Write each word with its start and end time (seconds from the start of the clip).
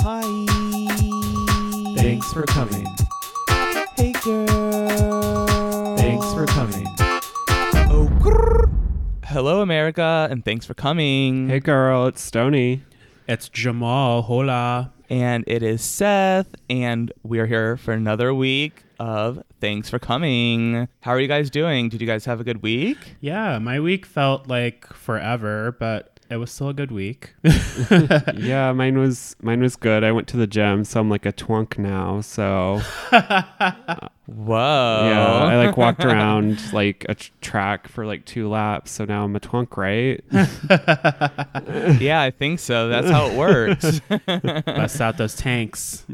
Hi. 0.00 0.22
Thanks 1.96 2.32
for 2.32 2.44
coming. 2.44 2.86
Hey, 3.96 4.12
girl. 4.22 5.96
Thanks 5.96 6.24
for 6.32 6.46
coming. 6.46 6.86
Oh, 7.90 8.08
grrr. 8.20 8.72
Hello, 9.24 9.60
America, 9.60 10.28
and 10.30 10.44
thanks 10.44 10.64
for 10.64 10.74
coming. 10.74 11.48
Hey 11.48 11.60
girl, 11.60 12.06
it's 12.06 12.20
Stony. 12.22 12.82
It's 13.26 13.48
Jamal. 13.48 14.22
Hola. 14.22 14.92
And 15.10 15.44
it 15.46 15.62
is 15.62 15.82
Seth, 15.82 16.54
and 16.70 17.12
we 17.22 17.38
are 17.40 17.46
here 17.46 17.76
for 17.76 17.92
another 17.92 18.32
week 18.32 18.84
of 19.00 19.42
Thanks 19.60 19.90
for 19.90 19.98
Coming. 19.98 20.86
How 21.00 21.12
are 21.12 21.20
you 21.20 21.28
guys 21.28 21.50
doing? 21.50 21.88
Did 21.88 22.00
you 22.00 22.06
guys 22.06 22.24
have 22.24 22.40
a 22.40 22.44
good 22.44 22.62
week? 22.62 22.98
Yeah, 23.20 23.58
my 23.58 23.80
week 23.80 24.06
felt 24.06 24.46
like 24.48 24.86
forever, 24.92 25.76
but 25.78 26.17
it 26.30 26.36
was 26.36 26.50
still 26.50 26.68
a 26.68 26.74
good 26.74 26.90
week. 26.90 27.34
yeah, 28.34 28.72
mine 28.72 28.98
was 28.98 29.36
mine 29.40 29.60
was 29.60 29.76
good. 29.76 30.04
I 30.04 30.12
went 30.12 30.28
to 30.28 30.36
the 30.36 30.46
gym, 30.46 30.84
so 30.84 31.00
I'm 31.00 31.08
like 31.08 31.26
a 31.26 31.32
twunk 31.32 31.78
now. 31.78 32.20
So 32.20 32.80
Whoa. 34.28 35.08
yeah, 35.10 35.26
I 35.26 35.56
like 35.56 35.78
walked 35.78 36.04
around 36.04 36.60
like 36.74 37.06
a 37.08 37.14
tr- 37.14 37.30
track 37.40 37.88
for 37.88 38.04
like 38.04 38.26
two 38.26 38.50
laps. 38.50 38.90
So 38.90 39.06
now 39.06 39.24
I'm 39.24 39.34
a 39.34 39.40
twunk, 39.40 39.78
right? 39.78 40.22
yeah, 41.98 42.20
I 42.20 42.30
think 42.30 42.60
so. 42.60 42.88
That's 42.88 43.08
how 43.08 43.28
it 43.28 43.38
works. 43.38 44.00
Bust 44.66 45.00
out 45.00 45.16
those 45.16 45.34
tanks. 45.34 46.04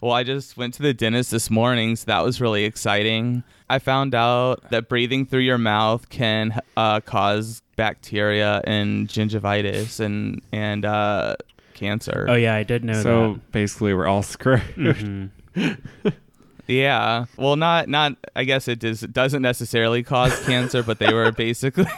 well, 0.00 0.12
I 0.12 0.22
just 0.24 0.56
went 0.56 0.72
to 0.74 0.82
the 0.82 0.94
dentist 0.94 1.30
this 1.30 1.50
morning, 1.50 1.96
so 1.96 2.06
that 2.06 2.24
was 2.24 2.40
really 2.40 2.64
exciting. 2.64 3.42
I 3.68 3.78
found 3.78 4.14
out 4.14 4.70
that 4.70 4.88
breathing 4.88 5.26
through 5.26 5.40
your 5.40 5.58
mouth 5.58 6.08
can 6.08 6.58
uh, 6.78 7.00
cause 7.00 7.62
bacteria 7.76 8.62
and 8.64 9.06
gingivitis 9.06 10.00
and 10.00 10.40
and 10.50 10.86
uh, 10.86 11.36
cancer. 11.74 12.26
Oh 12.28 12.34
yeah, 12.34 12.54
I 12.54 12.62
did 12.62 12.84
know 12.84 12.94
that. 12.94 13.02
so 13.02 13.38
basically, 13.52 13.92
we're 13.92 14.06
all 14.06 14.22
screwed. 14.22 14.62
that. 14.78 15.30
Yeah. 16.66 17.26
Well, 17.36 17.56
not 17.56 17.88
not. 17.88 18.16
I 18.34 18.44
guess 18.44 18.68
it 18.68 18.80
does 18.80 19.00
doesn't 19.00 19.42
necessarily 19.42 20.02
cause 20.02 20.44
cancer, 20.46 20.82
but 20.82 20.98
they 20.98 21.12
were 21.12 21.30
basically. 21.32 21.86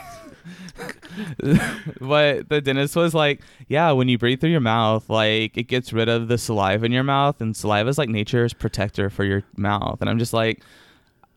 but 2.01 2.49
the 2.49 2.61
dentist 2.63 2.95
was 2.95 3.15
like, 3.15 3.41
yeah, 3.69 3.91
when 3.93 4.09
you 4.09 4.19
breathe 4.19 4.41
through 4.41 4.51
your 4.51 4.61
mouth, 4.61 5.09
like 5.09 5.57
it 5.57 5.65
gets 5.65 5.93
rid 5.93 6.09
of 6.09 6.29
the 6.29 6.39
saliva 6.39 6.85
in 6.85 6.93
your 6.93 7.03
mouth, 7.03 7.41
and 7.41 7.57
saliva 7.57 7.89
is 7.89 7.99
like 7.99 8.09
nature's 8.09 8.53
protector 8.53 9.11
for 9.11 9.25
your 9.25 9.43
mouth. 9.57 9.99
And 10.01 10.11
I'm 10.11 10.19
just 10.19 10.33
like, 10.33 10.63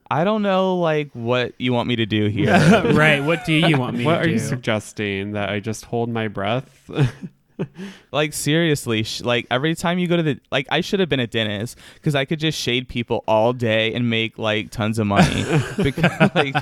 I 0.10 0.24
don't 0.24 0.42
know, 0.42 0.76
like 0.76 1.10
what 1.14 1.54
you 1.58 1.72
want 1.74 1.88
me 1.88 1.96
to 1.96 2.06
do 2.06 2.28
here. 2.28 2.52
right. 2.94 3.22
What 3.22 3.46
do 3.46 3.54
you 3.54 3.78
want 3.78 3.94
me 3.94 4.00
to 4.00 4.04
do? 4.04 4.08
what 4.08 4.16
to 4.16 4.22
are 4.22 4.26
do? 4.26 4.32
you 4.32 4.40
suggesting 4.40 5.32
that 5.32 5.50
I 5.50 5.62
just 5.62 5.86
hold 5.86 6.10
my 6.10 6.28
breath? 6.28 6.90
like 8.12 8.34
seriously, 8.34 9.04
sh- 9.04 9.22
like 9.22 9.48
every 9.52 9.76
time 9.76 10.00
you 10.00 10.08
go 10.08 10.18
to 10.18 10.24
the 10.24 10.40
like, 10.52 10.68
I 10.70 10.82
should 10.82 11.00
have 11.00 11.10
been 11.10 11.20
a 11.20 11.28
dentist 11.28 11.78
because 11.96 12.16
I 12.16 12.26
could 12.26 12.40
just 12.40 12.58
shade 12.60 12.88
people 12.88 13.24
all 13.28 13.54
day 13.54 13.94
and 13.94 14.10
make 14.10 14.38
like 14.38 14.72
tons 14.72 15.00
of 15.00 15.08
money. 15.08 15.44
because 15.82 16.32
like 16.36 16.56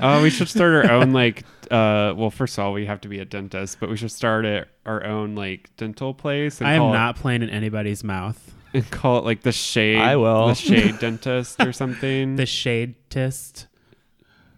oh, 0.00 0.22
we 0.22 0.30
should 0.30 0.48
start 0.48 0.86
our 0.86 0.92
own 0.92 1.12
like. 1.12 1.44
Uh, 1.70 2.14
well, 2.16 2.30
first 2.30 2.58
of 2.58 2.64
all, 2.64 2.72
we 2.72 2.86
have 2.86 3.00
to 3.02 3.08
be 3.08 3.20
a 3.20 3.24
dentist, 3.24 3.78
but 3.78 3.88
we 3.88 3.96
should 3.96 4.10
start 4.10 4.44
it, 4.44 4.66
our 4.84 5.04
own 5.04 5.34
like 5.36 5.70
dental 5.76 6.12
place. 6.12 6.60
And 6.60 6.68
I 6.68 6.74
am 6.74 6.80
call 6.80 6.92
not 6.92 7.16
playing 7.16 7.42
in 7.42 7.50
anybody's 7.50 8.02
mouth. 8.02 8.54
and 8.74 8.90
call 8.90 9.18
it 9.18 9.24
like 9.24 9.42
the 9.42 9.52
shade. 9.52 9.98
I 9.98 10.16
will. 10.16 10.48
the 10.48 10.54
shade 10.54 10.98
dentist 11.00 11.60
or 11.62 11.72
something. 11.72 12.36
The 12.36 12.46
shade 12.46 12.96
tist. 13.08 13.68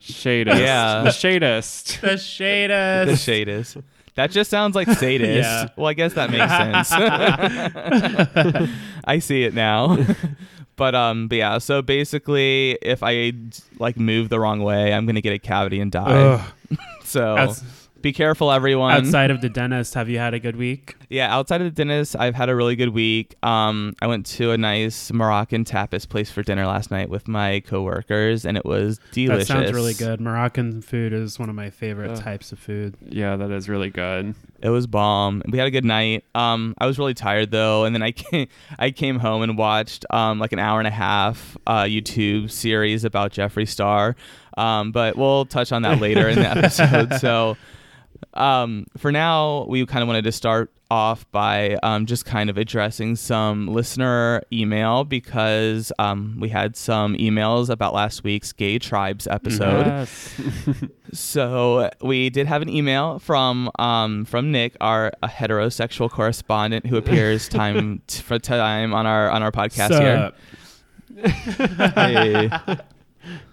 Shadist. 0.01 0.59
Yeah. 0.59 1.03
The 1.03 1.11
shadist. 1.11 2.01
The 2.01 2.09
shadist. 2.15 3.07
the 3.07 3.17
sadist. 3.17 3.77
That 4.15 4.31
just 4.31 4.51
sounds 4.51 4.75
like 4.75 4.89
sadist. 4.91 5.49
Yeah. 5.49 5.69
Well, 5.77 5.87
I 5.87 5.95
guess 5.95 6.13
that 6.15 6.31
makes 6.31 6.53
sense. 6.53 6.93
I 9.05 9.19
see 9.19 9.45
it 9.45 9.55
now. 9.55 9.99
but 10.77 10.95
um, 10.95 11.29
but 11.29 11.39
yeah. 11.39 11.59
So 11.59 11.83
basically, 11.83 12.73
if 12.83 13.03
I 13.03 13.33
like 13.79 13.97
move 13.99 14.29
the 14.29 14.39
wrong 14.41 14.61
way, 14.61 14.93
I'm 14.93 15.07
gonna 15.07 15.21
get 15.21 15.33
a 15.33 15.39
cavity 15.39 15.81
and 15.81 15.91
die. 15.91 16.45
So 17.05 17.37
Outs- 17.37 17.82
be 18.03 18.13
careful, 18.13 18.51
everyone. 18.51 18.93
outside 18.93 19.31
of 19.31 19.41
the 19.41 19.49
dentist, 19.49 19.95
have 19.95 20.09
you 20.09 20.19
had 20.19 20.35
a 20.35 20.39
good 20.41 20.57
week? 20.57 20.97
Yeah, 21.09 21.35
outside 21.35 21.61
of 21.61 21.67
the 21.67 21.71
dentist, 21.71 22.17
I've 22.19 22.35
had 22.35 22.49
a 22.49 22.57
really 22.57 22.77
good 22.77 22.91
week. 22.91 23.37
Um, 23.43 23.95
I 24.03 24.07
went 24.09 24.27
to 24.27 24.51
a 24.51 24.59
nice 24.59 25.13
Moroccan 25.13 25.65
tapas 25.65 26.09
place 26.09 26.31
for 26.31 26.43
dinner 26.43 26.67
last 26.67 26.91
night 26.91 27.09
with 27.09 27.29
my 27.29 27.61
coworkers, 27.61 28.45
and 28.45 28.57
it 28.57 28.65
was 28.65 28.99
delicious. 29.13 29.49
That 29.49 29.55
sounds 29.55 29.73
really 29.73 29.95
good. 29.95 30.21
Moroccan 30.21 30.83
food 30.83 31.13
is 31.13 31.39
one 31.39 31.49
of 31.49 31.55
my 31.55 31.71
favorite 31.71 32.11
Ugh. 32.13 32.21
types 32.23 32.53
of 32.53 32.59
food. 32.59 32.97
Yeah, 33.09 33.37
that 33.37 33.51
is 33.51 33.69
really 33.69 33.91
good. 33.91 34.35
It 34.61 34.69
was 34.71 34.87
bomb. 34.87 35.43
We 35.49 35.59
had 35.59 35.67
a 35.67 35.73
good 35.73 35.85
night. 35.85 36.25
Um, 36.35 36.75
I 36.79 36.87
was 36.87 36.99
really 36.99 37.15
tired 37.15 37.51
though, 37.51 37.85
and 37.85 37.95
then 37.95 38.03
I 38.03 38.11
came, 38.13 38.49
I 38.79 38.91
came 38.91 39.19
home 39.19 39.43
and 39.43 39.57
watched 39.57 40.05
um, 40.11 40.39
like 40.39 40.53
an 40.53 40.59
hour 40.59 40.79
and 40.81 40.89
a 40.89 40.93
half 40.93 41.57
uh, 41.67 41.83
YouTube 41.83 42.51
series 42.51 43.05
about 43.05 43.33
Jeffree 43.33 43.69
Star. 43.69 44.17
Um, 44.57 44.93
but 44.93 45.17
we'll 45.17 45.47
touch 45.47 45.73
on 45.73 45.83
that 45.83 46.01
later 46.01 46.29
in 46.29 46.39
the 46.39 46.49
episode. 46.57 47.15
So 47.15 47.57
um, 48.35 48.87
for 48.97 49.13
now, 49.13 49.67
we 49.69 49.85
kind 49.87 50.03
of 50.03 50.07
wanted 50.09 50.25
to 50.25 50.33
start 50.33 50.73
off 50.91 51.31
by 51.33 51.79
um, 51.83 52.05
just 52.05 52.27
kind 52.27 52.51
of 52.51 52.59
addressing 52.59 53.17
some 53.17 53.67
listener 53.67 54.43
email 54.53 55.05
because 55.05 55.91
um, 55.99 56.37
we 56.39 56.51
had 56.51 56.77
some 56.77 57.15
emails 57.17 57.71
about 57.71 57.95
last 57.95 58.25
week's 58.25 58.53
Gay 58.53 58.79
Tribes 58.79 59.27
episode. 59.27 59.87
Yes. 59.87 60.41
So 61.15 61.91
we 62.01 62.31
did 62.31 62.47
have 62.47 62.63
an 62.63 62.71
email 62.71 63.19
from 63.19 63.71
um, 63.79 64.25
from 64.25 64.51
Nick, 64.51 64.75
our 64.81 65.13
a 65.23 65.29
heterosexual 65.29 66.11
correspondent 66.11 66.87
who 66.87 66.97
appears 66.97 67.49
time 67.51 68.01
t- 68.07 68.23
for 68.23 68.39
time 68.39 68.95
on 68.95 69.07
our 69.07 69.29
on 69.29 69.43
our 69.43 69.53
podcast 69.53 70.01
here. 70.01 70.33
Sup? 71.19 71.95
Hey. 71.95 72.51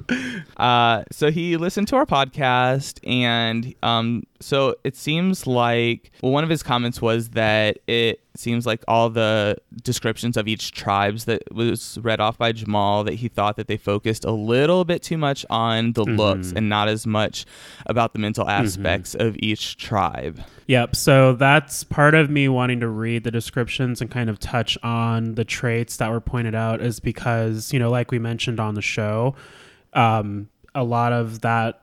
Uh, 0.57 1.05
so 1.09 1.31
he 1.31 1.55
listened 1.55 1.87
to 1.87 1.95
our 1.95 2.05
podcast, 2.05 2.99
and 3.07 3.73
um, 3.81 4.23
so 4.41 4.75
it 4.83 4.97
seems 4.97 5.47
like 5.47 6.11
well, 6.21 6.33
one 6.33 6.43
of 6.43 6.49
his 6.49 6.61
comments 6.63 7.01
was 7.01 7.29
that 7.29 7.77
it 7.87 8.19
seems 8.35 8.65
like 8.65 8.83
all 8.85 9.09
the 9.09 9.55
descriptions 9.83 10.35
of 10.35 10.49
each 10.49 10.73
tribes 10.73 11.23
that 11.25 11.41
was 11.53 11.97
read 12.01 12.19
off 12.19 12.37
by 12.37 12.51
Jamal 12.51 13.05
that 13.05 13.13
he 13.13 13.29
thought 13.29 13.55
that 13.55 13.67
they 13.67 13.77
focused 13.77 14.25
a 14.25 14.31
little 14.31 14.83
bit 14.83 15.01
too 15.01 15.17
much 15.17 15.45
on 15.49 15.93
the 15.93 16.03
looks 16.03 16.49
Mhm. 16.51 16.57
and 16.57 16.69
not 16.69 16.89
as 16.89 17.07
much 17.07 17.45
about 17.85 18.11
the 18.11 18.19
mental 18.19 18.49
aspects 18.49 19.15
of 19.15 19.37
each 19.39 19.77
tribe. 19.77 20.41
Yep. 20.67 20.95
So 20.97 21.33
that's 21.33 21.85
part 21.85 22.15
of 22.15 22.29
me 22.29 22.49
wanting 22.49 22.81
to 22.81 22.87
read 22.89 23.23
the 23.23 23.31
descriptions 23.31 24.01
and 24.01 24.11
kind 24.11 24.29
of 24.29 24.39
touch 24.39 24.77
on 24.83 25.35
the 25.35 25.45
traits 25.45 25.95
that 25.97 26.11
were 26.11 26.21
pointed 26.21 26.53
out, 26.55 26.81
is 26.81 26.99
because, 26.99 27.71
you 27.71 27.79
know, 27.79 27.89
like 27.89 28.11
we 28.11 28.19
mentioned 28.19 28.59
on 28.59 28.75
the 28.75 28.81
show, 28.81 29.35
um, 29.93 30.49
a 30.75 30.83
lot 30.83 31.13
of 31.13 31.41
that, 31.41 31.79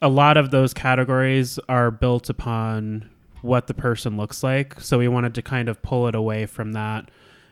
a 0.00 0.08
lot 0.08 0.36
of 0.36 0.50
those 0.50 0.72
categories 0.72 1.58
are 1.68 1.90
built 1.90 2.30
upon 2.30 3.10
what 3.42 3.66
the 3.66 3.74
person 3.74 4.16
looks 4.16 4.42
like. 4.42 4.80
So 4.80 4.98
we 4.98 5.08
wanted 5.08 5.34
to 5.34 5.42
kind 5.42 5.68
of 5.68 5.82
pull 5.82 6.08
it 6.08 6.14
away 6.14 6.46
from 6.46 6.72
that 6.72 7.10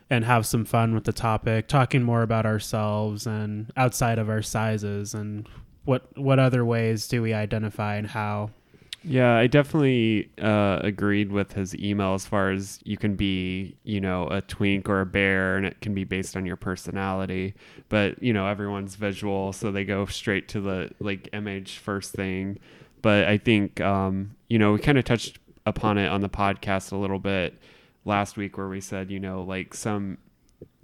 and 0.08 0.24
have 0.24 0.46
some 0.46 0.64
fun 0.64 0.94
with 0.94 1.04
the 1.04 1.12
topic, 1.12 1.68
talking 1.68 2.02
more 2.02 2.22
about 2.22 2.46
ourselves 2.46 3.26
and 3.26 3.72
outside 3.76 4.18
of 4.18 4.28
our 4.28 4.42
sizes 4.42 5.14
and 5.14 5.48
what 5.84 6.16
what 6.16 6.38
other 6.38 6.64
ways 6.64 7.08
do 7.08 7.22
we 7.22 7.32
identify 7.32 7.96
and 7.96 8.08
how. 8.08 8.50
Yeah, 9.08 9.36
I 9.36 9.46
definitely 9.46 10.30
uh, 10.42 10.80
agreed 10.82 11.30
with 11.30 11.52
his 11.52 11.76
email 11.76 12.14
as 12.14 12.26
far 12.26 12.50
as 12.50 12.80
you 12.82 12.96
can 12.96 13.14
be, 13.14 13.76
you 13.84 14.00
know, 14.00 14.26
a 14.26 14.40
twink 14.40 14.88
or 14.88 15.00
a 15.00 15.06
bear, 15.06 15.56
and 15.56 15.64
it 15.64 15.80
can 15.80 15.94
be 15.94 16.02
based 16.02 16.36
on 16.36 16.44
your 16.44 16.56
personality. 16.56 17.54
But 17.88 18.20
you 18.20 18.32
know, 18.32 18.48
everyone's 18.48 18.96
visual, 18.96 19.52
so 19.52 19.70
they 19.70 19.84
go 19.84 20.06
straight 20.06 20.48
to 20.48 20.60
the 20.60 20.90
like 20.98 21.28
image 21.32 21.78
first 21.78 22.14
thing. 22.14 22.58
But 23.00 23.28
I 23.28 23.38
think, 23.38 23.80
um, 23.80 24.34
you 24.48 24.58
know, 24.58 24.72
we 24.72 24.80
kind 24.80 24.98
of 24.98 25.04
touched 25.04 25.38
upon 25.66 25.98
it 25.98 26.08
on 26.08 26.20
the 26.20 26.28
podcast 26.28 26.90
a 26.90 26.96
little 26.96 27.20
bit 27.20 27.54
last 28.04 28.36
week, 28.36 28.58
where 28.58 28.68
we 28.68 28.80
said, 28.80 29.12
you 29.12 29.20
know, 29.20 29.42
like 29.44 29.72
some, 29.74 30.18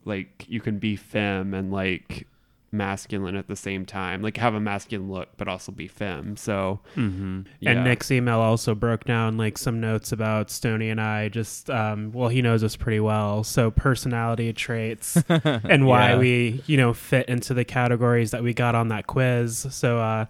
like 0.05 0.45
you 0.49 0.61
can 0.61 0.79
be 0.79 0.95
femme 0.95 1.55
and 1.55 1.73
like 1.73 2.29
masculine 2.73 3.37
at 3.37 3.47
the 3.49 3.57
same 3.57 3.85
time, 3.85 4.23
like 4.23 4.37
have 4.39 4.55
a 4.55 4.61
masculine 4.61 5.11
look, 5.11 5.29
but 5.37 5.47
also 5.49 5.71
be 5.71 5.87
femme. 5.89 6.37
So. 6.37 6.81
Mm-hmm. 6.97 7.43
Yeah. 7.61 7.71
And 7.73 7.85
Nick's 7.85 8.11
email 8.11 8.41
also 8.41 8.75
broke 8.75 9.05
down 9.05 9.37
like 9.37 9.59
some 9.59 9.81
notes 9.81 10.11
about 10.13 10.51
Stony 10.51 10.89
and 10.91 11.01
I. 11.01 11.29
Just 11.29 11.69
um, 11.71 12.13
well, 12.13 12.29
he 12.29 12.43
knows 12.43 12.65
us 12.65 12.75
pretty 12.77 13.01
well, 13.01 13.45
so 13.45 13.71
personality 13.71 14.53
traits 14.53 15.17
and 15.29 15.87
why 15.87 16.11
Yeah. 16.11 16.19
we 16.19 16.63
you 16.67 16.77
know 16.77 16.93
fit 16.95 17.29
into 17.29 17.55
the 17.55 17.65
categories 17.65 18.31
that 18.33 18.43
we 18.43 18.55
got 18.55 18.75
on 18.75 18.89
that 18.89 19.07
quiz. 19.07 19.67
So 19.71 19.99
uh, 20.01 20.25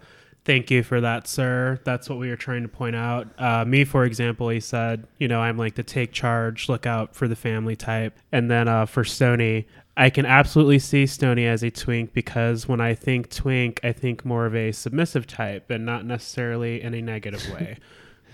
thank 0.45 0.69
you 0.69 0.83
for 0.83 0.99
that, 1.01 1.27
sir. 1.27 1.79
That's 1.85 2.09
what 2.09 2.19
we 2.19 2.29
were 2.29 2.35
trying 2.35 2.63
to 2.63 2.67
point 2.67 2.95
out. 2.95 3.27
Uh, 3.37 3.63
me, 3.65 3.85
for 3.85 4.03
example, 4.03 4.49
he 4.49 4.59
said, 4.59 5.07
you 5.17 5.27
know, 5.27 5.39
I'm 5.41 5.57
like 5.57 5.75
the 5.75 5.83
take 5.83 6.11
charge, 6.11 6.67
look 6.69 6.85
out 6.85 7.15
for 7.15 7.27
the 7.27 7.35
family 7.35 7.75
type, 7.75 8.17
and 8.31 8.51
then 8.51 8.67
uh, 8.67 8.85
for 8.85 9.03
Stony. 9.03 9.65
I 9.95 10.09
can 10.09 10.25
absolutely 10.25 10.79
see 10.79 11.05
Stony 11.05 11.45
as 11.45 11.61
a 11.63 11.69
twink 11.69 12.13
because 12.13 12.67
when 12.67 12.81
I 12.81 12.95
think 12.95 13.29
twink, 13.29 13.79
I 13.83 13.91
think 13.91 14.25
more 14.25 14.45
of 14.47 14.55
a 14.55 14.71
submissive 14.71 15.27
type 15.27 15.69
and 15.69 15.85
not 15.85 16.03
necessarily 16.05 16.81
in 16.81 16.93
a 16.95 17.01
negative 17.01 17.47
way. 17.53 17.77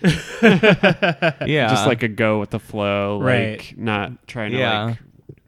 yeah, 0.41 1.67
just 1.69 1.87
like 1.87 2.03
a 2.03 2.07
go 2.07 2.39
with 2.39 2.51
the 2.51 2.59
flow, 2.59 3.17
like 3.17 3.27
Right. 3.27 3.73
not 3.77 4.27
trying 4.27 4.51
to 4.51 4.59
like 4.59 4.97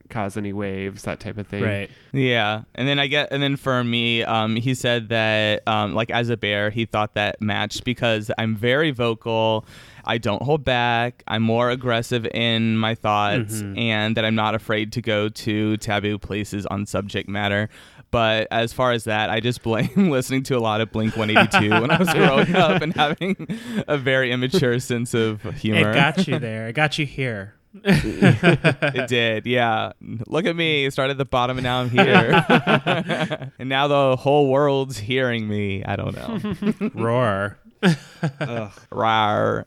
cause 0.10 0.36
any 0.36 0.52
waves, 0.52 1.04
that 1.04 1.22
type 1.22 1.38
of 1.38 1.48
thing. 1.48 1.64
right. 1.64 1.90
Yeah, 2.12 2.64
and 2.76 2.86
then 2.86 3.00
I 3.00 3.08
get, 3.08 3.30
and 3.32 3.42
then 3.42 3.56
for 3.56 3.82
me, 3.82 4.24
um, 4.24 4.58
he 4.58 4.74
said 4.74 5.08
that, 5.10 5.66
um, 5.68 5.96
like 5.96 6.10
as 6.12 6.28
a 6.30 6.36
bear, 6.36 6.70
he 6.70 6.84
thought 6.86 7.14
that 7.14 7.42
matched 7.42 7.86
because 7.86 8.30
I'm 8.38 8.58
very 8.58 8.92
vocal, 8.92 9.66
I 10.06 10.18
don't 10.18 10.42
hold 10.42 10.64
back, 10.66 11.24
I'm 11.28 11.44
more 11.44 11.70
aggressive 11.70 12.26
in 12.34 12.78
my 12.78 12.96
thoughts, 12.96 13.62
Mhm. 13.62 13.78
and 13.80 14.18
that 14.18 14.26
I'm 14.26 14.36
not 14.36 14.56
afraid 14.56 14.92
to 14.94 15.02
go 15.02 15.30
to 15.30 15.78
taboo 15.78 16.18
places 16.18 16.66
on 16.66 16.86
subject 16.86 17.30
matter. 17.30 17.70
But 18.12 18.48
as 18.52 18.74
far 18.74 18.92
as 18.92 19.06
that, 19.06 19.30
I 19.30 19.40
just 19.40 19.64
blame 19.64 20.10
listening 20.12 20.44
to 20.44 20.58
a 20.58 20.60
lot 20.60 20.82
of 20.82 20.92
Blink 20.92 21.16
182 21.16 21.70
when 21.82 21.92
I 21.92 21.98
was 21.98 22.10
growing 22.14 22.54
up 22.56 22.82
and 22.82 22.94
having 22.94 23.48
a 23.88 23.98
very 23.98 24.32
immature 24.32 24.80
sense 24.80 25.14
of 25.14 25.42
humor. 25.56 25.92
It 25.92 25.94
got 25.94 26.28
you 26.28 26.38
there. 26.40 26.68
It 26.68 26.74
got 26.74 26.98
you 27.00 27.06
here. 27.06 27.54
it 27.86 29.08
did, 29.08 29.46
yeah. 29.46 29.94
Look 30.28 30.46
at 30.46 30.58
me. 30.58 30.90
Started 30.90 31.12
at 31.12 31.18
the 31.20 31.24
bottom 31.26 31.58
and 31.58 31.64
now 31.64 31.80
I'm 31.80 31.90
here. 31.90 33.52
and 33.58 33.70
now 33.70 33.88
the 33.88 34.18
whole 34.18 34.50
world's 34.50 34.98
hearing 34.98 35.48
me. 35.48 35.82
I 35.86 35.96
don't 35.96 36.14
know. 36.14 36.90
Roar. 36.94 37.58
Rawr. 37.82 39.66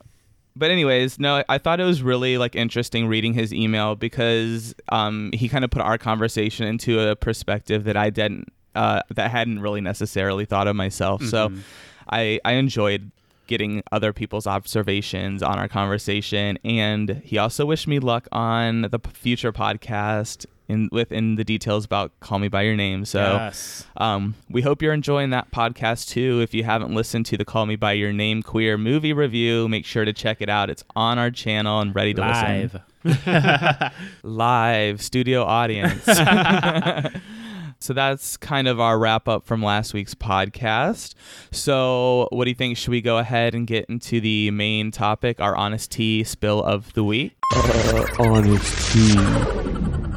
But 0.56 0.70
anyways, 0.70 1.18
no, 1.18 1.42
I 1.48 1.58
thought 1.58 1.80
it 1.80 1.84
was 1.84 2.02
really 2.02 2.38
like 2.38 2.54
interesting 2.54 3.08
reading 3.08 3.34
his 3.34 3.52
email 3.52 3.96
because 3.96 4.74
um, 4.90 5.30
he 5.34 5.48
kind 5.48 5.64
of 5.64 5.70
put 5.70 5.82
our 5.82 5.98
conversation 5.98 6.66
into 6.66 7.00
a 7.00 7.16
perspective 7.16 7.84
that 7.84 7.96
I 7.96 8.10
didn't 8.10 8.52
uh, 8.76 9.00
that 9.10 9.26
I 9.26 9.28
hadn't 9.28 9.60
really 9.60 9.80
necessarily 9.80 10.44
thought 10.44 10.66
of 10.68 10.74
myself. 10.76 11.22
So 11.24 11.48
Mhm. 11.48 11.60
I 12.08 12.40
I 12.44 12.52
enjoyed 12.52 13.10
getting 13.46 13.82
other 13.92 14.12
people's 14.12 14.46
observations 14.46 15.42
on 15.42 15.58
our 15.58 15.68
conversation 15.68 16.58
and 16.64 17.20
he 17.24 17.36
also 17.36 17.66
wished 17.66 17.86
me 17.86 17.98
luck 17.98 18.26
on 18.32 18.82
the 18.82 18.98
future 19.12 19.52
podcast 19.52 20.46
in 20.68 20.88
within 20.92 21.36
the 21.36 21.44
details 21.44 21.84
about 21.84 22.12
call 22.20 22.38
me 22.38 22.48
by 22.48 22.62
your 22.62 22.76
name 22.76 23.04
so 23.04 23.20
yes. 23.20 23.86
um, 23.98 24.34
we 24.48 24.62
hope 24.62 24.80
you're 24.80 24.92
enjoying 24.92 25.30
that 25.30 25.50
podcast 25.50 26.08
too 26.08 26.40
if 26.40 26.54
you 26.54 26.64
haven't 26.64 26.94
listened 26.94 27.26
to 27.26 27.36
the 27.36 27.44
call 27.44 27.66
me 27.66 27.76
by 27.76 27.92
your 27.92 28.12
name 28.12 28.42
queer 28.42 28.78
movie 28.78 29.12
review 29.12 29.68
make 29.68 29.84
sure 29.84 30.04
to 30.04 30.12
check 30.12 30.40
it 30.40 30.48
out 30.48 30.70
it's 30.70 30.84
on 30.96 31.18
our 31.18 31.30
channel 31.30 31.80
and 31.80 31.94
ready 31.94 32.14
to 32.14 32.26
listen 32.26 32.44
Live. 32.44 32.80
live 34.22 35.02
studio 35.02 35.44
audience. 35.44 36.04
so 37.78 37.92
that's 37.92 38.36
kind 38.38 38.66
of 38.66 38.80
our 38.80 38.98
wrap 38.98 39.28
up 39.28 39.44
from 39.44 39.62
last 39.62 39.92
week's 39.92 40.14
podcast. 40.14 41.14
So, 41.50 42.28
what 42.30 42.44
do 42.44 42.50
you 42.50 42.54
think? 42.54 42.78
Should 42.78 42.90
we 42.90 43.02
go 43.02 43.18
ahead 43.18 43.54
and 43.54 43.66
get 43.66 43.84
into 43.86 44.20
the 44.20 44.50
main 44.50 44.90
topic, 44.90 45.40
our 45.40 45.54
honest 45.54 45.92
tea 45.92 46.24
spill 46.24 46.62
of 46.62 46.92
the 46.94 47.04
week? 47.04 47.36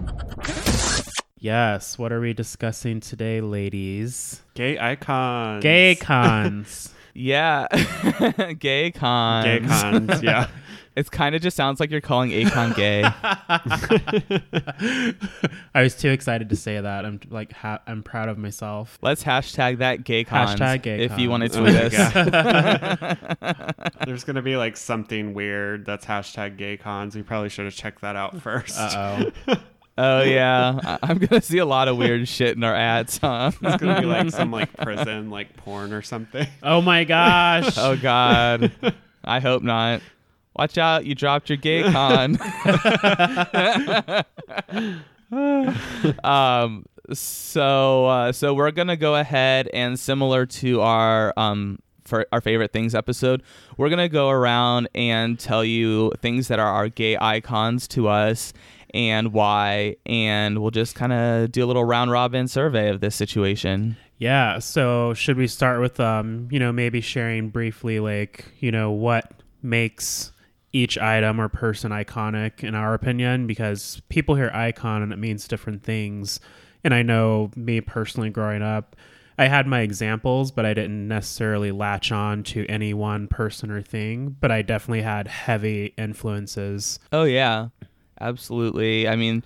yes. 1.40 1.98
What 1.98 2.12
are 2.12 2.20
we 2.20 2.34
discussing 2.34 3.00
today, 3.00 3.42
ladies? 3.42 4.42
Gay 4.54 4.78
icons. 4.78 5.64
Gay 5.64 5.96
cons. 6.00 6.94
Yeah, 7.14 7.68
gay 8.60 8.92
cons. 8.92 9.46
Gay 9.46 9.60
cons. 9.68 10.22
Yeah. 10.24 10.48
It 10.96 11.12
kind 11.12 11.36
of 11.36 11.44
just 11.44 11.56
sounds 11.56 11.80
like 11.80 11.92
you're 11.92 12.02
calling 12.02 12.32
Akon 12.32 12.76
gay. 12.76 13.04
I 15.76 15.84
was 15.84 15.96
too 15.96 16.10
excited 16.10 16.50
to 16.50 16.56
say 16.56 16.82
that. 16.82 17.06
I'm 17.06 17.20
like, 17.30 17.54
ha- 17.54 17.82
I'm 17.86 18.02
proud 18.02 18.30
of 18.30 18.40
myself. 18.40 18.98
Let's 19.04 19.24
hashtag 19.24 19.78
that 19.78 20.04
gay 20.06 20.24
cons 20.24 20.60
Hashtag 20.60 20.82
gay 20.82 21.04
if 21.06 21.20
you 21.20 21.30
want 21.30 21.44
to 21.52 21.56
Oh 21.60 21.62
tweet 21.62 21.76
my 21.76 21.82
us. 23.46 23.94
There's 24.08 24.24
gonna 24.24 24.42
be 24.42 24.58
like 24.58 24.76
something 24.76 25.36
weird 25.36 25.86
that's 25.86 26.04
hashtag 26.04 26.58
gay 26.58 26.78
cons. 26.78 27.16
We 27.16 27.22
probably 27.22 27.50
should 27.50 27.66
have 27.66 27.76
checked 27.76 28.02
that 28.02 28.16
out 28.16 28.42
first. 28.42 28.76
Uh 28.80 29.30
oh. 29.50 29.56
Oh 29.98 30.22
yeah, 30.24 30.80
I- 30.84 31.00
I'm 31.04 31.18
gonna 31.18 31.42
see 31.42 31.58
a 31.58 31.66
lot 31.66 31.88
of 31.88 31.98
weird 31.98 32.28
shit 32.28 32.56
in 32.56 32.64
our 32.64 32.76
ads, 32.76 33.18
huh? 33.18 33.52
It's 33.62 33.78
gonna 33.82 34.00
be 34.02 34.06
like 34.08 34.30
some 34.32 34.52
like 34.52 34.72
prison 34.78 35.30
like 35.30 35.56
porn 35.58 35.92
or 35.94 36.02
something. 36.02 36.48
Oh 36.64 36.82
my 36.82 37.04
gosh. 37.04 37.78
Oh 37.78 37.96
God, 37.98 38.72
I 39.24 39.40
hope 39.40 39.64
not. 39.64 40.02
Watch 40.56 40.78
out! 40.78 41.06
You 41.06 41.14
dropped 41.16 41.50
your 41.50 41.58
gay 41.58 41.84
con. 41.84 42.38
um. 46.24 46.86
So 47.14 48.06
uh, 48.06 48.32
so 48.34 48.54
we're 48.54 48.72
gonna 48.72 48.98
go 48.98 49.16
ahead 49.16 49.70
and 49.74 49.98
similar 49.98 50.46
to 50.46 50.82
our 50.82 51.34
um 51.38 51.80
for 52.04 52.26
our 52.34 52.42
favorite 52.42 52.72
things 52.74 52.94
episode, 52.96 53.44
we're 53.78 53.90
gonna 53.90 54.10
go 54.10 54.30
around 54.30 54.90
and 54.96 55.40
tell 55.40 55.64
you 55.64 56.12
things 56.22 56.48
that 56.50 56.60
are 56.60 56.68
our 56.72 56.90
gay 56.90 57.18
icons 57.20 57.88
to 57.90 58.08
us 58.10 58.52
and 58.94 59.34
why, 59.34 59.98
and 60.06 60.60
we'll 60.60 60.72
just 60.72 60.96
kind 60.96 61.14
of 61.14 61.52
do 61.52 61.64
a 61.64 61.68
little 61.68 61.84
round 61.84 62.12
robin 62.12 62.48
survey 62.48 62.90
of 62.90 63.02
this 63.02 63.16
situation. 63.16 63.98
Yeah. 64.18 64.60
So 64.60 65.14
should 65.14 65.38
we 65.38 65.48
start 65.48 65.80
with 65.80 66.00
um, 66.00 66.48
you 66.52 66.60
know, 66.60 66.72
maybe 66.72 67.02
sharing 67.02 67.50
briefly 67.50 68.00
like, 68.00 68.46
you 68.60 68.72
know, 68.72 68.92
what 68.92 69.32
makes 69.62 70.32
each 70.74 70.98
item 70.98 71.40
or 71.40 71.50
person 71.50 71.92
iconic 71.92 72.64
in 72.64 72.76
our 72.76 72.94
opinion 72.94 73.48
because 73.48 74.02
people 74.10 74.36
hear 74.36 74.52
icon 74.54 75.02
and 75.02 75.14
it 75.14 75.18
means 75.18 75.48
different 75.48 75.84
things. 75.84 76.40
And 76.84 76.94
I 76.94 77.04
know 77.04 77.52
me 77.56 77.82
personally 77.82 78.30
growing 78.30 78.62
up, 78.62 78.96
I 79.40 79.48
had 79.48 79.68
my 79.68 79.82
examples, 79.82 80.52
but 80.52 80.66
I 80.66 80.74
didn't 80.74 81.08
necessarily 81.08 81.72
latch 81.72 82.12
on 82.12 82.44
to 82.44 82.66
any 82.66 82.94
one 82.94 83.28
person 83.28 83.70
or 83.70 83.82
thing, 83.82 84.36
but 84.40 84.52
I 84.52 84.64
definitely 84.64 85.04
had 85.04 85.28
heavy 85.28 85.94
influences. 85.98 87.00
Oh 87.12 87.24
yeah, 87.24 87.68
absolutely. 88.22 89.08
I 89.08 89.16
mean, 89.16 89.44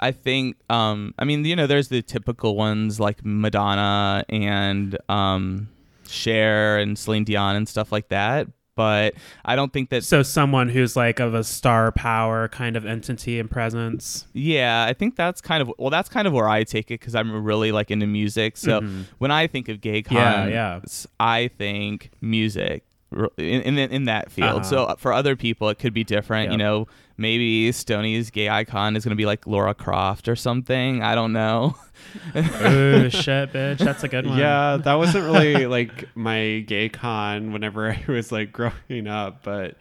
I 0.00 0.12
think 0.12 0.56
um 0.70 1.14
I 1.18 1.24
mean, 1.24 1.44
you 1.44 1.56
know, 1.56 1.66
there's 1.66 1.88
the 1.88 2.02
typical 2.02 2.56
ones 2.56 3.00
like 3.00 3.24
Madonna 3.24 4.24
and 4.28 4.96
um 5.08 5.68
Cher 6.08 6.78
and 6.78 6.98
Celine 6.98 7.24
Dion 7.24 7.56
and 7.56 7.68
stuff 7.68 7.92
like 7.92 8.08
that, 8.08 8.46
but 8.76 9.14
I 9.44 9.56
don't 9.56 9.72
think 9.72 9.90
that 9.90 10.04
So 10.04 10.22
someone 10.22 10.68
who's 10.70 10.96
like 10.96 11.20
of 11.20 11.34
a 11.34 11.42
star 11.44 11.90
power 11.92 12.48
kind 12.48 12.76
of 12.76 12.86
entity 12.86 13.38
and 13.40 13.50
presence. 13.50 14.26
yeah, 14.32 14.84
I 14.88 14.92
think 14.94 15.16
that's 15.16 15.40
kind 15.40 15.60
of 15.62 15.72
well 15.78 15.90
that's 15.90 16.08
kind 16.08 16.26
of 16.26 16.32
where 16.32 16.48
I 16.48 16.64
take 16.64 16.90
it 16.90 16.98
cuz 16.98 17.14
I'm 17.14 17.44
really 17.44 17.72
like 17.72 17.90
into 17.90 18.06
music. 18.06 18.56
So 18.56 18.80
Mhm. 18.80 19.04
when 19.18 19.30
I 19.30 19.48
think 19.48 19.68
of 19.68 19.80
gay 19.80 20.02
cons, 20.02 20.16
Yeah, 20.16 20.46
yeah. 20.46 20.80
I 21.20 21.48
think 21.48 22.10
music 22.20 22.84
in 23.12 23.62
in, 23.62 23.78
in 23.78 24.04
that 24.04 24.30
field. 24.30 24.60
Uh-huh. 24.60 24.62
So 24.64 24.94
for 24.98 25.12
other 25.12 25.36
people, 25.36 25.68
it 25.68 25.78
could 25.78 25.94
be 25.94 26.04
different. 26.04 26.52
You 26.52 26.58
know, 26.58 26.88
maybe 27.16 27.72
Stony's 27.72 28.30
gay 28.30 28.48
icon 28.48 28.96
is 28.96 29.04
going 29.04 29.10
to 29.10 29.16
be 29.16 29.26
like 29.26 29.46
Laura 29.46 29.74
Croft 29.74 30.28
or 30.28 30.36
something. 30.36 31.02
I 31.02 31.14
don't 31.14 31.32
know. 31.32 31.76
oh 32.34 32.42
shit, 33.08 33.52
bitch. 33.52 33.78
That's 33.78 34.04
a 34.04 34.08
good 34.08 34.26
one. 34.26 34.38
Yeah, 34.38 34.78
that 34.78 34.94
wasn't 34.94 35.24
really 35.24 35.66
like 35.66 36.14
my 36.14 36.60
gay 36.66 36.88
con 36.88 37.52
whenever 37.52 37.90
I 38.08 38.10
was 38.10 38.30
like 38.32 38.52
growing 38.52 39.06
up, 39.06 39.42
but 39.42 39.76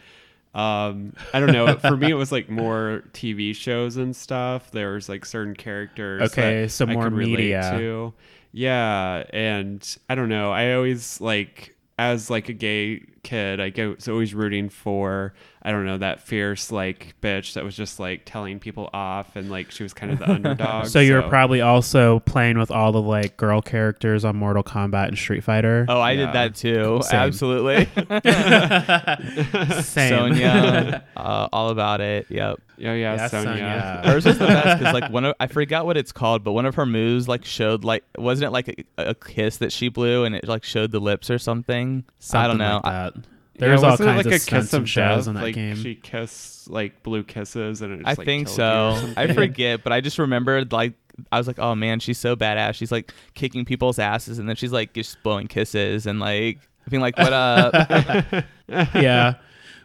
um 0.55 1.13
I 1.33 1.39
don't 1.39 1.51
know. 1.51 1.75
For 1.77 1.95
me 1.97 2.09
it 2.09 2.15
was 2.15 2.31
like 2.31 2.49
more 2.49 3.03
TV 3.13 3.55
shows 3.55 3.97
and 3.97 4.15
stuff. 4.15 4.71
There 4.71 4.93
was 4.93 5.07
like 5.09 5.25
certain 5.25 5.55
characters 5.55 6.31
Okay, 6.31 6.63
that 6.63 6.71
so 6.71 6.85
I 6.85 6.93
more 6.93 7.03
could 7.03 7.13
relate 7.13 7.37
media. 7.37 7.73
to. 7.77 8.13
Yeah, 8.53 9.23
and 9.31 9.97
I 10.09 10.15
don't 10.15 10.29
know. 10.29 10.51
I 10.51 10.73
always 10.73 11.21
like 11.21 11.75
as 11.97 12.29
like 12.29 12.49
a 12.49 12.53
gay 12.53 13.03
kid, 13.23 13.59
I 13.59 13.69
was 13.87 14.07
always 14.07 14.33
rooting 14.33 14.69
for 14.69 15.33
I 15.67 15.71
don't 15.71 15.85
know 15.85 15.97
that 15.97 16.21
fierce 16.21 16.71
like 16.71 17.13
bitch 17.21 17.55
that 17.55 17.65
was 17.65 17.75
just 17.75 17.99
like 17.99 18.21
telling 18.23 18.57
people 18.57 18.89
off 18.93 19.35
and 19.35 19.51
like 19.51 19.69
she 19.69 19.83
was 19.83 19.93
kind 19.93 20.13
of 20.13 20.19
the 20.19 20.31
underdog. 20.31 20.85
So 20.87 21.01
you're 21.01 21.21
probably 21.23 21.59
also 21.59 22.19
playing 22.21 22.57
with 22.57 22.71
all 22.71 22.93
the 22.93 23.01
like 23.01 23.35
girl 23.35 23.61
characters 23.61 24.23
on 24.23 24.37
Mortal 24.37 24.63
Kombat 24.63 25.09
and 25.09 25.17
Street 25.17 25.43
Fighter. 25.43 25.85
Oh, 25.89 25.99
I 25.99 26.11
Yeah. 26.13 26.25
did 26.27 26.35
that 26.35 26.55
too. 26.55 27.01
Same. 27.03 27.19
Absolutely. 27.19 27.85
Same. 29.81 30.09
Sonya, 30.09 31.03
uh, 31.17 31.49
all 31.51 31.69
about 31.69 31.99
it. 32.01 32.27
Yep. 32.29 32.59
yeah, 32.77 32.93
yeah, 32.93 33.15
Yeah, 33.15 33.27
Sonya. 33.27 33.49
Sonya. 33.49 34.01
Hers 34.05 34.25
was 34.25 34.37
the 34.39 34.47
best 34.47 34.79
because 34.79 34.93
like 34.93 35.11
one 35.11 35.25
of 35.25 35.35
I 35.39 35.47
forgot 35.47 35.85
what 35.85 35.97
it's 35.97 36.11
called, 36.13 36.43
but 36.43 36.53
one 36.53 36.65
of 36.65 36.75
her 36.75 36.85
moves 36.85 37.27
like 37.27 37.43
showed 37.43 37.83
like 37.83 38.03
wasn't 38.17 38.47
it 38.47 38.51
like 38.51 38.85
a, 38.97 39.09
a 39.09 39.15
kiss 39.15 39.57
that 39.57 39.71
she 39.71 39.89
blew 39.89 40.23
and 40.23 40.33
it 40.35 40.47
like 40.47 40.63
showed 40.63 40.91
the 40.91 40.99
lips 40.99 41.29
or 41.29 41.37
something? 41.39 42.05
Something 42.19 42.39
I 42.43 42.47
don't 42.47 42.57
know. 42.57 42.81
Like 42.83 43.13
that. 43.57 43.65
Yeah, 43.65 43.69
There's 43.69 43.83
all 43.83 43.91
wasn't 43.91 44.09
kinds 44.09 44.17
like 44.17 44.25
of 44.27 44.31
a 44.33 44.39
stunts 44.39 44.65
kiss 44.67 44.73
and 44.73 44.83
of 44.83 44.89
shows 44.89 45.25
death? 45.25 45.27
in 45.27 45.33
that 45.35 45.43
like 45.43 45.55
game. 45.55 45.75
She 45.75 45.95
kissed 45.95 46.69
like 46.69 47.03
blue 47.03 47.23
kisses 47.23 47.81
and 47.81 47.93
it 47.93 47.97
just, 47.97 48.07
I 48.07 48.11
like, 48.11 48.25
think 48.25 48.47
killed 48.47 48.57
you 48.57 48.63
or 48.63 49.13
so. 49.13 49.13
I 49.17 49.33
forget, 49.33 49.83
but 49.83 49.93
I 49.93 50.01
just 50.01 50.19
remembered 50.19 50.71
like 50.71 50.93
I 51.31 51.37
was 51.37 51.47
like, 51.47 51.59
oh 51.59 51.75
man, 51.75 51.99
she's 51.99 52.17
so 52.19 52.35
badass. 52.35 52.75
She's 52.75 52.91
like 52.91 53.13
kicking 53.33 53.65
people's 53.65 53.99
asses, 53.99 54.39
and 54.39 54.47
then 54.47 54.55
she's 54.55 54.71
like 54.71 54.93
just 54.93 55.21
blowing 55.23 55.47
kisses 55.47 56.05
and 56.05 56.19
like 56.19 56.59
being 56.89 57.01
like, 57.01 57.17
"What 57.17 57.33
up?" 57.33 57.73
yeah. 58.95 59.35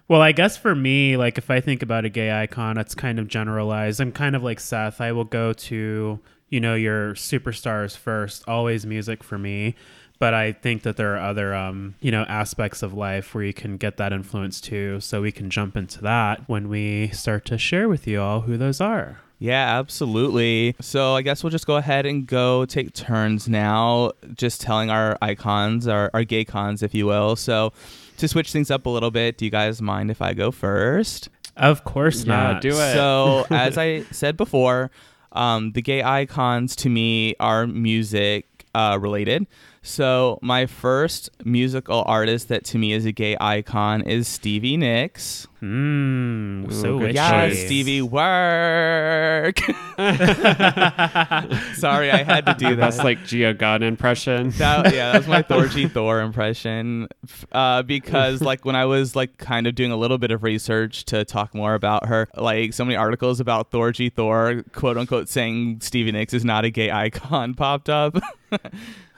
Well, 0.09 0.21
I 0.21 0.33
guess 0.33 0.57
for 0.57 0.75
me, 0.75 1.17
like 1.17 1.39
if 1.39 1.51
I 1.51 1.61
think 1.61 1.83
about 1.83 2.05
a 2.05 2.11
gay 2.11 2.31
icon, 2.31 2.77
it's 2.77 2.95
kind 2.95 3.19
of 3.19 3.29
generalized. 3.29 4.01
I'm 4.01 4.13
kind 4.13 4.37
of 4.37 4.43
like 4.43 4.61
Seth. 4.61 5.01
I 5.01 5.13
will 5.13 5.25
go 5.25 5.53
to, 5.55 6.21
you 6.51 6.61
know, 6.61 6.75
your 6.75 7.15
superstars 7.15 7.97
first, 7.97 8.45
always 8.47 8.85
music 8.85 9.25
for 9.25 9.39
me. 9.39 9.75
But 10.23 10.35
I 10.35 10.53
think 10.53 10.83
that 10.85 10.97
there 10.97 11.17
are 11.17 11.31
other, 11.31 11.53
um, 11.53 11.97
you 12.01 12.13
know, 12.13 12.23
aspects 12.29 12.81
of 12.85 12.95
life 12.95 13.35
where 13.35 13.43
you 13.43 13.53
can 13.53 13.77
get 13.77 13.97
that 13.97 14.13
influence 14.13 14.61
too. 14.61 15.01
So 15.01 15.21
we 15.21 15.33
can 15.33 15.51
jump 15.51 15.77
into 15.77 16.01
that 16.03 16.49
when 16.49 16.69
we 16.69 17.09
start 17.09 17.45
to 17.47 17.59
share 17.59 17.89
with 17.89 18.07
you 18.07 18.23
all 18.23 18.43
who 18.43 18.57
those 18.57 18.81
are. 18.81 19.19
Yeah, 19.41 19.81
absolutely. 19.81 20.77
So 20.81 21.17
I 21.17 21.23
guess 21.23 21.43
we'll 21.43 21.51
just 21.51 21.67
go 21.67 21.75
ahead 21.75 22.07
and 22.07 22.25
go 22.25 22.65
take 22.67 22.93
turns 22.95 23.49
now, 23.49 24.13
just 24.37 24.61
telling 24.61 24.91
our 24.91 25.19
icons, 25.21 25.89
our, 25.89 26.09
our 26.15 26.23
gay 26.23 26.45
cons, 26.45 26.85
if 26.85 26.95
you 26.95 27.07
will. 27.07 27.35
So 27.35 27.73
to 28.19 28.29
switch 28.29 28.53
things 28.53 28.71
up 28.71 28.87
a 28.87 28.91
little 28.91 29.11
bit, 29.11 29.39
do 29.39 29.45
you 29.45 29.51
guys 29.51 29.83
mind 29.83 30.09
if 30.09 30.23
I 30.23 30.35
go 30.35 30.53
first? 30.53 31.31
Of 31.57 31.83
course 31.83 32.23
Yeah, 32.25 32.53
not. 32.53 32.63
do 32.63 32.69
it. 32.69 32.93
So 32.95 33.45
as 33.51 33.77
I 33.77 34.03
said 34.13 34.37
before, 34.37 34.93
um, 35.33 35.73
the 35.73 35.83
gay 35.83 36.05
icons 36.05 36.77
to 36.77 36.89
me 36.89 37.35
are 37.41 37.67
music 37.67 38.47
uh, 38.73 38.99
related. 39.01 39.49
So 39.85 40.39
my 40.43 40.67
first 40.67 41.29
musical 41.45 42.05
artist 42.07 42.47
that 42.49 42.65
to 42.67 42.79
me 42.79 42.93
is 42.93 43.05
a 43.05 43.11
gay 43.11 43.37
icon 43.41 44.03
is 44.03 44.29
Stevie 44.29 44.77
Nicks. 44.77 45.49
Mmm, 45.61 46.69
Ooh, 46.69 46.73
so 46.73 46.99
good 46.99 47.03
witchy. 47.03 47.15
Yeah, 47.15 47.49
choice. 47.49 47.65
Stevie, 47.67 48.03
work. 48.03 49.59
Sorry, 51.75 52.11
I 52.11 52.23
had 52.25 52.47
to 52.47 52.55
do 52.59 52.67
that. 52.71 52.77
That's 52.77 52.99
like 52.99 53.25
Geo 53.25 53.53
God 53.53 53.83
impression. 53.83 54.51
That, 54.51 54.95
yeah, 54.95 55.13
that 55.13 55.19
was 55.19 55.29
my 55.29 55.43
Thorgy 55.43 55.91
Thor 55.93 56.21
impression. 56.21 57.09
Uh, 57.51 57.83
because 57.83 58.41
like 58.41 58.65
when 58.65 58.77
I 58.77 58.85
was 58.85 59.17
like 59.17 59.37
kind 59.39 59.67
of 59.67 59.75
doing 59.75 59.91
a 59.91 59.97
little 59.97 60.19
bit 60.19 60.31
of 60.31 60.45
research 60.45 61.05
to 61.07 61.25
talk 61.25 61.55
more 61.55 61.75
about 61.75 62.07
her, 62.07 62.29
like 62.37 62.73
so 62.73 62.85
many 62.85 62.97
articles 62.97 63.41
about 63.41 63.73
Thorgy 63.73 64.13
Thor, 64.13 64.63
quote 64.73 64.97
unquote, 64.97 65.29
saying 65.29 65.81
Stevie 65.81 66.13
Nicks 66.13 66.35
is 66.35 66.45
not 66.45 66.65
a 66.65 66.71
gay 66.71 66.91
icon 66.91 67.55
popped 67.55 67.89
up. 67.89 68.17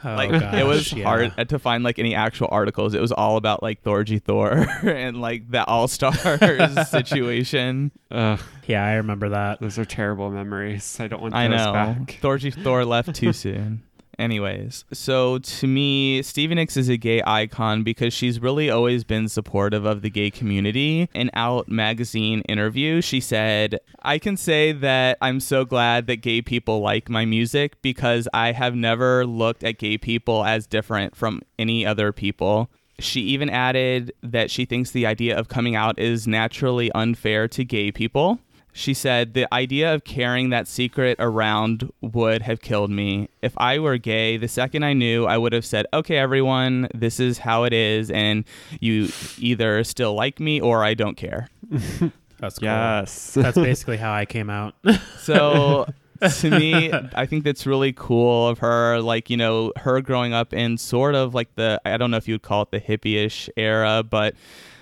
Oh, 0.04 0.14
like 0.16 0.30
gosh, 0.30 0.54
it 0.54 0.66
was 0.66 0.92
yeah. 0.92 1.04
hard 1.04 1.48
to 1.48 1.58
find 1.58 1.82
like 1.84 1.98
any 1.98 2.14
actual 2.14 2.48
articles. 2.50 2.94
It 2.94 3.00
was 3.00 3.12
all 3.12 3.36
about 3.36 3.62
like 3.62 3.82
Thorgy 3.82 4.22
Thor 4.22 4.52
and 4.82 5.20
like 5.20 5.50
the 5.50 5.64
All 5.64 5.88
Stars 5.88 6.88
situation. 6.88 7.90
Ugh, 8.10 8.40
Yeah, 8.66 8.84
I 8.84 8.94
remember 8.94 9.30
that. 9.30 9.60
those 9.60 9.78
are 9.78 9.84
terrible 9.84 10.30
memories. 10.30 10.98
I 11.00 11.08
don't 11.08 11.22
want 11.22 11.32
those 11.34 11.40
I 11.40 11.48
know. 11.48 11.72
back. 11.72 12.18
Thorgy 12.20 12.52
Thor 12.52 12.84
left 12.84 13.14
too 13.14 13.32
soon. 13.44 13.82
Anyways, 14.18 14.84
so 14.92 15.38
to 15.38 15.66
me, 15.66 16.22
Stevie 16.22 16.54
Nicks 16.54 16.76
is 16.76 16.88
a 16.88 16.96
gay 16.96 17.22
icon 17.26 17.82
because 17.82 18.12
she's 18.12 18.40
really 18.40 18.70
always 18.70 19.04
been 19.04 19.28
supportive 19.28 19.84
of 19.84 20.02
the 20.02 20.10
gay 20.10 20.30
community. 20.30 21.08
In 21.14 21.30
Out 21.34 21.68
magazine 21.68 22.40
interview, 22.42 23.00
she 23.00 23.20
said, 23.20 23.80
I 24.02 24.18
can 24.18 24.36
say 24.36 24.72
that 24.72 25.18
I'm 25.20 25.40
so 25.40 25.64
glad 25.64 26.06
that 26.06 26.16
gay 26.16 26.42
people 26.42 26.80
like 26.80 27.08
my 27.08 27.24
music 27.24 27.80
because 27.82 28.28
I 28.32 28.52
have 28.52 28.74
never 28.74 29.26
looked 29.26 29.64
at 29.64 29.78
gay 29.78 29.98
people 29.98 30.44
as 30.44 30.66
different 30.66 31.16
from 31.16 31.42
any 31.58 31.84
other 31.84 32.12
people. 32.12 32.70
She 33.00 33.22
even 33.22 33.50
added 33.50 34.12
that 34.22 34.50
she 34.50 34.64
thinks 34.64 34.92
the 34.92 35.06
idea 35.06 35.36
of 35.36 35.48
coming 35.48 35.74
out 35.74 35.98
is 35.98 36.28
naturally 36.28 36.92
unfair 36.92 37.48
to 37.48 37.64
gay 37.64 37.90
people. 37.90 38.38
She 38.76 38.92
said, 38.92 39.34
The 39.34 39.46
idea 39.54 39.94
of 39.94 40.02
carrying 40.02 40.50
that 40.50 40.66
secret 40.66 41.16
around 41.20 41.92
would 42.00 42.42
have 42.42 42.60
killed 42.60 42.90
me. 42.90 43.28
If 43.40 43.54
I 43.56 43.78
were 43.78 43.98
gay, 43.98 44.36
the 44.36 44.48
second 44.48 44.82
I 44.82 44.94
knew, 44.94 45.26
I 45.26 45.38
would 45.38 45.52
have 45.52 45.64
said, 45.64 45.86
Okay, 45.94 46.18
everyone, 46.18 46.88
this 46.92 47.20
is 47.20 47.38
how 47.38 47.62
it 47.62 47.72
is, 47.72 48.10
and 48.10 48.44
you 48.80 49.10
either 49.38 49.84
still 49.84 50.14
like 50.14 50.40
me 50.40 50.60
or 50.60 50.82
I 50.84 50.94
don't 50.94 51.16
care. 51.16 51.48
That's 52.40 52.58
cool. 52.58 52.66
Yes. 52.66 53.34
That's 53.34 53.56
basically 53.70 53.96
how 53.96 54.12
I 54.12 54.24
came 54.26 54.50
out. 54.50 54.74
So 55.18 55.86
to 56.40 56.50
me, 56.50 56.92
I 57.14 57.26
think 57.26 57.44
that's 57.44 57.66
really 57.66 57.92
cool 57.92 58.48
of 58.48 58.58
her. 58.58 59.00
Like, 59.00 59.30
you 59.30 59.36
know, 59.36 59.72
her 59.76 60.00
growing 60.00 60.32
up 60.32 60.52
in 60.52 60.78
sort 60.78 61.14
of 61.14 61.32
like 61.32 61.54
the, 61.54 61.80
I 61.84 61.96
don't 61.96 62.10
know 62.10 62.16
if 62.16 62.26
you 62.26 62.34
would 62.34 62.42
call 62.42 62.62
it 62.62 62.70
the 62.72 62.80
hippie-ish 62.80 63.48
era, 63.56 64.02
but, 64.02 64.34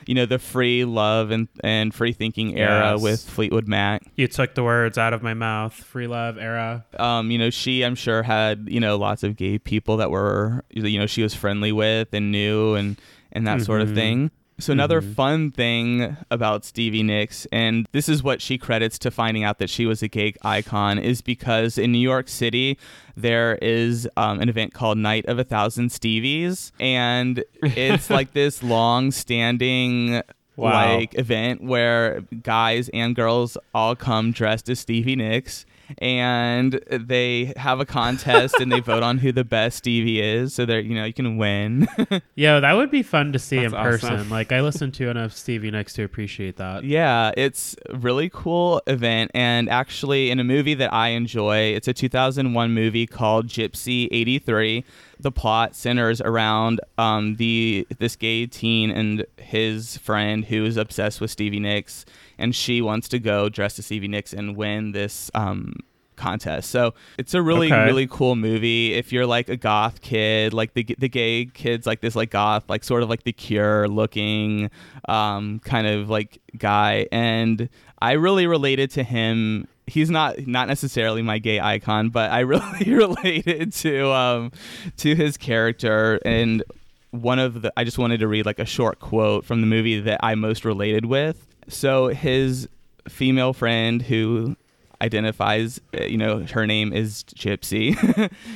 you 0.07 0.15
know, 0.15 0.27
the 0.27 0.39
free 0.39 0.85
love 0.85 1.31
and, 1.31 1.49
and 1.63 1.95
free 1.95 2.13
thinking 2.13 2.59
era 2.59 2.93
Yes. 2.93 3.03
with 3.03 3.29
Fleetwood 3.29 3.69
Mac. 3.69 4.03
you 4.17 4.29
took 4.29 4.55
the 4.55 4.63
words 4.63 4.99
out 4.99 5.13
of 5.13 5.23
my 5.23 5.35
mouth. 5.35 5.73
Free 5.75 6.07
love 6.07 6.39
era. 6.39 6.85
um, 6.99 7.31
you 7.31 7.39
know, 7.39 7.51
she 7.51 7.83
I'm 7.83 7.95
sure 7.95 8.23
had 8.23 8.67
you 8.69 8.81
know 8.81 8.97
lots 8.97 9.23
of 9.23 9.37
gay 9.37 9.59
people 9.59 9.97
that 9.99 10.11
were 10.11 10.65
you 10.71 10.99
know 10.99 11.07
she 11.07 11.23
was 11.23 11.35
friendly 11.35 11.73
with 11.73 12.09
and 12.13 12.31
knew 12.33 12.75
and 12.75 13.01
and 13.33 13.47
that 13.47 13.63
sort 13.63 13.81
of 13.81 13.89
Mhm. 13.91 13.95
thing. 13.95 14.31
So 14.63 14.73
another 14.73 15.01
Mhm. 15.03 15.15
fun 15.15 15.51
thing 15.51 16.17
about 16.31 16.65
Stevie 16.65 17.03
Nicks, 17.03 17.47
and 17.51 17.87
this 17.91 18.09
is 18.09 18.23
what 18.23 18.41
she 18.41 18.59
credits 18.59 18.97
to 19.01 19.11
finding 19.11 19.43
out 19.43 19.59
that 19.59 19.69
she 19.71 19.87
was 19.87 20.03
a 20.05 20.09
gay 20.09 20.35
icon, 20.43 20.99
is 21.01 21.21
because 21.21 21.79
in 21.79 21.91
New 21.91 21.99
York 21.99 22.29
City 22.29 22.79
there 23.17 23.59
is 23.61 24.09
um, 24.17 24.41
an 24.41 24.49
event 24.49 24.73
called 24.73 24.99
Night 24.99 25.27
of 25.27 25.39
a 25.39 25.45
Thousand 25.45 25.91
Stevies, 25.91 26.71
and 26.79 27.43
it's 27.63 28.09
like 28.09 28.33
this 28.35 28.63
long-standing 28.63 30.23
Wow. 30.55 30.97
like 30.99 31.19
event 31.19 31.63
where 31.63 32.21
guys 32.43 32.91
and 32.91 33.17
girls 33.17 33.57
all 33.75 33.97
come 33.97 34.33
dressed 34.33 34.69
as 34.69 34.81
Stevie 34.81 35.17
Nicks 35.17 35.65
and 35.99 36.81
they 36.91 37.53
have 37.57 37.81
a 37.81 37.87
contest 37.87 38.57
and 38.61 38.71
they 38.73 38.81
vote 38.93 39.03
on 39.03 39.19
who 39.19 39.33
the 39.33 39.45
best 39.45 39.79
Stevie 39.79 40.21
is 40.21 40.55
so 40.55 40.65
that 40.67 40.85
you 40.85 40.95
know 40.95 41.05
you 41.05 41.13
can 41.13 41.37
win. 41.37 41.89
Yeah, 42.35 42.61
that 42.61 42.73
would 42.75 42.91
be 42.91 43.03
fun 43.03 43.33
to 43.33 43.39
see 43.39 43.57
That's 43.61 43.75
in 43.75 43.79
person. 43.79 44.29
Like 44.29 44.53
I 44.53 44.61
listened 44.61 44.95
to 44.95 45.09
enough 45.09 45.33
Stevie 45.35 45.71
Nicks 45.71 45.93
to 45.95 46.03
appreciate 46.03 46.57
that. 46.57 46.85
yeah, 46.85 47.33
it's 47.37 47.77
really 47.91 48.31
cool 48.33 48.81
event 48.87 49.31
and 49.35 49.69
actually 49.69 50.31
in 50.31 50.41
a 50.41 50.45
movie 50.45 50.75
that 50.75 50.93
I 50.93 51.09
enjoy, 51.09 51.75
it's 51.75 51.89
a 51.89 51.93
2001 51.93 52.73
movie 52.73 53.07
called 53.07 53.49
Gypsy 53.49 54.09
83. 54.11 54.85
The 55.21 55.31
plot 55.33 55.77
centers 55.77 56.21
around 56.21 56.81
um, 56.99 57.37
the 57.37 57.87
this 57.99 58.17
gay 58.17 58.47
teen 58.47 58.91
and 58.91 59.25
his 59.37 59.97
friend 59.99 60.45
who 60.45 60.65
is 60.65 60.77
obsessed 60.77 61.21
with 61.21 61.31
Stevie 61.31 61.61
Nicks, 61.61 62.05
and 62.39 62.55
she 62.55 62.81
wants 62.81 63.09
to 63.11 63.19
go 63.19 63.49
dressed 63.49 63.79
as 63.79 63.87
Stevie 63.87 64.09
Nicks 64.09 64.33
and 64.33 64.57
win 64.57 64.93
this 64.93 65.31
um, 65.35 65.75
contest. 66.17 66.71
So 66.71 66.95
it's 67.19 67.35
a 67.35 67.43
really 67.43 67.67
Okay. 67.73 67.85
really 67.85 68.07
cool 68.07 68.37
movie. 68.37 68.95
If 68.95 69.13
you're 69.13 69.27
like 69.27 69.49
a 69.49 69.57
goth 69.57 70.01
kid, 70.03 70.53
like 70.53 70.75
the 70.75 70.85
the 70.99 71.09
gay 71.09 71.47
kids 71.47 71.87
like 71.87 72.01
this 72.01 72.15
like 72.15 72.31
goth 72.31 72.65
like 72.69 72.85
sort 72.85 73.03
of 73.03 73.09
like 73.09 73.25
the 73.25 73.33
Cure 73.33 73.89
looking 73.89 74.71
um, 75.09 75.59
kind 75.61 75.87
of 75.87 76.09
like 76.11 76.39
guy, 76.59 77.07
and 77.11 77.69
I 78.01 78.13
really 78.13 78.47
related 78.47 78.91
to 78.93 79.03
him. 79.03 79.67
He's 79.89 80.11
not 80.11 80.47
not 80.47 80.69
necessarily 80.69 81.23
my 81.23 81.39
gay 81.39 81.59
icon, 81.61 82.11
but 82.11 82.31
I 82.31 82.41
really 82.55 82.95
related 82.95 83.73
to 83.75 84.11
um, 84.13 84.53
to 84.99 85.15
his 85.17 85.37
character 85.37 86.21
and 86.25 86.63
one 87.11 87.39
of 87.39 87.61
the 87.63 87.73
I 87.77 87.85
just 87.85 87.99
wanted 87.99 88.21
to 88.21 88.29
read 88.29 88.47
like 88.47 88.59
a 88.59 88.65
short 88.65 89.01
quote 89.01 89.45
from 89.45 89.61
the 89.61 89.67
movie 89.67 90.01
that 90.01 90.21
I 90.23 90.35
most 90.37 90.65
related 90.65 91.05
with. 91.07 91.47
So 91.69 92.09
his 92.09 92.69
female 93.09 93.53
friend 93.53 94.01
who 94.03 94.57
identifies 95.01 95.81
uh, 95.99 96.05
you 96.05 96.17
know 96.17 96.47
her 96.53 96.65
name 96.67 96.93
is 96.93 97.25
Gypsy 97.35 97.97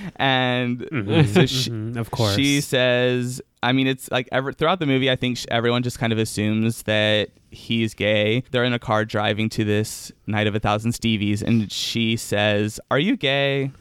and 0.16 0.78
Mhm, 0.78 1.26
so 1.34 1.44
she, 1.46 1.70
mhm, 1.70 1.96
of 1.96 2.12
course. 2.12 2.36
she 2.36 2.60
says 2.60 3.42
I 3.64 3.72
mean 3.72 3.88
it's 3.88 4.08
like 4.12 4.28
ever 4.30 4.52
throughout 4.52 4.78
the 4.78 4.86
movie 4.86 5.10
I 5.10 5.16
think 5.16 5.38
sh- 5.38 5.46
everyone 5.50 5.82
just 5.82 5.98
kind 5.98 6.12
of 6.12 6.20
assumes 6.20 6.84
that 6.84 7.30
he's 7.50 7.94
gay. 7.94 8.44
They're 8.52 8.62
in 8.64 8.72
a 8.72 8.78
car 8.78 9.04
driving 9.04 9.48
to 9.50 9.64
this 9.64 10.12
night 10.28 10.46
of 10.46 10.54
a 10.54 10.60
thousand 10.60 10.92
Stevies 10.92 11.42
and 11.42 11.70
she 11.72 12.16
says, 12.16 12.78
"Are 12.90 12.98
you 12.98 13.16
gay?" 13.16 13.72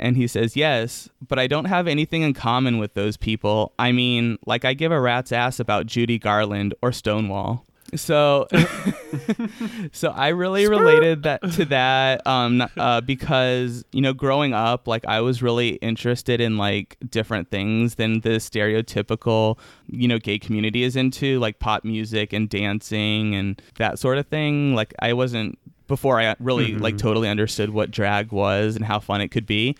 And 0.00 0.16
he 0.16 0.26
says, 0.26 0.56
Yes, 0.56 1.08
but 1.28 1.38
I 1.38 1.46
don't 1.46 1.66
have 1.66 1.86
anything 1.86 2.22
in 2.22 2.34
common 2.34 2.78
with 2.78 2.94
those 2.94 3.16
people. 3.16 3.72
I 3.78 3.92
mean, 3.92 4.38
like 4.44 4.64
I 4.64 4.74
give 4.74 4.90
a 4.90 5.00
rat's 5.00 5.30
ass 5.30 5.60
about 5.60 5.86
Judy 5.86 6.18
Garland 6.18 6.74
or 6.82 6.90
Stonewall. 6.90 7.64
So, 7.96 8.46
so 9.92 10.10
I 10.10 10.28
really 10.28 10.66
related 10.66 11.22
that 11.24 11.42
to 11.52 11.64
that 11.66 12.26
um, 12.26 12.66
uh, 12.76 13.00
because 13.00 13.84
you 13.92 14.00
know, 14.00 14.12
growing 14.12 14.52
up, 14.52 14.86
like 14.88 15.04
I 15.06 15.20
was 15.20 15.42
really 15.42 15.70
interested 15.76 16.40
in 16.40 16.56
like 16.56 16.96
different 17.10 17.50
things 17.50 17.94
than 17.96 18.20
the 18.20 18.36
stereotypical 18.40 19.58
you 19.86 20.08
know 20.08 20.18
gay 20.18 20.38
community 20.38 20.82
is 20.82 20.96
into, 20.96 21.38
like 21.38 21.58
pop 21.58 21.84
music 21.84 22.32
and 22.32 22.48
dancing 22.48 23.34
and 23.34 23.60
that 23.78 23.98
sort 23.98 24.18
of 24.18 24.26
thing. 24.26 24.74
Like 24.74 24.94
I 25.00 25.12
wasn't 25.12 25.58
before 25.86 26.20
I 26.20 26.34
really 26.40 26.74
like 26.74 26.94
Mhm. 26.94 26.98
totally 26.98 27.28
understood 27.28 27.70
what 27.70 27.90
drag 27.90 28.32
was 28.32 28.74
and 28.76 28.84
how 28.84 28.98
fun 29.00 29.20
it 29.20 29.28
could 29.28 29.46
be. 29.46 29.76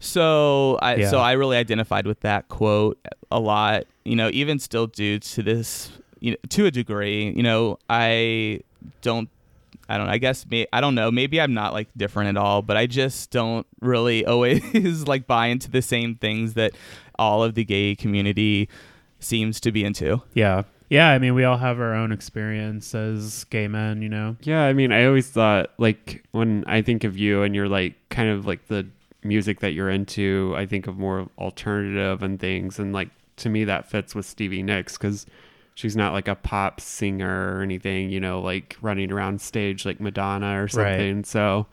So 0.00 0.78
I 0.82 0.96
Yeah. 0.96 1.10
so 1.10 1.18
I 1.18 1.32
really 1.32 1.56
identified 1.56 2.06
with 2.06 2.20
that 2.20 2.48
quote 2.48 2.98
a 3.30 3.38
lot. 3.40 3.84
You 4.04 4.16
know, 4.16 4.28
even 4.32 4.58
still 4.58 4.86
due 4.86 5.18
to 5.18 5.42
this, 5.42 5.90
you 6.24 6.30
know, 6.30 6.36
to 6.48 6.66
a 6.66 6.70
degree. 6.70 7.30
You 7.36 7.42
know, 7.42 7.78
I 7.88 8.60
don't. 9.02 9.28
I 9.86 9.98
don't. 9.98 10.08
I 10.08 10.16
guess 10.16 10.46
may, 10.50 10.66
I 10.72 10.80
don't 10.80 10.94
know. 10.94 11.10
Maybe 11.10 11.38
I'm 11.38 11.52
not 11.52 11.74
like 11.74 11.88
different 11.96 12.30
at 12.30 12.36
all, 12.38 12.62
but 12.62 12.78
I 12.78 12.86
just 12.86 13.30
don't 13.30 13.66
really 13.80 14.24
always 14.34 15.06
like 15.06 15.26
buy 15.26 15.48
into 15.48 15.70
the 15.70 15.82
same 15.82 16.16
things 16.16 16.54
that 16.54 16.72
all 17.18 17.44
of 17.44 17.54
the 17.54 17.64
gay 17.64 17.94
community 17.94 18.70
seems 19.20 19.60
to 19.60 19.70
be 19.70 19.84
into. 19.84 20.22
Yeah. 20.32 20.62
Yeah, 20.88 21.10
I 21.10 21.18
mean, 21.18 21.34
we 21.34 21.44
all 21.44 21.56
have 21.56 21.80
our 21.80 21.94
own 21.94 22.12
experience 22.12 22.94
as 22.94 23.44
gay 23.44 23.68
men, 23.68 24.02
you 24.02 24.08
know? 24.08 24.36
Yeah, 24.42 24.64
I 24.64 24.74
mean, 24.74 24.92
I 24.92 25.06
always 25.06 25.28
thought 25.28 25.72
like 25.78 26.24
when 26.32 26.62
I 26.66 26.82
think 26.82 27.04
of 27.04 27.16
you 27.16 27.42
and 27.42 27.54
you're 27.54 27.68
like 27.68 27.94
kind 28.10 28.28
of 28.28 28.46
like 28.46 28.68
the 28.68 28.86
music 29.22 29.60
that 29.60 29.72
you're 29.72 29.90
into, 29.90 30.54
I 30.56 30.66
think 30.66 30.86
of 30.86 30.98
more 30.98 31.28
alternative 31.38 32.22
and 32.22 32.38
things. 32.38 32.78
And 32.78 32.92
like 32.92 33.08
to 33.36 33.48
me, 33.48 33.64
that 33.64 33.88
fits 33.88 34.14
with 34.14 34.26
Stevie 34.26 34.62
Nicks 34.62 34.96
because 34.96 35.26
she's 35.74 35.96
not 35.96 36.12
like 36.12 36.28
a 36.28 36.34
pop 36.34 36.80
singer 36.80 37.56
or 37.56 37.62
anything, 37.62 38.10
you 38.10 38.20
know, 38.20 38.40
like 38.40 38.76
running 38.80 39.12
around 39.12 39.40
stage 39.40 39.84
like 39.84 40.00
Madonna 40.00 40.62
or 40.62 40.68
something. 40.68 41.24
So 41.24 41.66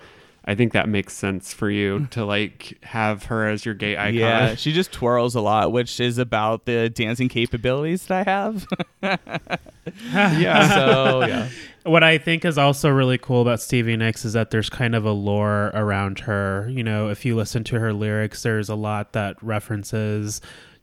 I 0.43 0.55
think 0.55 0.73
that 0.73 0.89
makes 0.89 1.13
sense 1.13 1.53
for 1.53 1.69
you 1.69 1.99
mm. 1.99 2.09
to 2.11 2.25
like 2.25 2.79
have 2.81 3.25
her 3.25 3.47
as 3.47 3.63
your 3.63 3.75
gay 3.75 3.95
icon. 3.95 4.15
Yeah, 4.15 4.55
she 4.55 4.73
just 4.73 4.91
twirls 4.91 5.35
a 5.35 5.41
lot, 5.41 5.71
which 5.71 5.99
is 5.99 6.17
about 6.17 6.65
the 6.65 6.89
dancing 6.89 7.29
capabilities 7.29 8.07
that 8.07 8.27
I 8.27 8.31
have. 8.31 8.67
yeah. 10.11 10.73
so 10.73 11.25
yeah, 11.27 11.49
What 11.83 12.03
I 12.03 12.17
think 12.17 12.43
is 12.43 12.57
also 12.57 12.89
really 12.89 13.19
cool 13.19 13.43
about 13.43 13.61
Stevie 13.61 13.97
Nicks 13.97 14.25
is 14.25 14.33
that 14.33 14.49
there's 14.49 14.69
kind 14.69 14.95
of 14.95 15.05
a 15.05 15.11
lore 15.11 15.67
around 15.75 16.21
her. 16.21 16.67
You 16.71 16.83
know, 16.83 17.09
if 17.09 17.23
you 17.23 17.35
listen 17.35 17.63
to 17.65 17.79
her 17.79 17.93
lyrics, 17.93 18.41
there's 18.41 18.69
a 18.69 18.75
lot 18.75 19.13
that 19.13 19.41
references, 19.43 20.41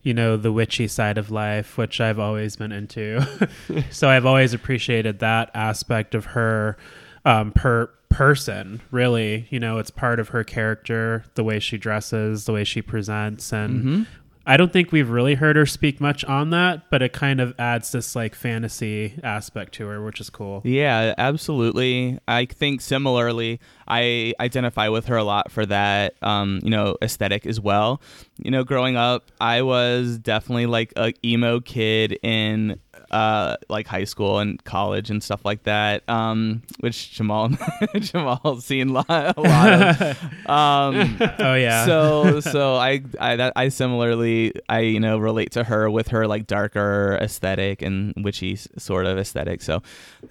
you 0.09 0.15
know, 0.15 0.39
the 0.39 0.51
witchy 0.51 0.89
side 0.89 1.19
of 1.19 1.31
life, 1.31 1.77
which 1.77 2.01
I've 2.01 2.19
always 2.19 2.57
been 2.57 2.73
into. 2.73 3.21
so 3.91 4.09
I've 4.09 4.25
always 4.25 4.55
appreciated 4.55 5.19
that 5.19 5.51
aspect 5.53 6.15
of 6.15 6.25
her 6.25 6.79
um, 7.27 7.53
per 7.53 7.91
person. 8.09 8.81
Really, 8.91 9.47
you 9.51 9.61
know, 9.61 9.77
it's 9.77 9.91
part 9.91 10.19
of 10.19 10.31
her 10.31 10.45
character, 10.45 11.25
the 11.35 11.45
way 11.45 11.59
she 11.59 11.77
dresses, 11.77 12.47
the 12.47 12.55
way 12.55 12.65
she 12.65 12.81
presents, 12.81 13.53
and 13.53 13.85
Mm-hmm. 13.85 14.03
I 14.49 14.57
don't 14.57 14.73
think 14.73 14.93
we've 14.93 15.11
really 15.11 15.35
heard 15.35 15.57
her 15.57 15.67
speak 15.67 16.01
much 16.01 16.25
on 16.25 16.49
that, 16.51 16.89
but 16.91 17.03
it 17.03 17.13
kind 17.13 17.39
of 17.39 17.55
adds 17.59 17.93
this 17.93 18.17
like 18.17 18.35
fantasy 18.35 19.21
aspect 19.23 19.75
to 19.75 19.87
her, 19.89 20.03
which 20.03 20.23
is 20.23 20.31
cool. 20.31 20.63
Yeah, 20.65 21.15
absolutely. 21.19 22.19
I 22.27 22.47
think 22.47 22.81
similarly, 22.81 23.61
I 23.87 24.33
identify 24.41 24.89
with 24.89 25.05
her 25.07 25.19
a 25.19 25.23
lot 25.23 25.53
for 25.53 25.67
that, 25.67 26.15
um, 26.23 26.61
you 26.63 26.71
know, 26.71 26.97
aesthetic 27.03 27.45
as 27.45 27.61
well. 27.61 28.01
You 28.39 28.51
know, 28.51 28.65
growing 28.65 28.97
up, 28.97 29.31
I 29.39 29.61
was 29.61 30.19
definitely 30.19 30.65
like 30.65 30.95
a 30.97 31.13
emo 31.23 31.61
kid 31.61 32.19
in 32.23 32.81
uh, 33.11 33.57
like 33.69 33.87
high 33.87 34.05
school 34.05 34.39
and 34.39 34.63
college 34.65 35.11
and 35.11 35.23
stuff 35.23 35.45
like 35.45 35.63
that, 35.65 36.09
um, 36.09 36.63
which 36.81 37.13
Jamal 37.13 37.51
Jamal's 38.01 38.65
seen 38.65 38.91
a 38.91 38.93
lot, 38.93 39.35
a 39.37 39.41
lot 39.41 39.73
of. 39.73 40.19
Um, 40.49 41.19
Oh 41.39 41.55
yeah. 41.55 41.85
so 41.85 42.41
so 42.41 42.75
I 42.77 43.03
I 43.21 43.37
that, 43.37 43.53
I 43.57 43.69
similarly 43.69 44.53
I 44.69 44.81
you 44.81 45.01
know 45.01 45.19
relate 45.19 45.53
to 45.53 45.65
her 45.65 45.91
with 45.91 46.09
her 46.09 46.27
like 46.27 46.47
darker 46.47 47.19
aesthetic 47.21 47.83
and 47.83 48.15
witchy 48.17 48.57
sort 48.57 49.07
of 49.07 49.19
aesthetic. 49.19 49.61
So 49.63 49.83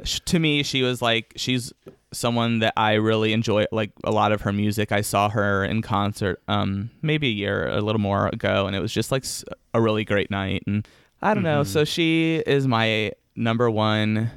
sh- 0.03 0.19
to 0.25 0.39
me, 0.39 0.63
she 0.63 0.81
was 0.83 1.01
like 1.01 1.33
she's 1.35 1.71
someone 2.13 2.59
that 2.59 2.73
I 2.77 2.93
really 2.93 3.33
enjoy 3.33 3.65
like 3.71 3.91
a 4.03 4.11
lot 4.11 4.31
of 4.31 4.41
her 4.41 4.53
music. 4.53 4.91
I 4.91 5.01
saw 5.01 5.29
her 5.29 5.63
in 5.63 5.81
concert 5.81 6.41
um 6.47 6.89
maybe 7.01 7.27
a 7.27 7.31
year 7.31 7.67
a 7.67 7.81
little 7.81 8.01
more 8.01 8.27
ago, 8.27 8.65
and 8.67 8.75
it 8.75 8.79
was 8.79 8.91
just 8.93 9.11
like 9.11 9.25
a 9.73 9.81
really 9.81 10.03
great 10.05 10.31
night. 10.31 10.63
And 10.65 10.87
I 11.21 11.33
don't 11.33 11.43
know. 11.43 11.63
So 11.63 11.81
mm-hmm. 11.81 11.85
she 11.85 12.43
is 12.45 12.67
my 12.67 13.11
number 13.35 13.69
one 13.69 14.31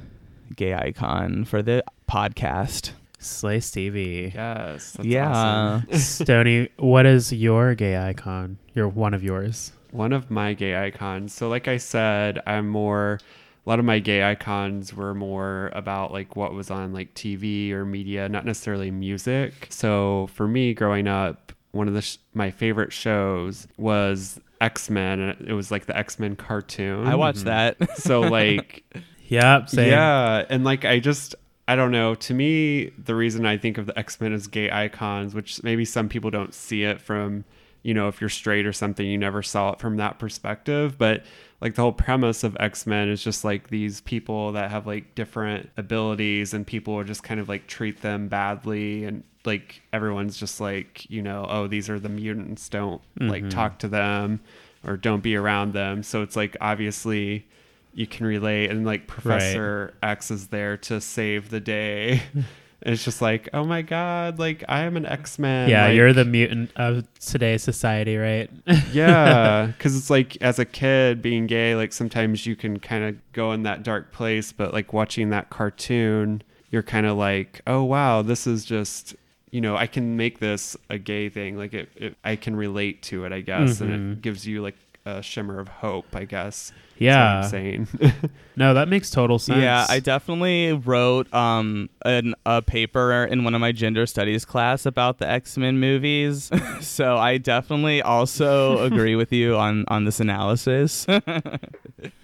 gay 0.55 0.73
icon 0.73 1.45
for 1.45 1.61
the 1.61 1.83
podcast. 2.09 2.91
Slay 3.19 3.59
Stevie. 3.59 4.31
Yes. 4.33 4.93
That's 4.93 5.05
yeah. 5.07 5.29
awesome. 5.29 5.93
Stony, 5.99 6.69
what 6.77 7.05
is 7.05 7.31
your 7.31 7.75
gay 7.75 7.97
icon? 7.97 8.57
You're 8.73 8.87
one 8.87 9.13
of 9.13 9.23
yours. 9.23 9.71
One 9.91 10.11
of 10.11 10.31
my 10.31 10.53
gay 10.53 10.75
icons. 10.87 11.33
So, 11.33 11.47
like 11.47 11.67
I 11.67 11.77
said, 11.77 12.41
I'm 12.47 12.67
more. 12.67 13.19
A 13.63 13.69
lot 13.69 13.77
of 13.77 13.85
my 13.85 13.99
gay 13.99 14.23
icons 14.23 14.91
were 14.91 15.13
more 15.13 15.69
about 15.75 16.11
like 16.11 16.35
what 16.35 16.51
was 16.51 16.71
on 16.71 16.93
like 16.93 17.13
TV 17.13 17.71
or 17.71 17.85
media, 17.85 18.27
not 18.27 18.43
necessarily 18.43 18.89
music. 18.89 19.67
So 19.69 20.29
for 20.33 20.47
me, 20.47 20.73
growing 20.73 21.07
up, 21.07 21.50
one 21.71 21.87
of 21.87 21.93
the 21.93 22.01
sh- 22.01 22.17
my 22.33 22.51
favorite 22.51 22.93
shows 22.93 23.67
was 23.77 24.39
X 24.59 24.89
Men, 24.89 25.19
and 25.19 25.47
it 25.47 25.53
was 25.53 25.71
like 25.71 25.85
the 25.85 25.97
X 25.97 26.19
Men 26.19 26.35
cartoon. 26.35 27.07
I 27.07 27.15
watched 27.15 27.45
mm-hmm. 27.45 27.79
that. 27.79 27.97
So 27.97 28.21
like 28.21 28.83
Yep. 29.31 29.69
Same. 29.69 29.89
Yeah, 29.89 30.45
and 30.49 30.65
like 30.65 30.83
I 30.83 30.99
just 30.99 31.35
I 31.65 31.77
don't 31.77 31.91
know. 31.91 32.15
To 32.15 32.33
me, 32.33 32.91
the 32.97 33.15
reason 33.15 33.45
I 33.45 33.57
think 33.57 33.77
of 33.77 33.85
the 33.85 33.97
X 33.97 34.19
Men 34.19 34.33
as 34.33 34.47
gay 34.47 34.69
icons, 34.69 35.33
which 35.33 35.63
maybe 35.63 35.85
some 35.85 36.09
people 36.09 36.29
don't 36.29 36.53
see 36.53 36.83
it 36.83 36.99
from, 36.99 37.45
you 37.81 37.93
know, 37.93 38.09
if 38.09 38.19
you're 38.19 38.29
straight 38.29 38.65
or 38.65 38.73
something, 38.73 39.07
you 39.07 39.17
never 39.17 39.41
saw 39.41 39.71
it 39.71 39.79
from 39.79 39.95
that 39.97 40.19
perspective. 40.19 40.97
But 40.97 41.23
like 41.61 41.75
the 41.75 41.81
whole 41.81 41.93
premise 41.93 42.43
of 42.43 42.57
X 42.59 42.85
Men 42.85 43.07
is 43.07 43.23
just 43.23 43.45
like 43.45 43.69
these 43.69 44.01
people 44.01 44.51
that 44.51 44.69
have 44.69 44.85
like 44.85 45.15
different 45.15 45.69
abilities, 45.77 46.53
and 46.53 46.67
people 46.67 46.95
will 46.95 47.05
just 47.05 47.23
kind 47.23 47.39
of 47.39 47.47
like 47.47 47.67
treat 47.67 48.01
them 48.01 48.27
badly, 48.27 49.05
and 49.05 49.23
like 49.45 49.81
everyone's 49.91 50.37
just 50.37 50.59
like, 50.59 51.09
you 51.09 51.21
know, 51.21 51.45
oh, 51.49 51.67
these 51.67 51.89
are 51.89 51.99
the 51.99 52.09
mutants. 52.09 52.69
Don't 52.69 53.01
like 53.19 53.43
mm-hmm. 53.43 53.49
talk 53.49 53.79
to 53.79 53.87
them, 53.87 54.39
or 54.85 54.97
don't 54.97 55.21
be 55.21 55.35
around 55.35 55.73
them. 55.73 56.03
So 56.03 56.21
it's 56.21 56.35
like 56.35 56.57
obviously 56.61 57.45
you 57.93 58.07
can 58.07 58.25
relate 58.25 58.69
and 58.69 58.85
like 58.85 59.07
professor 59.07 59.93
x 60.01 60.31
is 60.31 60.47
there 60.47 60.77
to 60.77 61.01
save 61.01 61.49
the 61.49 61.59
day 61.59 62.21
it's 62.81 63.03
just 63.03 63.21
like 63.21 63.49
oh 63.53 63.63
my 63.63 63.81
god 63.81 64.39
like 64.39 64.63
i 64.67 64.81
am 64.81 64.97
an 64.97 65.05
x-men 65.05 65.69
Yeah, 65.69 65.87
like, 65.87 65.95
you're 65.95 66.13
the 66.13 66.25
mutant 66.25 66.71
of 66.75 67.05
today's 67.19 67.63
society, 67.63 68.17
right? 68.17 68.49
yeah 68.91 69.67
because 69.67 69.95
it's 69.95 70.09
like 70.09 70.41
as 70.41 70.57
a 70.57 70.65
kid 70.65 71.21
being 71.21 71.47
gay 71.47 71.75
like 71.75 71.93
sometimes 71.93 72.45
you 72.45 72.55
can 72.55 72.79
kind 72.79 73.03
of 73.03 73.33
go 73.33 73.51
in 73.51 73.63
that 73.63 73.83
dark 73.83 74.11
place 74.11 74.51
but 74.51 74.73
like 74.73 74.93
watching 74.93 75.29
that 75.29 75.49
cartoon 75.49 76.41
you're 76.69 76.83
kind 76.83 77.05
of 77.05 77.17
like 77.17 77.61
oh 77.67 77.83
wow 77.83 78.21
this 78.21 78.47
is 78.47 78.65
just 78.65 79.15
you 79.51 79.61
know 79.61 79.75
i 79.75 79.85
can 79.87 80.15
make 80.17 80.39
this 80.39 80.75
a 80.89 80.97
gay 80.97 81.29
thing 81.29 81.57
like 81.57 81.73
it, 81.73 81.89
it 81.95 82.15
i 82.23 82.35
can 82.35 82.55
relate 82.55 83.01
to 83.03 83.25
it 83.25 83.31
i 83.31 83.41
guess 83.41 83.81
and 83.81 83.91
Mhm. 83.91 84.11
it 84.13 84.21
gives 84.21 84.47
you 84.47 84.61
like 84.61 84.75
a 85.05 85.21
shimmer 85.21 85.59
of 85.59 85.67
hope 85.67 86.05
i 86.15 86.25
guess 86.25 86.67
is 86.67 86.71
what 86.71 87.05
yeah. 87.05 87.37
i'm 87.43 87.49
saying 87.49 87.87
No, 88.57 88.73
that 88.75 88.89
makes 88.89 89.09
total 89.09 89.39
sense. 89.39 89.61
Yeah, 89.63 89.85
I 89.89 89.99
definitely 90.01 90.73
wrote 90.73 91.33
um 91.33 91.89
an, 92.05 92.35
a 92.45 92.61
paper 92.61 93.23
in 93.23 93.43
one 93.43 93.55
of 93.55 93.61
my 93.61 93.71
gender 93.71 94.05
studies 94.05 94.45
class 94.45 94.85
about 94.85 95.17
the 95.17 95.27
X 95.27 95.57
Men 95.57 95.79
movies. 95.79 96.51
so 96.81 97.17
I 97.17 97.37
definitely 97.39 98.01
also 98.03 98.77
agree 98.83 99.15
with 99.15 99.31
you 99.33 99.55
on 99.55 99.85
on 99.87 100.03
this 100.03 100.19
analysis. 100.19 101.07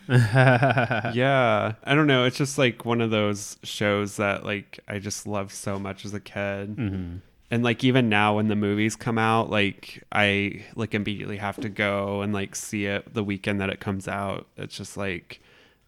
yeah 0.10 1.74
i 1.84 1.96
don't 1.96 2.08
know 2.08 2.24
it's 2.26 2.38
just 2.38 2.58
like 2.58 2.86
one 2.86 3.02
of 3.02 3.10
those 3.12 3.58
shows 3.63 4.18
that 4.18 4.46
like 4.46 4.80
i 4.88 5.00
just 5.00 5.28
loved 5.28 5.52
so 5.52 5.78
much 5.80 6.06
as 6.06 6.13
a 6.13 6.20
kid 6.20 6.76
Mhm. 6.78 7.22
And 7.50 7.64
like 7.64 7.84
even 7.84 8.10
now 8.10 8.36
when 8.36 8.48
the 8.48 8.56
movies 8.56 8.96
come 8.96 9.18
out 9.18 9.50
like 9.50 10.04
i 10.12 10.64
like 10.76 10.94
immediately 10.94 11.38
have 11.38 11.58
to 11.58 11.70
go 11.70 12.22
and 12.22 12.34
like 12.34 12.56
see 12.56 12.86
it 12.86 13.14
the 13.14 13.24
weekend 13.24 13.62
that 13.62 13.70
it 13.70 13.80
comes 13.80 14.08
out 14.08 14.48
it's 14.58 14.76
just 14.76 14.98
like 14.98 15.42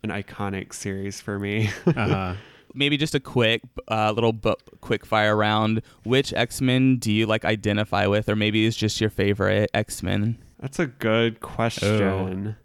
an 0.04 0.10
iconic 0.10 0.74
series 0.74 1.20
for 1.20 1.40
me 1.40 1.70
uh-huh. 1.86 2.36
Maybe 2.76 2.98
just 2.98 3.16
a 3.16 3.20
quick 3.20 3.62
uh, 3.88 4.12
little 4.12 4.34
bu- 4.34 4.54
quick 4.82 5.06
fire 5.06 5.36
round. 5.36 5.82
Which 6.04 6.34
X 6.34 6.62
Men 6.62 6.98
do 6.98 7.12
you 7.12 7.26
like 7.26 7.44
identify 7.44 8.06
with, 8.06 8.30
or 8.30 8.36
maybe 8.36 8.66
it's 8.66 8.78
just 8.78 9.02
your 9.02 9.10
favorite 9.10 9.72
X 9.74 10.04
Men? 10.04 10.38
That's 10.60 10.78
a 10.78 10.86
good 10.86 11.40
question. 11.40 12.58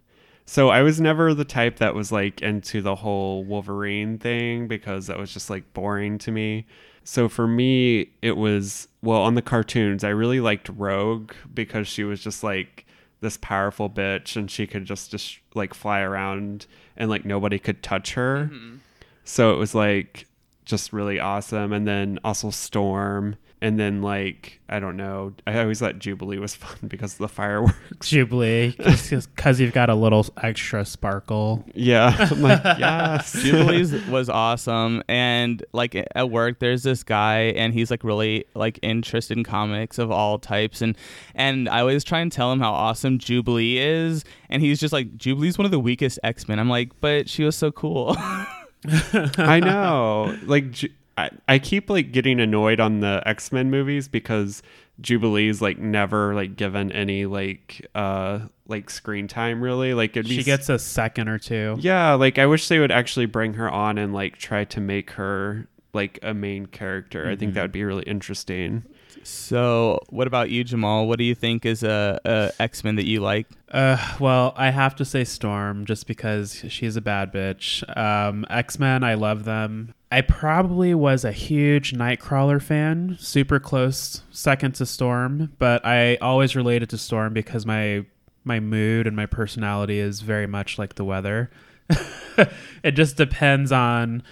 So 0.47 0.69
I 0.69 0.83
was 0.83 1.01
never 1.01 1.33
the 1.33 1.45
type 1.45 1.79
that 1.79 1.95
was 1.95 2.13
like 2.13 2.43
into 2.43 2.83
the 2.83 2.95
whole 2.95 3.45
Wolverine 3.45 4.19
thing 4.19 4.69
because 4.69 5.07
that 5.07 5.19
was 5.19 5.33
just 5.33 5.49
like 5.49 5.73
boring 5.73 6.19
to 6.19 6.31
me. 6.31 6.67
So 7.05 7.29
for 7.29 7.47
me, 7.47 8.09
it 8.23 8.37
was 8.37 8.89
well 9.03 9.23
on 9.23 9.35
the 9.35 9.43
cartoons. 9.43 10.03
I 10.03 10.09
really 10.09 10.41
liked 10.41 10.71
Rogue 10.71 11.33
because 11.53 11.87
she 11.87 12.03
was 12.03 12.21
just 12.23 12.43
like 12.43 12.87
this 13.21 13.37
powerful 13.37 13.89
bitch 13.89 14.37
and 14.37 14.51
she 14.51 14.67
could 14.67 14.85
just 14.85 15.11
just 15.11 15.39
like 15.55 15.75
fly 15.75 16.01
around 16.01 16.67
and 16.97 17.11
like 17.11 17.25
nobody 17.25 17.59
could 17.59 17.83
touch 17.83 18.15
her. 18.15 18.51
Mm-hmm. 18.53 18.77
So 19.25 19.55
it 19.55 19.57
was 19.57 19.75
like 19.75 20.27
just 20.65 20.93
really 20.93 21.21
awesome. 21.21 21.73
And 21.73 21.87
then 21.87 22.19
also 22.25 22.51
Storm. 22.51 23.37
And 23.65 23.81
then 23.81 24.03
like 24.03 24.61
I 24.69 24.79
don't 24.79 24.99
know. 24.99 25.33
I 25.47 25.59
always 25.61 25.81
thought 25.81 25.99
Jubilee 25.99 26.39
was 26.39 26.55
fun 26.55 26.77
because 26.87 27.13
of 27.15 27.19
the 27.19 27.29
fireworks. 27.29 28.11
Jubilee, 28.11 28.75
because 28.77 29.59
you've 29.59 29.73
got 29.73 29.89
a 29.89 29.95
little 29.95 30.27
extra 30.43 30.85
sparkle. 30.85 31.65
Yeah. 31.75 32.15
I'm 32.31 32.43
like, 32.43 32.61
yes. 32.79 33.33
Jubilee's 33.33 33.95
was 34.09 34.29
awesome, 34.29 35.03
and 35.09 35.65
like 35.73 35.97
at 36.15 36.31
work, 36.31 36.59
there's 36.59 36.83
this 36.83 37.03
guy, 37.03 37.55
and 37.57 37.73
he's 37.73 37.91
like 37.91 38.05
really 38.05 38.45
like 38.55 38.79
interested 38.83 39.39
in 39.39 39.45
comics 39.45 39.99
of 39.99 40.11
all 40.11 40.39
types, 40.39 40.83
and 40.83 40.95
and 41.35 41.67
I 41.67 41.81
always 41.81 42.05
try 42.05 42.21
and 42.21 42.31
tell 42.31 42.53
him 42.53 42.61
how 42.61 42.73
awesome 42.73 43.19
Jubilee 43.19 43.79
is, 43.79 44.25
and 44.51 44.61
he's 44.61 44.79
just 44.79 44.93
like 44.93 45.17
Jubilee's 45.17 45.57
one 45.57 45.65
of 45.65 45.71
the 45.71 45.81
weakest 45.81 46.19
X 46.23 46.49
Men. 46.49 46.59
I'm 46.59 46.69
like, 46.69 46.91
but 47.01 47.31
she 47.31 47.45
was 47.45 47.57
so 47.57 47.73
cool. 47.73 48.15
I 48.19 49.61
know. 49.65 50.37
Like 50.43 50.71
Ju- 50.73 50.91
I, 51.17 51.31
I 51.49 51.59
keep 51.59 51.91
like 51.91 52.13
getting 52.13 52.41
annoyed 52.41 52.81
on 52.81 53.01
the 53.01 53.23
X-Men 53.27 53.71
movies 53.71 54.09
because 54.09 54.63
Jubilee's 55.01 55.61
like 55.63 55.79
never 55.79 56.35
like 56.35 56.57
given 56.57 56.91
any 56.93 57.27
like 57.27 57.87
uh 57.95 58.41
like 58.67 58.91
screen 58.91 59.29
time 59.29 59.61
really. 59.61 59.95
Like 59.95 60.17
it'd 60.17 60.29
be 60.29 60.37
She 60.37 60.43
gets 60.43 60.69
a 60.69 60.79
second 60.79 61.29
or 61.29 61.39
two. 61.39 61.77
Yeah, 61.79 62.15
like 62.15 62.39
I 62.39 62.47
wish 62.47 62.69
they 62.69 62.79
would 62.79 62.91
actually 62.93 63.27
bring 63.27 63.55
her 63.55 63.71
on 63.71 63.99
and 63.99 64.13
like 64.13 64.39
try 64.39 64.65
to 64.65 64.81
make 64.81 65.11
her 65.13 65.69
like 65.93 66.19
a 66.23 66.35
main 66.35 66.67
character. 66.67 67.29
I 67.29 67.37
think 67.37 67.53
Mhm. 67.53 67.55
that 67.55 67.63
would 67.63 67.73
be 67.73 67.85
really 67.85 68.03
interesting. 68.05 68.85
So, 69.25 70.01
what 70.11 70.27
about 70.27 70.51
you, 70.51 70.65
Jamal? 70.65 71.07
What 71.07 71.19
do 71.19 71.25
you 71.25 71.35
think 71.35 71.65
is 71.65 71.83
a, 71.83 72.21
a 72.25 72.53
X 72.61 72.85
Men 72.85 72.97
that 72.97 73.07
you 73.07 73.21
like? 73.21 73.49
Uh, 73.71 73.97
well, 74.21 74.53
I 74.57 74.71
have 74.71 74.95
to 74.97 75.05
say 75.05 75.25
Storm 75.25 75.87
just 75.87 76.07
because 76.07 76.65
she's 76.69 76.97
a 76.97 77.01
bad 77.01 77.33
bitch. 77.33 77.83
Um, 77.97 78.47
X 78.51 78.79
Men, 78.79 79.03
I 79.03 79.15
love 79.15 79.45
them. 79.45 79.95
I 80.13 80.21
probably 80.21 80.95
was 80.95 81.25
a 81.25 81.33
huge 81.33 81.93
Nightcrawler 81.93 82.63
fan, 82.63 83.17
super 83.19 83.59
close 83.59 84.23
second 84.31 84.75
to 84.77 84.87
Storm, 84.87 85.53
but 85.59 85.85
I 85.85 86.17
always 86.17 86.55
related 86.55 86.91
to 86.91 86.99
Storm 86.99 87.33
because 87.33 87.67
my 87.67 88.05
my 88.45 88.61
mood 88.61 89.07
and 89.07 89.17
my 89.17 89.27
personality 89.27 89.99
is 89.99 90.21
very 90.21 90.47
much 90.47 90.79
like 90.79 90.97
the 90.97 91.05
weather. 91.05 91.51
it 92.83 92.93
just 92.93 93.17
depends 93.17 93.73
on 93.73 94.23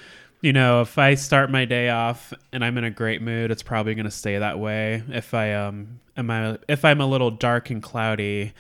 you 0.43 0.53
know, 0.53 0.81
if 0.83 0.99
I 0.99 1.15
start 1.15 1.51
my 1.51 1.65
day 1.65 1.89
off 1.89 2.35
and 2.53 2.65
I'm 2.65 2.77
in 2.77 2.85
a 2.85 2.91
great 2.91 3.23
mood, 3.23 3.51
it's 3.53 3.63
probably 3.63 3.95
going 3.95 4.07
to 4.07 4.11
stay 4.11 4.39
that 4.39 4.59
way. 4.59 5.03
If 5.09 5.33
I 5.35 5.55
um 5.55 6.01
am 6.17 6.31
I 6.31 6.59
if 6.69 6.85
I'm 6.85 7.01
a 7.01 7.07
little 7.07 7.31
dark 7.31 7.71
and 7.71 7.81
cloudy, 7.81 8.53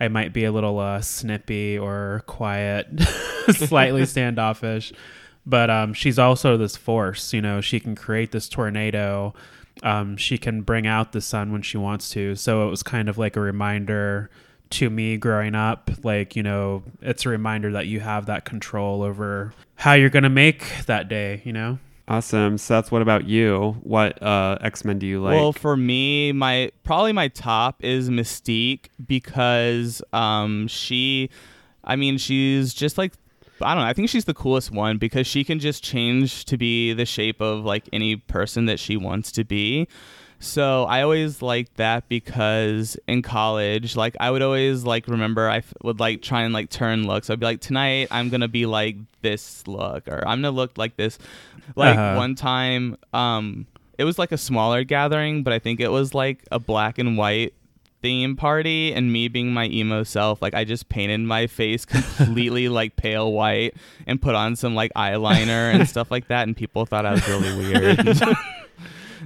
I 0.00 0.08
might 0.08 0.32
be 0.32 0.44
a 0.44 0.52
little 0.52 0.80
uh, 0.80 1.00
snippy 1.00 1.78
or 1.78 2.24
quiet, 2.26 2.88
slightly 3.50 4.04
standoffish. 4.06 4.92
But 5.46 5.70
um, 5.70 5.94
she's 5.94 6.18
also 6.18 6.56
this 6.56 6.76
force. 6.76 7.32
You 7.32 7.40
know, 7.40 7.60
she 7.60 7.78
can 7.78 7.94
create 7.94 8.32
this 8.32 8.48
tornado. 8.48 9.32
Um, 9.84 10.16
she 10.16 10.38
can 10.38 10.62
bring 10.62 10.88
out 10.88 11.12
the 11.12 11.20
sun 11.20 11.52
when 11.52 11.62
she 11.62 11.78
wants 11.78 12.10
to. 12.10 12.34
So 12.34 12.66
it 12.66 12.70
was 12.70 12.82
kind 12.82 13.08
of 13.08 13.16
like 13.16 13.36
a 13.36 13.40
reminder 13.40 14.28
to 14.70 14.90
me 14.90 15.16
growing 15.16 15.54
up 15.54 15.90
like 16.02 16.36
you 16.36 16.42
know 16.42 16.82
it's 17.00 17.24
a 17.26 17.28
reminder 17.28 17.72
that 17.72 17.86
you 17.86 18.00
have 18.00 18.26
that 18.26 18.44
control 18.44 19.02
over 19.02 19.52
how 19.76 19.92
you're 19.92 20.10
gonna 20.10 20.28
make 20.28 20.64
that 20.86 21.08
day 21.08 21.40
you 21.44 21.52
know 21.52 21.78
Awesome, 22.08 22.56
Seth. 22.56 22.90
What 22.90 23.02
about 23.02 23.26
you? 23.26 23.76
What 23.82 24.22
uh, 24.22 24.56
X 24.62 24.82
Men 24.82 24.98
do 24.98 25.06
you 25.06 25.22
like? 25.22 25.34
well, 25.34 25.52
for 25.52 25.76
me, 25.76 26.32
my 26.32 26.72
probably 26.82 27.12
my 27.12 27.28
top 27.28 27.84
is 27.84 28.08
Mystique 28.08 28.86
because 29.06 30.00
um 30.14 30.68
she, 30.68 31.28
I 31.84 31.96
mean, 31.96 32.16
she's 32.16 32.72
just 32.72 32.96
like 32.96 33.12
I 33.60 33.74
don't 33.74 33.82
know. 33.82 33.88
I 33.90 33.92
think 33.92 34.08
she's 34.08 34.24
the 34.24 34.32
coolest 34.32 34.70
one 34.70 34.96
because 34.96 35.26
she 35.26 35.44
can 35.44 35.58
just 35.58 35.84
change 35.84 36.46
to 36.46 36.56
be 36.56 36.94
the 36.94 37.04
shape 37.04 37.42
of 37.42 37.64
like 37.64 37.86
any 37.92 38.16
person 38.16 38.64
that 38.66 38.78
she 38.78 38.96
wants 38.96 39.30
to 39.32 39.44
be. 39.44 39.86
So 40.40 40.84
I 40.84 41.02
always 41.02 41.42
liked 41.42 41.76
that 41.78 42.08
because 42.08 42.96
in 43.08 43.22
college, 43.22 43.96
like 43.96 44.16
I 44.20 44.30
would 44.30 44.42
always 44.42 44.84
like 44.84 45.08
remember 45.08 45.48
I 45.48 45.58
f- 45.58 45.74
would 45.82 45.98
like 45.98 46.22
try 46.22 46.42
and 46.42 46.54
like 46.54 46.70
turn 46.70 47.06
looks. 47.06 47.28
I'd 47.28 47.40
be 47.40 47.46
like, 47.46 47.60
tonight 47.60 48.08
I'm 48.12 48.28
gonna 48.28 48.46
be 48.48 48.64
like 48.66 48.96
this 49.22 49.66
look, 49.66 50.06
or 50.06 50.22
I'm 50.26 50.38
gonna 50.42 50.52
look 50.52 50.78
like 50.78 50.96
this. 50.96 51.18
Like 51.74 51.98
Uh-huh. 51.98 52.16
one 52.16 52.34
time, 52.36 52.96
um, 53.12 53.66
it 53.98 54.04
was 54.04 54.16
like 54.18 54.30
a 54.30 54.38
smaller 54.38 54.84
gathering, 54.84 55.42
but 55.42 55.52
I 55.52 55.58
think 55.58 55.80
it 55.80 55.90
was 55.90 56.14
like 56.14 56.44
a 56.52 56.60
black 56.60 56.98
and 56.98 57.18
white 57.18 57.52
theme 58.00 58.36
party, 58.36 58.94
and 58.94 59.12
me 59.12 59.26
being 59.26 59.52
my 59.52 59.66
emo 59.66 60.04
self, 60.04 60.40
like 60.40 60.54
I 60.54 60.62
just 60.62 60.88
painted 60.88 61.18
my 61.18 61.48
face 61.48 61.84
completely 62.16 62.68
like 62.68 62.94
pale 62.94 63.32
white 63.32 63.74
and 64.06 64.22
put 64.22 64.36
on 64.36 64.54
some 64.54 64.76
like 64.76 64.92
eyeliner 64.94 65.74
and 65.74 65.88
stuff 65.88 66.12
like 66.12 66.28
that, 66.28 66.46
and 66.46 66.56
people 66.56 66.86
thought 66.86 67.04
I 67.04 67.10
was 67.10 67.26
really 67.28 67.56
weird. 67.58 68.06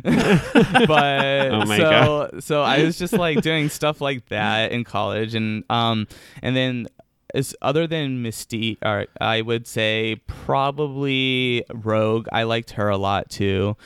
but 0.87 1.51
Oh 1.53 1.65
so 1.65 2.31
so 2.41 2.63
I 2.63 2.83
was 2.83 2.99
just 2.99 3.13
like 3.13 3.43
doing 3.43 3.69
stuff 3.69 4.01
like 4.01 4.27
that 4.29 4.73
in 4.73 4.85
college, 4.85 5.35
and 5.35 5.65
um 5.71 6.07
and 6.43 6.57
then 6.57 6.89
as 7.35 7.55
other 7.63 7.87
than 7.87 8.23
Misty, 8.23 8.79
or 8.85 9.07
I 9.21 9.43
would 9.43 9.67
say 9.67 10.21
probably 10.27 11.65
Rogue. 11.73 12.27
I 12.33 12.43
liked 12.45 12.73
her 12.73 12.89
a 12.89 12.97
lot 12.97 13.31
too. 13.31 13.77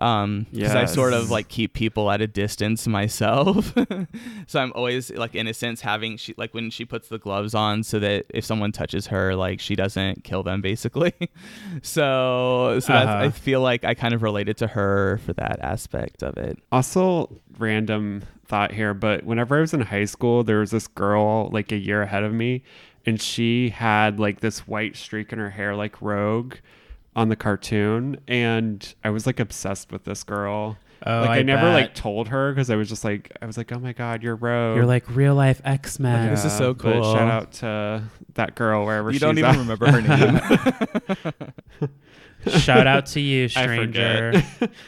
Um, 0.00 0.46
because 0.50 0.74
I 0.74 0.86
sort 0.86 1.12
of 1.12 1.30
like 1.30 1.48
keep 1.48 1.74
people 1.74 2.10
at 2.10 2.22
a 2.22 2.26
distance 2.26 2.86
myself, 2.86 3.74
so 4.46 4.58
I'm 4.60 4.72
always 4.74 5.10
like 5.10 5.34
in 5.34 5.46
a 5.46 5.52
sense 5.52 5.82
having 5.82 6.16
she 6.16 6.32
like 6.38 6.54
when 6.54 6.70
she 6.70 6.86
puts 6.86 7.08
the 7.08 7.18
gloves 7.18 7.54
on, 7.54 7.82
so 7.82 7.98
that 7.98 8.24
if 8.30 8.44
someone 8.44 8.72
touches 8.72 9.08
her, 9.08 9.34
like 9.36 9.60
she 9.60 9.76
doesn't 9.76 10.24
kill 10.24 10.42
them, 10.42 10.62
basically. 10.62 11.12
so 11.82 12.78
so 12.80 12.92
that's, 12.92 13.06
I 13.08 13.26
Uh-huh. 13.26 13.30
feel 13.30 13.60
like 13.60 13.84
I 13.84 13.94
kind 13.94 14.14
of 14.14 14.22
related 14.22 14.56
to 14.58 14.68
her 14.68 15.18
for 15.26 15.32
that 15.34 15.58
aspect 15.60 16.22
of 16.22 16.36
it. 16.38 16.58
Also, 16.72 17.40
random 17.58 18.22
thought 18.46 18.72
here, 18.72 18.94
but 18.94 19.24
whenever 19.24 19.56
I 19.58 19.60
was 19.60 19.74
in 19.74 19.80
high 19.82 20.04
school, 20.06 20.42
there 20.44 20.58
was 20.60 20.70
this 20.70 20.86
girl 20.86 21.48
like 21.52 21.72
a 21.72 21.76
year 21.76 22.02
ahead 22.02 22.22
of 22.24 22.32
me, 22.32 22.62
and 23.06 23.20
she 23.20 23.70
had 23.70 24.18
like 24.18 24.40
this 24.40 24.66
white 24.66 24.96
streak 24.96 25.32
in 25.32 25.38
her 25.38 25.50
hair, 25.50 25.74
like 25.76 26.00
Rogue 26.00 26.54
on 27.16 27.28
the 27.28 27.36
cartoon, 27.36 28.18
and 28.28 28.94
I 29.04 29.10
was 29.10 29.26
like 29.26 29.40
obsessed 29.40 29.90
with 29.92 30.04
this 30.04 30.22
girl. 30.24 30.76
oh 31.06 31.20
like 31.20 31.30
I, 31.30 31.42
never 31.42 31.62
bet. 31.62 31.74
like 31.74 31.94
told 31.94 32.28
her 32.28 32.52
because 32.52 32.70
I 32.70 32.76
was 32.76 32.88
just 32.88 33.04
like 33.04 33.30
I 33.42 33.46
was 33.46 33.56
like, 33.56 33.72
oh 33.72 33.78
my 33.78 33.92
god, 33.92 34.22
you're 34.22 34.36
Rogue. 34.36 34.76
you're 34.76 34.86
like 34.86 35.08
real 35.08 35.34
life 35.34 35.60
x-men 35.64 36.30
This 36.30 36.44
is 36.44 36.52
so 36.56 36.74
but 36.74 36.82
cool. 36.82 37.14
shout 37.14 37.30
out 37.30 37.52
to 37.54 38.02
that 38.34 38.54
girl 38.54 38.84
wherever 38.84 39.08
You 39.10 39.14
she's 39.14 39.20
don't 39.22 39.38
even 39.38 39.50
at. 39.50 39.56
remember 39.58 39.90
her 39.90 40.00
name. 40.02 41.90
shout 42.58 42.86
out 42.86 43.06
to 43.06 43.20
you 43.20 43.48
stranger 43.48 44.42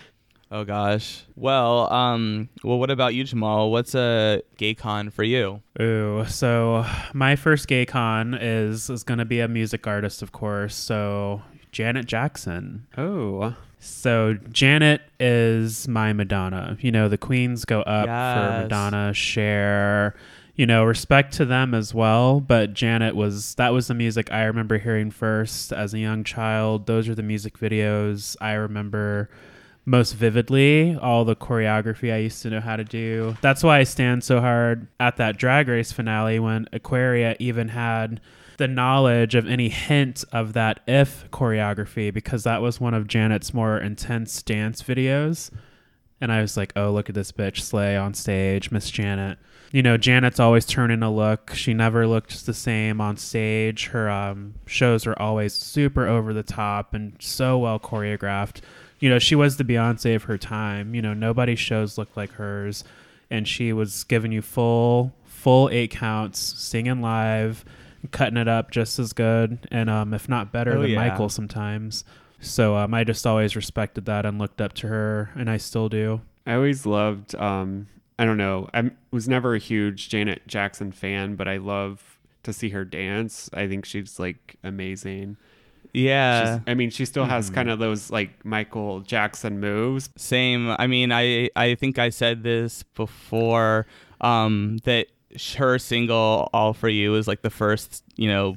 oh 0.51 0.65
gosh. 0.65 1.25
Well, 1.35 1.91
um, 1.93 2.49
well, 2.63 2.79
what 2.79 2.91
about 2.91 3.15
you, 3.15 3.25
Jamal? 3.25 3.71
What's 3.71 3.95
a 3.95 4.43
gay 4.59 4.75
con 4.75 5.09
for 5.11 5.23
you? 5.23 5.63
Ooh, 5.81 6.25
so 6.29 6.85
my 7.15 7.37
first 7.37 7.67
gay 7.69 7.87
con 7.87 8.35
is 8.35 8.91
is 8.91 9.03
gonna 9.03 9.25
be 9.25 9.41
a 9.41 9.49
music 9.49 9.87
artist, 9.87 10.21
of 10.23 10.31
course. 10.33 10.75
So 10.75 11.41
Janet 11.73 12.07
Jackson. 12.07 12.87
oh, 12.97 13.57
So 13.81 14.35
Janet 14.53 15.01
is 15.19 15.89
my 15.89 16.13
Madonna. 16.13 16.77
You 16.81 16.93
know, 16.93 17.09
the 17.09 17.19
queens 17.19 17.65
go 17.65 17.81
up 17.83 18.05
for 18.05 18.63
Madonna, 18.63 19.13
Cher. 19.15 20.15
You 20.55 20.67
know, 20.67 20.85
respect 20.85 21.33
to 21.35 21.45
them 21.47 21.73
as 21.75 21.95
well. 21.95 22.39
But 22.39 22.75
Janet 22.75 23.17
was 23.17 23.55
that 23.57 23.71
was 23.73 23.89
the 23.89 23.95
music 23.95 24.31
I 24.31 24.45
remember 24.45 24.77
hearing 24.79 25.11
first 25.11 25.73
as 25.73 25.95
a 25.95 25.99
young 25.99 26.23
child. 26.25 26.87
Those 26.87 27.09
are 27.09 27.15
the 27.15 27.23
music 27.23 27.59
videos 27.59 28.37
I 28.41 28.53
remember 28.53 29.31
most 29.87 30.13
vividly. 30.13 30.95
All 30.97 31.25
the 31.25 31.35
choreography 31.35 32.13
I 32.13 32.19
used 32.19 32.43
to 32.43 32.51
know 32.51 32.61
how 32.61 32.77
to 32.77 32.85
do. 32.85 33.35
That's 33.41 33.63
why 33.65 33.79
I 33.79 33.85
stand 33.85 34.23
so 34.23 34.41
hard 34.41 34.87
at 35.01 35.17
that 35.17 35.39
drag 35.39 35.69
race 35.69 35.91
finale 35.91 36.39
when 36.39 36.69
Aquaria 36.73 37.35
even 37.41 37.69
had 37.69 38.21
the 38.59 38.69
knowledge 38.69 39.35
of 39.35 39.47
any 39.47 39.69
hint 39.69 40.25
of 40.33 40.53
that 40.53 40.81
if 40.87 41.31
choreography 41.31 42.13
because 42.13 42.45
that 42.45 42.63
was 42.63 42.81
one 42.81 42.95
of 42.95 43.07
Janet's 43.07 43.55
more 43.55 43.79
intense 43.79 44.43
dance 44.43 44.83
videos. 44.83 45.51
And 46.21 46.31
I 46.31 46.41
was 46.41 46.57
like, 46.57 46.73
oh, 46.77 46.93
look 46.93 47.09
at 47.09 47.17
this 47.17 47.33
bitch 47.33 47.61
slay 47.61 47.97
on 47.97 48.15
stage, 48.15 48.71
Miss 48.71 48.89
Janet. 48.91 49.39
You 49.73 49.83
know, 49.83 49.97
Janet's 49.97 50.39
always 50.39 50.65
turning 50.65 51.03
a 51.03 51.11
look. 51.11 51.53
She 51.55 51.75
never 51.75 52.07
looked 52.07 52.47
the 52.47 52.55
same 52.55 53.01
on 53.01 53.17
stage. 53.17 53.87
Her 53.87 54.09
um, 54.09 54.55
shows 54.67 55.05
are 55.07 55.19
always 55.19 55.53
super 55.53 56.07
over 56.07 56.33
the 56.33 56.45
top 56.45 56.95
and 56.95 57.17
so 57.21 57.59
well 57.59 57.81
choreographed. 57.81 58.61
You 59.01 59.09
know, 59.09 59.19
she 59.19 59.35
was 59.35 59.57
the 59.57 59.65
Beyonce 59.65 60.15
of 60.15 60.25
her 60.25 60.39
time. 60.39 60.95
You 60.95 61.03
know, 61.03 61.13
nobody's 61.15 61.59
shows 61.59 61.99
looked 61.99 62.17
like 62.17 62.33
hers. 62.33 62.85
And 63.29 63.49
she 63.49 63.73
was 63.73 64.05
giving 64.05 64.31
you 64.31 64.43
full, 64.43 65.13
full 65.25 65.71
eight 65.71 65.91
counts, 65.91 66.39
singing 66.39 67.01
live, 67.01 67.65
cutting 68.11 68.37
it 68.37 68.49
up 68.49 68.71
just 68.71 68.99
as 68.99 69.13
good, 69.13 69.67
and 69.71 69.89
um, 69.89 70.13
if 70.15 70.29
not 70.29 70.53
better 70.53 70.77
Oh, 70.77 70.83
than 70.83 70.91
yeah. 70.91 71.09
Michael 71.09 71.29
sometimes. 71.29 72.05
So 72.41 72.75
um, 72.77 72.93
I 72.93 73.05
just 73.05 73.27
always 73.27 73.55
respected 73.55 74.05
that 74.07 74.27
and 74.27 74.39
looked 74.39 74.61
up 74.61 74.73
to 74.75 74.89
her, 74.89 75.31
and 75.37 75.49
I 75.49 75.59
still 75.59 75.89
do. 75.89 76.21
I 76.47 76.55
always 76.55 76.85
loved. 76.85 77.35
Um, 77.37 77.87
I 78.19 78.25
don't 78.25 78.37
know. 78.37 78.69
I 78.75 78.91
was 79.13 79.29
never 79.29 79.55
a 79.55 79.59
huge 79.59 80.09
Janet 80.09 80.47
Jackson 80.49 80.91
fan, 80.93 81.37
but 81.37 81.47
I 81.47 81.59
love 81.59 82.19
to 82.43 82.53
see 82.53 82.71
her 82.71 82.85
dance. 82.85 83.49
I 83.53 83.69
think 83.69 83.85
she's 83.85 84.19
like 84.19 84.57
amazing. 84.65 85.37
Yeah. 85.93 86.57
She's, 86.57 86.63
I 86.67 86.75
mean, 86.75 86.91
she 86.91 87.05
still 87.05 87.27
has 87.27 87.51
Mhm. 87.51 87.55
kind 87.55 87.71
of 87.71 87.79
those 87.79 88.11
like 88.11 88.45
Michael 88.45 89.01
Jackson 89.01 89.61
moves. 89.61 90.09
Same. 90.17 90.75
I 90.79 90.87
mean, 90.89 91.13
I 91.13 91.51
I 91.55 91.75
think 91.77 91.99
I 91.99 92.09
said 92.09 92.43
this 92.43 92.83
before 92.83 93.87
um, 94.21 94.79
that 94.85 95.07
sh- 95.09 95.11
her 95.57 95.79
single 95.79 96.49
"All 96.53 96.73
for 96.75 96.89
You" 96.89 97.15
is 97.17 97.27
like 97.29 97.43
the 97.43 97.51
first 97.51 98.03
you 98.17 98.29
know 98.29 98.57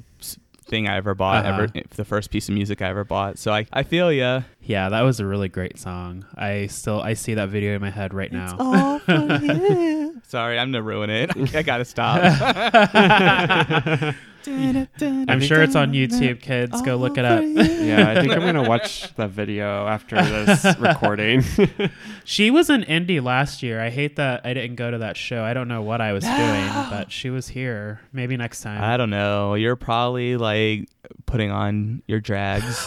thing 0.68 0.88
I 0.88 0.96
ever 0.96 1.14
bought, 1.14 1.46
Uh-huh. 1.46 1.62
ever 1.62 1.72
the 1.94 2.04
first 2.04 2.30
piece 2.32 2.48
of 2.48 2.54
music 2.56 2.82
I 2.82 2.88
ever 2.88 3.04
bought. 3.04 3.38
So 3.38 3.52
I 3.52 3.66
I 3.72 3.82
feel 3.84 4.10
ya. 4.12 4.42
Yeah, 4.62 4.88
that 4.88 5.02
was 5.02 5.20
a 5.20 5.26
really 5.26 5.48
great 5.48 5.78
song. 5.78 6.24
I 6.36 6.66
still 6.66 7.00
I 7.00 7.14
see 7.14 7.34
that 7.34 7.50
video 7.50 7.74
in 7.76 7.80
my 7.80 7.90
head 7.90 8.12
right 8.12 8.32
now. 8.32 8.56
all 8.58 8.98
for 8.98 9.12
you. 9.42 10.20
Sorry, 10.26 10.58
I'm 10.58 10.72
gonna 10.72 10.82
ruin 10.82 11.08
it. 11.10 11.30
I 11.54 11.62
gotta 11.62 11.84
stop. 11.84 12.20
I'm 14.48 15.40
sure 15.40 15.62
it's 15.62 15.74
on 15.76 15.92
YouTube, 15.92 16.40
kids. 16.40 16.80
Go 16.82 16.96
look 16.96 17.18
it 17.18 17.24
up. 17.24 17.42
Yeah, 17.44 18.10
I 18.10 18.20
think 18.20 18.32
I'm 18.32 18.40
gonna 18.40 18.68
watch 18.68 19.14
the 19.16 19.26
video 19.28 19.86
after 19.86 20.16
this 20.22 20.64
recording. 20.78 21.42
She 22.28 22.50
was 22.50 22.68
in 22.70 22.82
Indy 22.82 23.20
last 23.20 23.62
year. 23.62 23.80
I 23.80 23.88
hate 23.88 24.16
that 24.16 24.44
I 24.44 24.52
didn't 24.52 24.74
go 24.74 24.90
to 24.90 24.98
that 24.98 25.16
show. 25.16 25.44
I 25.44 25.54
don't 25.54 25.68
know 25.68 25.80
what 25.82 26.00
I 26.00 26.12
was 26.12 26.24
doing, 26.24 26.68
but 26.90 27.12
she 27.12 27.30
was 27.30 27.46
here. 27.46 28.00
Maybe 28.12 28.36
next 28.36 28.62
time. 28.62 28.82
I 28.82 28.96
don't 28.96 29.10
know. 29.10 29.54
You're 29.54 29.76
probably 29.76 30.36
like 30.36 30.88
putting 31.26 31.52
on 31.52 32.02
your 32.08 32.18
drags. 32.18 32.84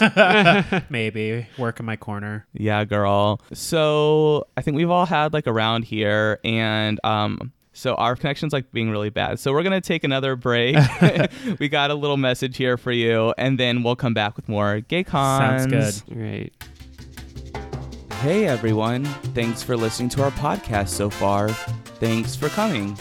Maybe 0.89 1.48
work 1.58 1.80
in 1.80 1.86
my 1.86 1.95
corner. 1.95 2.48
yeah, 2.54 2.84
girl. 2.84 3.39
So 3.54 4.45
I 4.58 4.62
think 4.62 4.76
we've 4.76 4.89
all 4.89 5.06
had 5.06 5.32
like 5.32 5.48
a 5.48 5.54
round 5.54 5.86
here, 5.86 6.39
and 6.43 7.00
um, 7.06 7.54
so 7.80 7.96
our 7.96 8.15
connection's 8.15 8.52
like 8.52 8.72
being 8.72 8.89
really 8.89 9.10
bad. 9.10 9.39
So 9.39 9.54
we're 9.54 9.63
gonna 9.63 9.82
take 9.82 10.04
another 10.04 10.36
break. 10.36 10.76
we 11.60 11.70
got 11.70 11.92
a 11.92 11.96
little 11.96 12.18
message 12.18 12.58
here 12.58 12.78
for 12.78 12.92
you, 12.92 13.34
and 13.38 13.58
then 13.58 13.84
we'll 13.84 13.96
come 13.96 14.13
back 14.13 14.36
with 14.36 14.50
more 14.50 14.82
gay 14.82 15.04
cons. 15.04 15.63
Sounds 15.63 16.02
good. 16.02 16.18
right. 16.18 16.54
Hey 18.22 18.48
everyone, 18.48 19.06
thanks 19.34 19.63
for 19.63 19.78
listening 19.78 20.10
to 20.10 20.24
our 20.24 20.32
podcast 20.32 20.89
so 20.89 21.10
far. 21.10 21.50
Thanks 22.00 22.36
for 22.36 22.50
coming. 22.50 22.98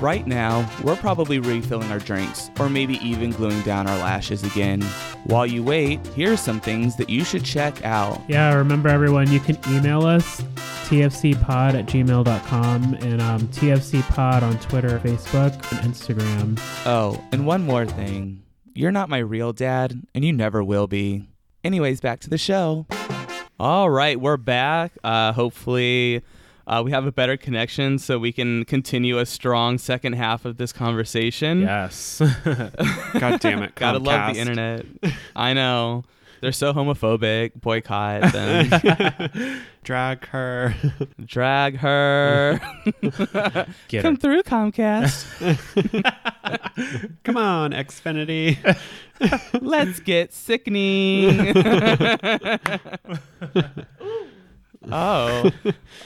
Right 0.00 0.26
now, 0.26 0.68
we're 0.82 0.96
probably 0.96 1.38
refilling 1.38 1.90
our 1.92 2.00
drinks, 2.00 2.50
or 2.58 2.68
maybe 2.68 2.94
even 2.96 3.30
gluing 3.30 3.62
down 3.62 3.86
our 3.86 3.96
lashes 3.98 4.42
again. 4.42 4.82
While 5.24 5.46
you 5.46 5.62
wait, 5.62 6.04
here's 6.08 6.40
some 6.40 6.60
things 6.60 6.96
that 6.96 7.08
you 7.08 7.24
should 7.24 7.44
check 7.44 7.84
out. 7.84 8.20
Yeah, 8.28 8.52
remember 8.54 8.88
everyone, 8.88 9.30
you 9.30 9.40
can 9.40 9.56
email 9.70 10.04
us 10.04 10.42
tfcpod 10.88 11.74
at 11.74 11.84
gmail.com 11.84 12.94
and 12.94 13.20
um, 13.20 13.46
tfcpod 13.48 14.42
on 14.42 14.58
Twitter, 14.58 14.98
Facebook, 15.00 15.52
and 15.70 15.94
Instagram. 15.94 16.58
Oh, 16.86 17.22
and 17.30 17.46
one 17.46 17.62
more 17.62 17.84
thing. 17.84 18.42
You're 18.72 18.90
not 18.90 19.10
my 19.10 19.18
real 19.18 19.52
dad, 19.52 20.00
and 20.14 20.24
you 20.24 20.32
never 20.32 20.64
will 20.64 20.86
be. 20.86 21.28
Anyways, 21.62 22.00
back 22.00 22.20
to 22.20 22.30
the 22.30 22.38
show. 22.38 22.86
All 23.60 23.90
right, 23.90 24.18
we're 24.18 24.38
back. 24.38 24.92
Uh, 25.04 25.32
hopefully, 25.32 26.22
uh, 26.66 26.80
we 26.82 26.90
have 26.92 27.04
a 27.04 27.12
better 27.12 27.36
connection 27.36 27.98
so 27.98 28.18
we 28.18 28.32
can 28.32 28.64
continue 28.64 29.18
a 29.18 29.26
strong 29.26 29.76
second 29.76 30.14
half 30.14 30.46
of 30.46 30.56
this 30.56 30.72
conversation. 30.72 31.60
Yes. 31.60 32.20
God 32.44 33.40
damn 33.40 33.62
it. 33.62 33.74
Gotta 33.74 33.98
love 33.98 34.32
the 34.32 34.40
internet. 34.40 34.86
I 35.36 35.52
know. 35.52 36.04
They're 36.40 36.52
so 36.52 36.72
homophobic. 36.72 37.60
Boycott 37.60 38.32
them. 38.32 39.60
Drag 39.84 40.26
her. 40.26 40.74
Drag 41.24 41.76
her. 41.78 42.60
Get 43.88 44.02
Come 44.02 44.14
her. 44.14 44.20
through, 44.20 44.42
Comcast. 44.42 45.24
Come 47.24 47.36
on, 47.36 47.72
Xfinity. 47.72 48.56
Let's 49.60 49.98
get 50.00 50.32
sickening. 50.32 51.52
oh. 54.90 55.50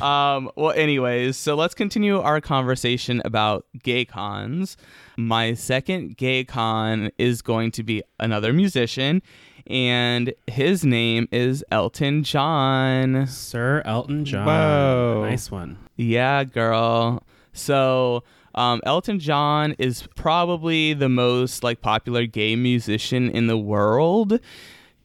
Um, 0.01 0.51
well, 0.57 0.73
anyways, 0.73 1.37
so 1.37 1.55
let's 1.55 1.75
continue 1.75 2.19
our 2.21 2.41
conversation 2.41 3.21
about 3.25 3.67
gay 3.83 4.05
cons. 4.05 4.77
My 5.17 5.55
second 5.55 6.17
gay 6.17 6.45
con 6.45 7.11
is 7.19 7.43
going 7.43 7.71
to 7.73 7.83
be 7.83 8.03
another 8.19 8.53
musician, 8.53 9.23
and 9.67 10.33
his 10.47 10.85
name 10.85 11.29
is 11.33 11.65
Elton 11.71 12.23
John. 12.23 13.27
Sir 13.27 13.83
Elton 13.85 14.25
John. 14.25 14.47
Whoa. 14.47 15.27
Nice 15.29 15.51
one. 15.51 15.79
Yeah, 15.97 16.45
girl. 16.45 17.23
So, 17.53 18.25
um, 18.55 18.81
Elton 18.85 19.19
John 19.19 19.75
is 19.79 20.07
probably 20.15 20.95
the 20.95 21.09
most 21.09 21.63
like 21.65 21.81
popular 21.81 22.27
gay 22.27 22.57
musician 22.57 23.31
in 23.31 23.47
the 23.47 23.59
world. 23.59 24.39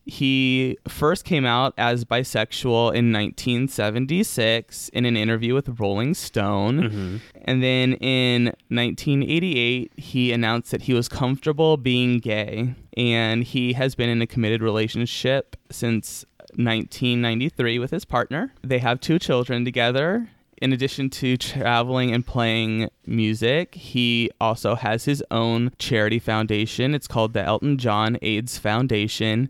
He 0.08 0.78
first 0.88 1.26
came 1.26 1.46
out 1.46 1.74
as 1.78 2.06
bisexual 2.06 2.96
in 2.96 3.12
1976 3.12 4.90
in 4.90 5.06
an 5.06 5.18
interview 5.18 5.54
with 5.54 5.80
Rolling 5.80 6.14
Stone. 6.14 6.80
Mm-hmm. 6.80 7.18
And 7.44 7.62
then 7.62 7.94
in 7.96 8.46
1988, 8.70 9.92
he 9.98 10.32
announced 10.32 10.72
that 10.72 10.84
he 10.84 10.94
was 10.94 11.10
comfortable 11.10 11.76
being 11.76 12.20
gay. 12.20 12.74
And 12.96 13.44
he 13.44 13.74
has 13.74 13.96
been 13.96 14.10
in 14.10 14.22
a 14.22 14.28
committed 14.28 14.62
relationship 14.62 15.58
since 15.70 16.26
1993 16.56 17.78
with 17.78 17.92
his 17.92 18.06
partner. 18.06 18.54
They 18.64 18.80
have 18.80 19.02
two 19.02 19.20
children 19.20 19.66
together. 19.66 20.30
In 20.60 20.74
addition 20.74 21.12
to 21.12 21.38
traveling 21.38 22.12
and 22.12 22.26
playing 22.26 22.90
music, 23.06 23.76
he 23.76 24.32
also 24.42 24.74
has 24.74 25.06
his 25.06 25.24
own 25.30 25.72
charity 25.78 26.18
foundation. 26.18 26.96
It's 26.96 27.08
called 27.08 27.34
the 27.34 27.44
Elton 27.44 27.78
John 27.78 28.18
AIDS 28.24 28.58
Foundation. 28.58 29.50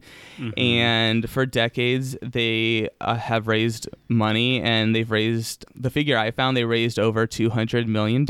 And 0.58 1.30
for 1.30 1.46
decades, 1.46 2.17
they 2.22 2.89
uh, 3.00 3.15
have 3.15 3.48
raised 3.48 3.88
money 4.10 4.62
and 4.62 4.93
they've 4.93 5.10
raised 5.10 5.65
the 5.76 5.89
figure 5.89 6.17
I 6.17 6.32
found, 6.32 6.58
they 6.58 6.65
raised 6.65 7.00
over 7.00 7.26
$200 7.26 7.88
million 7.88 8.26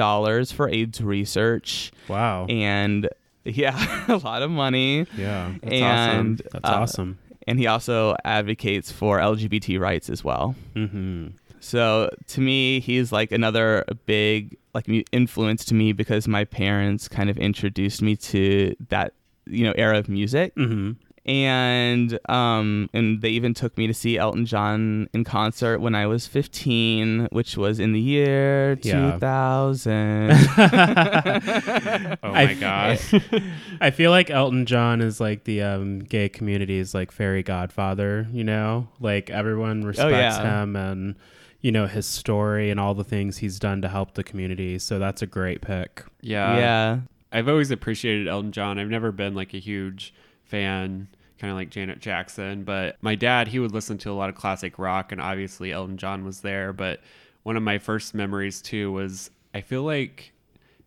for 0.46 0.70
AIDS 0.70 1.02
research. 1.02 1.92
Wow. 2.08 2.46
And 2.48 3.10
yeah, 3.44 4.06
a 4.08 4.18
lot 4.18 4.44
of 4.44 4.52
money. 4.52 5.08
yeah. 5.18 5.52
That's 5.63 5.74
and 5.74 6.38
That's 6.52 6.63
uh, 6.63 6.74
awesome. 6.74 7.18
and 7.48 7.58
he 7.60 7.66
also 7.66 8.16
advocates 8.24 8.92
for 8.92 9.18
LGBT 9.18 9.80
rights 9.80 10.10
as 10.10 10.24
well. 10.24 10.56
Mm-hmm. 10.76 11.28
So 11.68 12.10
to 12.28 12.40
me, 12.42 12.80
he's 12.80 13.12
like 13.12 13.32
another 13.34 13.84
big 14.06 14.58
like 14.74 14.86
influence 15.12 15.66
to 15.66 15.74
me 15.74 15.92
because 15.92 16.28
my 16.28 16.46
parents 16.46 17.08
kind 17.10 17.30
of 17.30 17.38
introduced 17.38 18.02
me 18.02 18.16
to 18.32 18.74
that 18.90 19.14
you 19.46 19.66
know 19.66 19.74
era 19.76 19.98
of 19.98 20.08
music, 20.08 20.56
Mm-hmm. 20.56 20.92
and 21.30 22.20
um 22.30 22.90
and 22.94 23.22
they 23.22 23.30
even 23.30 23.54
took 23.54 23.78
me 23.78 23.86
to 23.88 23.94
see 23.94 24.18
Elton 24.18 24.46
John 24.46 25.10
in 25.14 25.24
concert 25.26 25.80
when 25.80 25.94
I 25.96 26.06
was 26.08 26.26
15, 26.28 27.28
which 27.32 27.58
was 27.58 27.80
in 27.80 27.92
the 27.92 28.00
year 28.00 28.78
Yeah. 28.82 29.12
2000. 29.14 30.32
Oh 32.24 32.32
I- 32.32 32.46
my 32.46 32.54
god. 32.54 33.00
I 33.82 33.92
feel 33.92 34.12
like 34.12 34.30
Elton 34.30 34.66
John 34.66 35.02
is 35.02 35.20
like 35.20 35.44
the 35.44 35.62
um, 35.64 36.00
gay 36.00 36.30
community's 36.30 36.94
like 36.94 37.12
fairy 37.12 37.44
godfather, 37.44 38.28
you 38.32 38.44
know? 38.44 38.88
Like 39.00 39.30
everyone 39.30 39.84
respects 39.84 40.38
yeah. 40.38 40.62
him 40.64 40.76
and 40.76 41.16
you 41.62 41.72
know 41.72 41.88
his 41.88 42.06
story 42.06 42.70
and 42.70 42.80
all 42.80 42.93
the 42.93 43.04
things 43.04 43.38
he's 43.38 43.60
done 43.60 43.82
to 43.82 43.88
help 43.88 44.13
the 44.13 44.24
community. 44.24 44.78
So 44.80 45.00
that's 45.00 45.22
a 45.22 45.26
great 45.28 45.62
pick. 45.62 46.04
Yeah. 46.22 46.58
yeah. 46.58 47.00
I've 47.32 47.48
always 47.50 47.72
appreciated 47.72 48.28
Elton 48.28 48.52
John. 48.52 48.80
I've 48.80 48.89
never 48.89 49.12
been 49.12 49.34
like 49.36 49.54
a 49.54 49.60
huge 49.60 50.13
fan, 50.46 51.08
kind 51.39 51.52
of 51.52 51.58
like 51.58 51.70
Janet 51.70 52.00
Jackson, 52.00 52.63
but 52.63 52.96
my 53.02 53.15
dad, 53.15 53.50
he 53.50 53.60
would 53.60 53.74
listen 53.74 53.98
to 54.00 54.12
a 54.12 54.13
lot 54.13 54.30
of 54.30 54.36
classic 54.36 54.80
rock, 54.80 55.12
and 55.12 55.20
obviously 55.20 55.72
Elton 55.72 55.98
John 55.98 56.24
was 56.24 56.41
there. 56.41 56.72
But 56.74 57.02
one 57.43 57.58
of 57.58 57.63
my 57.63 57.78
first 57.80 58.13
memories 58.13 58.62
too 58.62 58.91
was 58.91 59.30
I 59.54 59.62
feel 59.62 59.84
like 59.84 60.32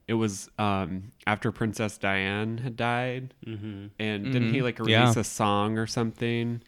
it 0.09 0.15
was 0.15 0.49
um, 0.59 1.13
after 1.27 1.53
Princess 1.53 1.99
Diane 1.99 2.59
had 2.59 2.77
died, 2.77 3.35
Mm-hmm. 3.47 3.87
and 3.99 4.25
didn't 4.33 4.53
he 4.55 4.63
like 4.63 4.79
Yeah. 4.79 5.03
release 5.03 5.17
a 5.17 5.25
song 5.25 5.77
or 5.79 5.87
something? 5.87 6.63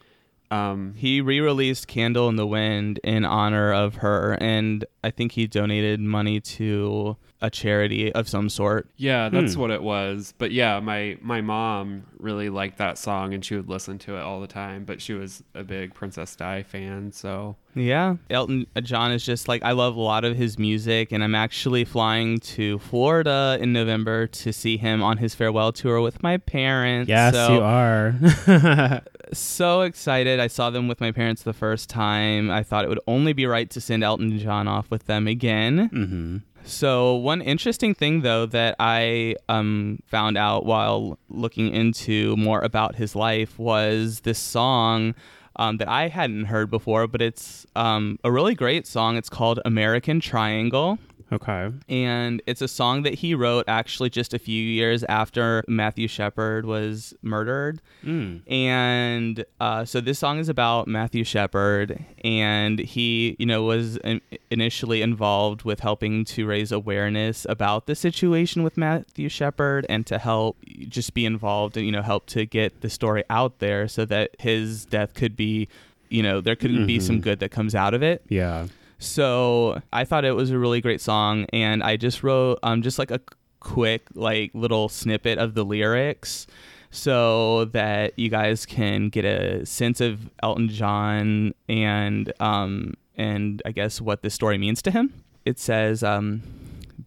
Um, 0.53 0.93
He 0.95 1.19
re-released 1.19 1.87
"Candle 1.87 2.29
in 2.29 2.35
the 2.35 2.45
Wind" 2.45 2.99
in 3.03 3.25
honor 3.25 3.73
of 3.73 3.95
her, 3.95 4.37
and 4.39 4.85
I 5.03 5.09
think 5.09 5.31
he 5.31 5.47
donated 5.47 5.99
money 5.99 6.39
to 6.39 7.17
a 7.43 7.49
charity 7.51 8.11
of 8.13 8.27
some 8.27 8.49
sort. 8.49 8.87
Yeah, 8.97 9.29
that's 9.29 9.53
Hmm. 9.53 9.59
what 9.59 9.69
it 9.69 9.83
was. 9.83 10.33
But 10.39 10.51
yeah, 10.51 10.79
my 10.79 11.17
my 11.21 11.41
mom 11.41 12.05
really 12.17 12.49
liked 12.49 12.79
that 12.79 12.97
song 12.97 13.33
and 13.35 13.43
she 13.45 13.55
would 13.55 13.69
listen 13.69 13.99
to 13.99 14.15
it 14.17 14.21
all 14.21 14.41
the 14.41 14.47
time. 14.47 14.85
But 14.85 15.01
she 15.01 15.13
was 15.13 15.43
a 15.53 15.63
big 15.63 15.93
Princess 15.93 16.35
Di 16.35 16.63
fan, 16.63 17.11
so 17.11 17.57
Yeah, 17.75 18.15
Elton 18.29 18.65
John 18.81 19.11
is 19.11 19.23
just 19.25 19.47
like 19.47 19.61
I 19.63 19.73
love 19.73 19.95
a 19.95 20.01
lot 20.01 20.23
of 20.25 20.35
his 20.37 20.57
music, 20.57 21.11
and 21.11 21.23
I'm 21.23 21.35
actually 21.35 21.85
flying 21.85 22.39
to 22.55 22.79
Florida 22.79 23.57
in 23.59 23.73
November 23.73 24.25
to 24.27 24.53
see 24.53 24.77
him 24.77 25.03
on 25.03 25.17
his 25.17 25.35
farewell 25.35 25.71
tour 25.73 25.99
with 26.01 26.23
my 26.23 26.37
parents. 26.37 27.09
Yes, 27.09 27.33
so, 27.35 27.53
you 27.55 27.61
are. 27.61 28.15
So 29.33 29.81
excited! 29.81 30.39
I 30.39 30.45
saw 30.45 30.69
them 30.69 30.87
with 30.87 31.01
my 31.01 31.11
parents 31.11 31.41
the 31.41 31.53
first 31.53 31.89
time. 31.89 32.51
I 32.51 32.61
thought 32.61 32.85
it 32.85 32.87
would 32.89 32.99
only 33.07 33.33
be 33.33 33.47
right 33.47 33.67
to 33.71 33.81
send 33.81 34.03
Elton 34.03 34.37
John 34.37 34.67
off 34.67 34.91
with 34.91 35.05
them 35.07 35.27
again. 35.27 35.89
mm-hmm. 35.91 36.37
So 36.65 37.15
one 37.15 37.41
interesting 37.41 37.93
thing 37.93 38.21
though 38.21 38.45
that 38.47 38.75
I 38.79 39.35
um, 39.49 39.99
found 40.05 40.37
out 40.37 40.65
while 40.65 41.19
looking 41.29 41.73
into 41.73 42.35
more 42.37 42.61
about 42.61 42.95
his 42.95 43.15
life 43.15 43.59
was 43.59 44.21
this 44.21 44.39
song 44.39 45.15
um, 45.57 45.77
that 45.77 45.87
I 45.87 46.07
hadn't 46.07 46.45
heard 46.45 46.71
before, 46.71 47.07
but 47.07 47.21
it's 47.21 47.65
um, 47.75 48.17
a 48.23 48.31
really 48.31 48.55
great 48.55 48.87
song. 48.87 49.17
It's 49.17 49.29
called 49.29 49.59
American 49.65 50.19
Triangle. 50.19 50.97
Okay. 51.33 51.71
and 51.89 52.41
it's 52.47 52.61
a 52.61 52.67
song 52.67 53.03
that 53.03 53.15
he 53.15 53.33
wrote 53.35 53.65
actually 53.67 54.09
just 54.09 54.33
a 54.33 54.39
few 54.39 54.61
years 54.61 55.03
after 55.05 55.63
Matthew 55.67 56.07
Shepard 56.07 56.65
was 56.65 57.13
murdered. 57.21 57.81
Mm. 58.05 58.41
And 58.51 59.45
uh, 59.59 59.85
so 59.85 59.99
this 60.01 60.19
song 60.19 60.39
is 60.39 60.49
about 60.49 60.87
Matthew 60.87 61.23
Shepard, 61.23 62.03
and 62.23 62.79
he, 62.79 63.35
you 63.39 63.45
know, 63.45 63.63
was 63.63 63.97
in- 63.97 64.21
initially 64.51 65.01
involved 65.01 65.63
with 65.63 65.79
helping 65.81 66.23
to 66.25 66.45
raise 66.45 66.71
awareness 66.71 67.45
about 67.49 67.85
the 67.87 67.95
situation 67.95 68.63
with 68.63 68.77
Matthew 68.77 69.29
Shepard, 69.29 69.85
and 69.89 70.05
to 70.07 70.17
help 70.17 70.57
just 70.87 71.13
be 71.13 71.25
involved 71.25 71.77
and 71.77 71.85
you 71.85 71.91
know 71.91 72.01
help 72.01 72.25
to 72.27 72.45
get 72.45 72.81
the 72.81 72.89
story 72.89 73.23
out 73.29 73.59
there 73.59 73.87
so 73.87 74.05
that 74.05 74.31
his 74.39 74.85
death 74.85 75.13
could 75.13 75.35
be, 75.35 75.67
you 76.09 76.21
know, 76.23 76.41
there 76.41 76.55
could 76.55 76.85
be 76.87 76.99
some 76.99 77.17
Mhm. 77.19 77.21
good 77.23 77.39
that 77.39 77.49
comes 77.51 77.73
out 77.75 77.93
of 77.93 78.03
it. 78.03 78.21
Yeah. 78.29 78.67
So 79.03 79.81
I 79.91 80.05
thought 80.05 80.23
it 80.25 80.31
was 80.31 80.51
a 80.51 80.57
really 80.57 80.81
great 80.81 81.01
song, 81.01 81.45
and 81.51 81.83
I 81.83 81.97
just 81.97 82.23
wrote 82.23 82.59
um 82.63 82.81
just 82.81 82.97
like 82.97 83.11
a 83.11 83.19
quick 83.59 84.07
like 84.15 84.51
little 84.53 84.89
snippet 84.89 85.37
of 85.37 85.53
the 85.53 85.65
lyrics, 85.65 86.47
so 86.89 87.65
that 87.65 88.17
you 88.17 88.29
guys 88.29 88.65
can 88.65 89.09
get 89.09 89.25
a 89.25 89.65
sense 89.65 89.99
of 90.01 90.29
Elton 90.41 90.69
John 90.69 91.53
and 91.67 92.31
um 92.39 92.93
and 93.15 93.61
I 93.65 93.71
guess 93.71 93.99
what 93.99 94.21
this 94.23 94.33
story 94.33 94.57
means 94.57 94.81
to 94.83 94.91
him. 94.91 95.13
It 95.45 95.59
says 95.59 96.03
um. 96.03 96.41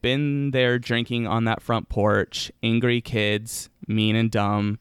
Been 0.02 0.50
there 0.50 0.78
drinking 0.78 1.26
on 1.26 1.44
that 1.44 1.62
front 1.62 1.88
porch, 1.88 2.52
angry 2.62 3.00
kids, 3.00 3.70
mean 3.88 4.14
and 4.14 4.30
dumb. 4.30 4.78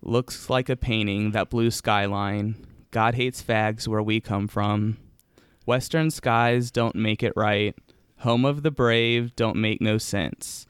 Looks 0.00 0.48
like 0.48 0.68
a 0.68 0.76
painting, 0.76 1.32
that 1.32 1.50
blue 1.50 1.70
skyline. 1.70 2.54
God 2.90 3.14
hates 3.14 3.42
fags 3.42 3.88
where 3.88 4.02
we 4.02 4.20
come 4.20 4.48
from. 4.48 4.96
Western 5.64 6.10
skies 6.10 6.70
don't 6.70 6.94
make 6.94 7.22
it 7.22 7.32
right. 7.36 7.74
Home 8.18 8.44
of 8.44 8.62
the 8.62 8.70
brave 8.70 9.34
don't 9.36 9.56
make 9.56 9.80
no 9.80 9.98
sense. 9.98 10.66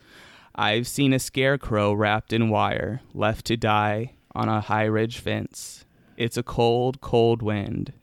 I've 0.55 0.87
seen 0.87 1.13
a 1.13 1.19
scarecrow 1.19 1.93
wrapped 1.93 2.31
in 2.31 2.49
wire, 2.49 3.01
left 3.13 3.45
to 3.47 3.57
die 3.57 4.13
on 4.35 4.49
a 4.49 4.61
high 4.61 4.85
ridge 4.85 5.19
fence. 5.19 5.85
It's 6.15 6.37
a 6.37 6.43
cold, 6.43 7.01
cold 7.01 7.41
wind. 7.41 7.93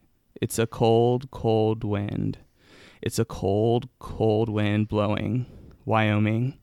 It's 0.40 0.59
a 0.59 0.66
cold, 0.66 1.31
cold 1.31 1.85
wind. 1.85 2.38
It's 3.03 3.18
a 3.18 3.24
cold, 3.24 3.88
cold 3.98 4.48
wind 4.48 4.88
blowing. 4.88 5.46
Wyoming. 5.85 6.59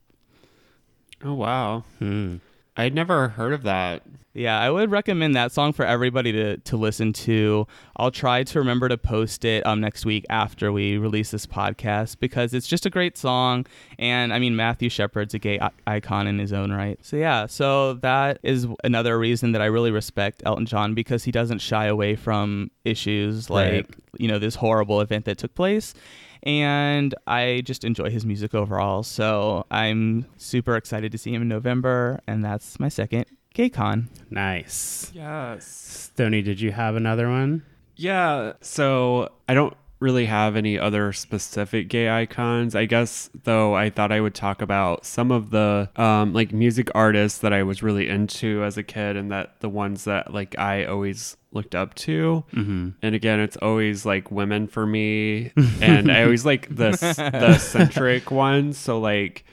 Oh 1.23 1.33
wow. 1.33 1.83
Hmm. 1.99 2.37
I'd 2.77 2.93
never 2.93 3.29
heard 3.29 3.53
of 3.53 3.63
that. 3.63 4.03
Yeah, 4.33 4.59
I 4.59 4.69
would 4.69 4.91
recommend 4.91 5.35
that 5.35 5.51
song 5.51 5.73
for 5.73 5.83
everybody 5.83 6.31
to, 6.31 6.57
to 6.57 6.77
listen 6.77 7.11
to. 7.13 7.65
I'll 7.95 8.11
try 8.11 8.43
to 8.43 8.59
remember 8.59 8.87
to 8.87 8.95
post 8.95 9.43
it 9.45 9.65
um, 9.65 9.81
next 9.81 10.05
week 10.05 10.27
after 10.29 10.71
we 10.71 10.99
release 10.99 11.31
this 11.31 11.47
podcast 11.47 12.19
because 12.19 12.53
it's 12.53 12.67
just 12.67 12.85
a 12.85 12.91
great 12.91 13.17
song. 13.17 13.65
And 13.97 14.31
I 14.31 14.37
mean, 14.37 14.55
Matthew 14.55 14.89
Shepard's 14.89 15.33
a 15.33 15.39
gay 15.39 15.59
I- 15.59 15.71
icon 15.87 16.27
in 16.27 16.37
his 16.37 16.53
own 16.53 16.71
right. 16.71 16.99
So, 17.03 17.17
yeah, 17.17 17.47
so 17.47 17.95
that 17.95 18.37
is 18.43 18.67
another 18.83 19.17
reason 19.17 19.53
that 19.53 19.61
I 19.63 19.65
really 19.65 19.89
respect 19.89 20.43
Elton 20.45 20.67
John 20.67 20.93
because 20.93 21.23
he 21.23 21.31
doesn't 21.31 21.57
shy 21.59 21.85
away 21.87 22.15
from 22.15 22.69
issues 22.85 23.49
like, 23.49 23.71
Right. 23.71 23.89
you 24.19 24.27
know, 24.27 24.37
this 24.37 24.53
horrible 24.53 25.01
event 25.01 25.25
that 25.25 25.39
took 25.39 25.55
place. 25.55 25.95
And 26.43 27.13
I 27.25 27.61
just 27.65 27.83
enjoy 27.83 28.09
his 28.09 28.25
music 28.25 28.53
overall. 28.53 29.03
So 29.03 29.65
I'm 29.71 30.25
super 30.37 30.75
excited 30.75 31.11
to 31.11 31.17
see 31.17 31.33
him 31.33 31.41
in 31.41 31.47
November. 31.47 32.21
And 32.27 32.43
that's 32.43 32.79
my 32.79 32.89
second 32.89 33.25
GayCon. 33.55 34.07
Nice. 34.29 35.11
Yes. 35.13 35.65
Stony, 36.13 36.41
did 36.41 36.61
you 36.61 36.71
have 36.71 36.95
another 36.95 37.29
one? 37.29 37.63
Yeah. 37.95 38.53
So 38.61 39.29
I 39.49 39.53
don't 39.53 39.75
really 39.99 40.25
have 40.25 40.55
any 40.55 40.77
other 40.77 41.11
specific 41.11 41.89
gay 41.89 42.09
icons. 42.09 42.75
I 42.75 42.85
guess 42.85 43.29
though 43.43 43.75
I 43.75 43.89
thought 43.89 44.11
I 44.11 44.21
would 44.21 44.35
talk 44.35 44.61
about 44.61 45.05
some 45.05 45.31
of 45.31 45.49
the 45.49 45.89
um 45.95 46.33
like 46.33 46.53
music 46.53 46.89
artists 46.93 47.39
that 47.39 47.51
I 47.51 47.63
was 47.63 47.81
really 47.81 48.07
into 48.07 48.63
as 48.63 48.77
a 48.77 48.83
kid 48.83 49.17
and 49.17 49.31
that 49.31 49.59
the 49.59 49.69
ones 49.69 50.03
that 50.03 50.31
like 50.33 50.57
I 50.59 50.85
always 50.85 51.35
looked 51.57 51.75
up 51.75 51.93
to. 51.95 52.43
Mm-hmm. 52.53 52.89
And 53.01 53.15
again, 53.15 53.39
it's 53.41 53.57
always 53.57 54.05
like 54.05 54.31
women 54.31 54.67
for 54.67 54.85
me 54.85 55.51
and 55.81 56.09
I 56.11 56.23
always 56.23 56.45
like 56.45 56.69
the 56.69 56.91
the 56.91 57.57
centric 57.59 58.31
ones. 58.31 58.77
So 58.77 58.99
like 58.99 59.43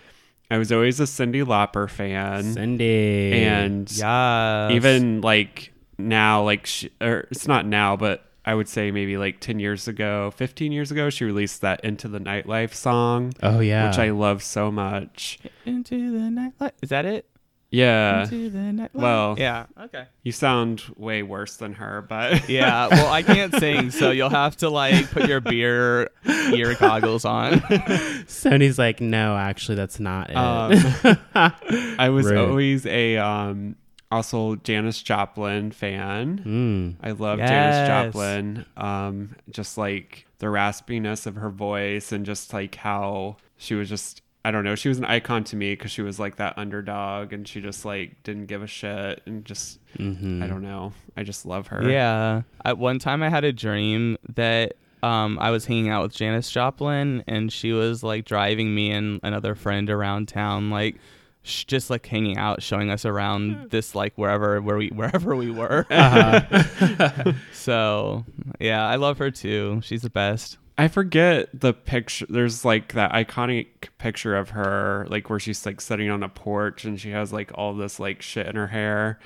I 0.50 0.58
was 0.58 0.70
always 0.70 1.00
a 1.00 1.04
Cyndi 1.04 1.42
Lauper 1.44 1.90
fan. 1.90 2.44
Cindy. 2.52 3.32
and 3.32 3.90
Yeah. 3.90 4.70
even 4.70 5.20
like 5.22 5.72
now 5.98 6.42
like 6.44 6.66
she, 6.66 6.90
or 7.00 7.26
it's 7.30 7.46
not 7.46 7.64
now 7.66 7.96
but 7.96 8.26
i 8.44 8.52
would 8.52 8.66
say 8.68 8.90
maybe 8.90 9.16
like 9.16 9.38
10 9.38 9.60
years 9.60 9.86
ago 9.86 10.32
15 10.36 10.72
years 10.72 10.90
ago 10.90 11.08
she 11.08 11.24
released 11.24 11.60
that 11.60 11.84
into 11.84 12.08
the 12.08 12.18
nightlife 12.18 12.74
song 12.74 13.32
oh 13.44 13.60
yeah. 13.60 13.86
which 13.88 13.98
i 14.00 14.10
love 14.10 14.42
so 14.42 14.72
much 14.72 15.38
into 15.64 16.10
the 16.10 16.30
nightlight. 16.30 16.72
Is 16.82 16.88
that 16.88 17.06
it? 17.06 17.26
Yeah 17.70 18.22
into 18.24 18.50
the 18.50 18.88
well- 18.92 19.34
yeah. 19.38 19.66
Okay. 19.80 20.06
you 20.22 20.30
sound 20.32 20.82
way 20.96 21.22
worse 21.22 21.56
than 21.56 21.72
her 21.74 22.02
but 22.08 22.48
Yeah. 22.48 22.88
Well, 22.88 23.12
I 23.12 23.22
can't 23.22 23.54
sing, 23.56 23.90
so 23.90 24.10
you'll 24.10 24.28
have 24.30 24.56
to 24.58 24.68
like 24.70 25.10
put 25.10 25.28
your 25.28 25.40
beer 25.40 26.10
ear 26.52 26.74
goggles 26.78 27.24
on. 27.24 27.54
Sony's 28.26 28.78
like, 28.78 29.00
no, 29.00 29.36
actually, 29.36 29.74
that's 29.76 29.98
not 30.00 30.30
it. 30.30 30.36
um, 30.36 30.72
i 31.98 32.08
was 32.10 32.26
Rude. 32.26 32.38
always 32.38 32.86
a 32.86 33.16
um 33.16 33.76
also 34.10 34.54
janis 34.56 35.02
joplin 35.02 35.72
fan 35.72 36.38
Mm. 36.44 36.96
I 37.02 37.10
love 37.12 37.38
Yes. 37.38 37.48
Janis 37.88 37.88
Joplin. 38.14 38.66
Um, 38.76 39.34
just 39.50 39.76
like 39.76 40.26
the 40.38 40.46
raspiness 40.46 41.26
of 41.26 41.36
her 41.36 41.50
voice 41.50 42.12
and 42.12 42.24
just 42.24 42.52
like 42.52 42.76
how 42.76 43.36
she 43.56 43.74
was 43.74 43.88
just 43.88 44.22
I 44.44 44.50
don't 44.50 44.64
know, 44.64 44.74
she 44.74 44.88
was 44.90 44.98
an 44.98 45.06
icon 45.06 45.42
to 45.44 45.56
me 45.56 45.72
because 45.72 45.90
she 45.90 46.02
was 46.02 46.20
like 46.20 46.36
that 46.36 46.58
underdog 46.58 47.32
and 47.32 47.48
she 47.48 47.60
just 47.62 47.84
like 47.84 48.22
didn't 48.24 48.46
give 48.46 48.62
a 48.62 48.66
shit 48.66 49.22
and 49.26 49.44
just 49.44 49.78
Mhm. 49.98 50.42
I 50.42 50.46
don't 50.46 50.62
know. 50.62 50.92
I 51.16 51.22
just 51.22 51.46
love 51.46 51.68
her. 51.68 51.88
yeah. 51.88 52.42
At 52.64 52.76
one 52.78 52.98
time, 52.98 53.22
I 53.22 53.28
had 53.30 53.44
a 53.44 53.52
dream 53.52 54.18
that. 54.34 54.74
Um, 55.02 55.38
I 55.38 55.50
was 55.50 55.66
hanging 55.66 55.90
out 55.90 56.02
with 56.02 56.14
Janis 56.14 56.50
Joplin, 56.50 57.22
and 57.26 57.52
she 57.52 57.72
was 57.72 58.02
like 58.02 58.24
driving 58.24 58.74
me 58.74 58.90
and 58.90 59.20
another 59.22 59.54
friend 59.54 59.90
around 59.90 60.28
town, 60.28 60.70
like 60.70 60.96
sh- 61.42 61.64
just 61.64 61.90
like 61.90 62.06
hanging 62.06 62.38
out, 62.38 62.62
showing 62.62 62.88
us 62.88 63.04
around 63.04 63.68
this 63.70 63.94
like 63.94 64.14
wherever 64.16 64.62
where 64.62 64.78
we 64.78 64.88
wherever 64.88 65.36
we 65.36 65.50
were. 65.50 65.84
Uh-huh. 65.90 67.32
So 67.52 68.24
yeah, 68.58 68.86
I 68.86 68.96
love 68.96 69.18
her 69.18 69.30
too. 69.30 69.80
She's 69.84 70.00
the 70.00 70.08
best. 70.10 70.56
I 70.76 70.88
forget 70.88 71.48
the 71.58 71.72
picture. 71.72 72.26
There's 72.28 72.64
like 72.64 72.94
that 72.94 73.12
iconic 73.12 73.66
picture 73.98 74.36
of 74.36 74.50
her, 74.50 75.06
like 75.08 75.30
where 75.30 75.38
she's 75.38 75.64
like 75.64 75.80
sitting 75.80 76.10
on 76.10 76.22
a 76.22 76.28
porch 76.28 76.84
and 76.84 77.00
she 77.00 77.10
has 77.10 77.32
like 77.32 77.52
all 77.54 77.74
this 77.74 78.00
like 78.00 78.22
shit 78.22 78.46
in 78.46 78.56
her 78.56 78.66
hair. 78.66 79.18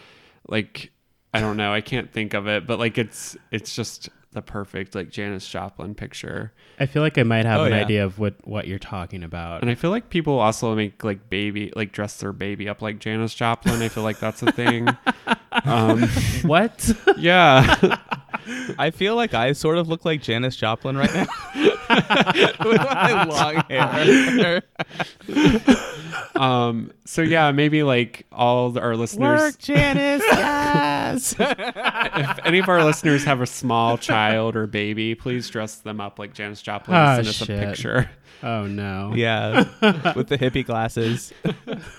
Like 0.46 0.90
I 1.32 1.40
don't 1.40 1.56
know, 1.56 1.72
I 1.72 1.80
can't 1.80 2.12
think 2.12 2.34
of 2.34 2.46
it, 2.48 2.66
but 2.66 2.78
like 2.78 2.98
it's 2.98 3.37
it's 3.50 3.74
just 3.74 4.11
the 4.32 4.42
perfect 4.42 4.94
like 4.94 5.08
Janis 5.08 5.48
Joplin 5.48 5.94
picture. 5.94 6.52
I 6.78 6.84
feel 6.84 7.00
like 7.02 7.16
I 7.16 7.22
might 7.22 7.46
have 7.46 7.61
Oh, 7.61 7.64
an 7.64 7.72
yeah. 7.72 7.78
idea 7.80 8.04
of 8.04 8.18
what 8.18 8.34
what 8.46 8.66
you're 8.68 8.78
talking 8.78 9.22
about. 9.22 9.62
And 9.62 9.70
I 9.70 9.74
feel 9.74 9.90
like 9.90 10.11
people 10.11 10.38
also 10.38 10.74
make 10.74 11.02
like 11.02 11.30
baby 11.30 11.72
like 11.74 11.92
dress 11.92 12.18
their 12.18 12.34
baby 12.34 12.68
up 12.68 12.82
like 12.82 12.98
Janis 12.98 13.34
Joplin. 13.34 13.80
I 13.80 13.88
feel 13.88 14.02
like 14.02 14.18
that's 14.20 14.42
a 14.42 14.52
thing. 14.52 14.87
um, 15.64 16.02
what? 16.42 16.90
yeah. 17.16 17.96
I 18.78 18.90
feel 18.90 19.16
like 19.16 19.34
I 19.34 19.52
sort 19.52 19.78
of 19.78 19.88
look 19.88 20.04
like 20.04 20.22
Janis 20.22 20.56
Joplin 20.56 20.96
right 20.96 21.12
now 21.14 21.26
with 22.64 22.78
my 22.80 23.24
long 23.24 23.56
hair. 23.70 24.62
um, 26.37 26.92
so 27.04 27.22
yeah, 27.22 27.50
maybe 27.52 27.82
like 27.82 28.26
all 28.32 28.78
our 28.78 28.96
listeners 28.96 29.40
Work, 29.40 29.58
Janice. 29.58 30.22
Yes. 30.26 31.34
if 31.38 32.38
any 32.46 32.58
of 32.58 32.68
our 32.68 32.84
listeners 32.84 33.24
have 33.24 33.40
a 33.40 33.46
small 33.46 33.98
child 33.98 34.56
or 34.56 34.66
baby, 34.66 35.14
please 35.14 35.48
dress 35.48 35.76
them 35.76 36.00
up 36.00 36.18
like 36.18 36.34
Janis 36.34 36.62
Joplin 36.62 36.96
Ah, 36.96 37.16
and 37.18 37.26
send 37.26 37.28
us 37.28 37.42
a 37.42 37.66
picture. 37.66 38.11
oh 38.42 38.66
no. 38.66 39.12
yeah, 39.14 39.64
with 40.14 40.28
the 40.28 40.38
hippie 40.38 40.64
glasses. 40.64 41.32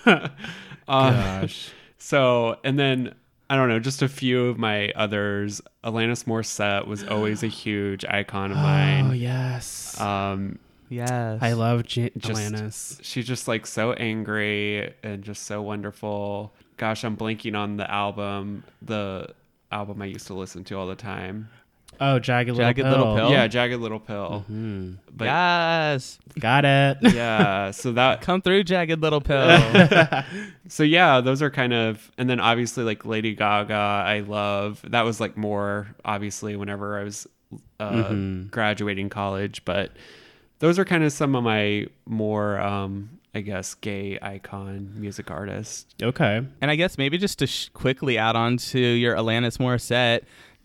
Uh, 0.05 1.11
Gosh. 1.41 1.71
so, 1.97 2.57
and 2.63 2.79
then 2.79 3.13
I 3.49 3.55
don't 3.55 3.67
know, 3.69 3.79
just 3.79 4.01
a 4.01 4.07
few 4.07 4.45
of 4.47 4.57
my 4.59 4.89
others. 4.95 5.61
Alanis 5.83 6.25
Morissette 6.25 6.85
was 6.87 7.03
always 7.03 7.41
a 7.43 7.47
huge 7.63 8.05
icon 8.05 8.51
of 8.51 8.57
mine. 8.57 9.07
Oh 9.09 9.13
yes. 9.13 9.99
Um, 9.99 10.59
Yes. 10.91 11.39
I 11.43 11.53
love 11.53 11.83
J- 11.85 12.09
just- 12.17 12.41
Alanis. 12.53 12.99
she's 13.03 13.27
just 13.27 13.47
like 13.47 13.67
so 13.67 13.93
angry 13.93 14.91
and 15.03 15.23
just 15.23 15.43
so 15.43 15.61
wonderful. 15.61 16.51
Gosh, 16.77 17.03
I'm 17.03 17.15
blanking 17.15 17.55
on 17.55 17.77
the 17.77 17.89
album, 17.91 18.63
the 18.81 19.27
album 19.71 20.01
I 20.01 20.05
used 20.05 20.25
to 20.27 20.33
listen 20.33 20.63
to 20.63 20.75
all 20.79 20.87
the 20.87 20.95
time. 20.95 21.49
Oh, 22.01 22.17
Jagged 22.19 22.49
Little 22.51 22.63
Jagged 22.65 22.81
Pill. 22.83 22.89
Little 22.89 23.15
Pill? 23.15 23.31
Yeah, 23.31 23.47
Jagged 23.47 23.79
Little 23.79 23.99
Pill. 23.99 24.39
Hmm. 24.47 24.93
But 25.11 25.25
yes. 25.25 26.17
Got 26.39 26.63
it. 26.65 26.97
yeah, 27.13 27.71
so 27.71 27.91
that 27.93 28.21
Come 28.29 28.41
through, 28.41 28.63
jagged 28.63 29.01
little 29.01 29.19
pill. 29.19 29.49
so 30.69 30.83
yeah, 30.83 31.19
those 31.19 31.41
are 31.41 31.49
kind 31.49 31.73
of, 31.73 32.09
and 32.17 32.29
then 32.29 32.39
obviously 32.39 32.83
like 32.85 33.05
Lady 33.05 33.35
Gaga, 33.35 33.73
I 33.73 34.21
love. 34.21 34.81
That 34.87 35.01
was 35.03 35.19
like 35.19 35.35
more 35.35 35.87
obviously 36.05 36.55
whenever 36.55 36.97
I 36.99 37.03
was 37.03 37.27
uh, 37.79 37.89
Mhm. 37.91 38.51
graduating 38.51 39.09
college, 39.09 39.65
but 39.65 39.91
those 40.59 40.79
are 40.79 40.85
kind 40.85 41.03
of 41.03 41.11
some 41.11 41.35
of 41.35 41.43
my 41.43 41.87
more, 42.05 42.59
um, 42.59 43.09
I 43.35 43.41
guess, 43.41 43.73
gay 43.73 44.17
icon 44.21 44.93
music 44.95 45.29
artists. 45.31 45.85
Okay. 46.01 46.41
And 46.61 46.71
I 46.71 46.75
guess 46.75 46.97
maybe 46.97 47.17
just 47.17 47.39
to 47.39 47.47
sh- 47.47 47.69
quickly 47.73 48.17
add 48.17 48.35
on 48.35 48.57
to 48.57 48.79
your 48.79 49.15
Alanis 49.15 49.57
Morissette, 49.57 50.21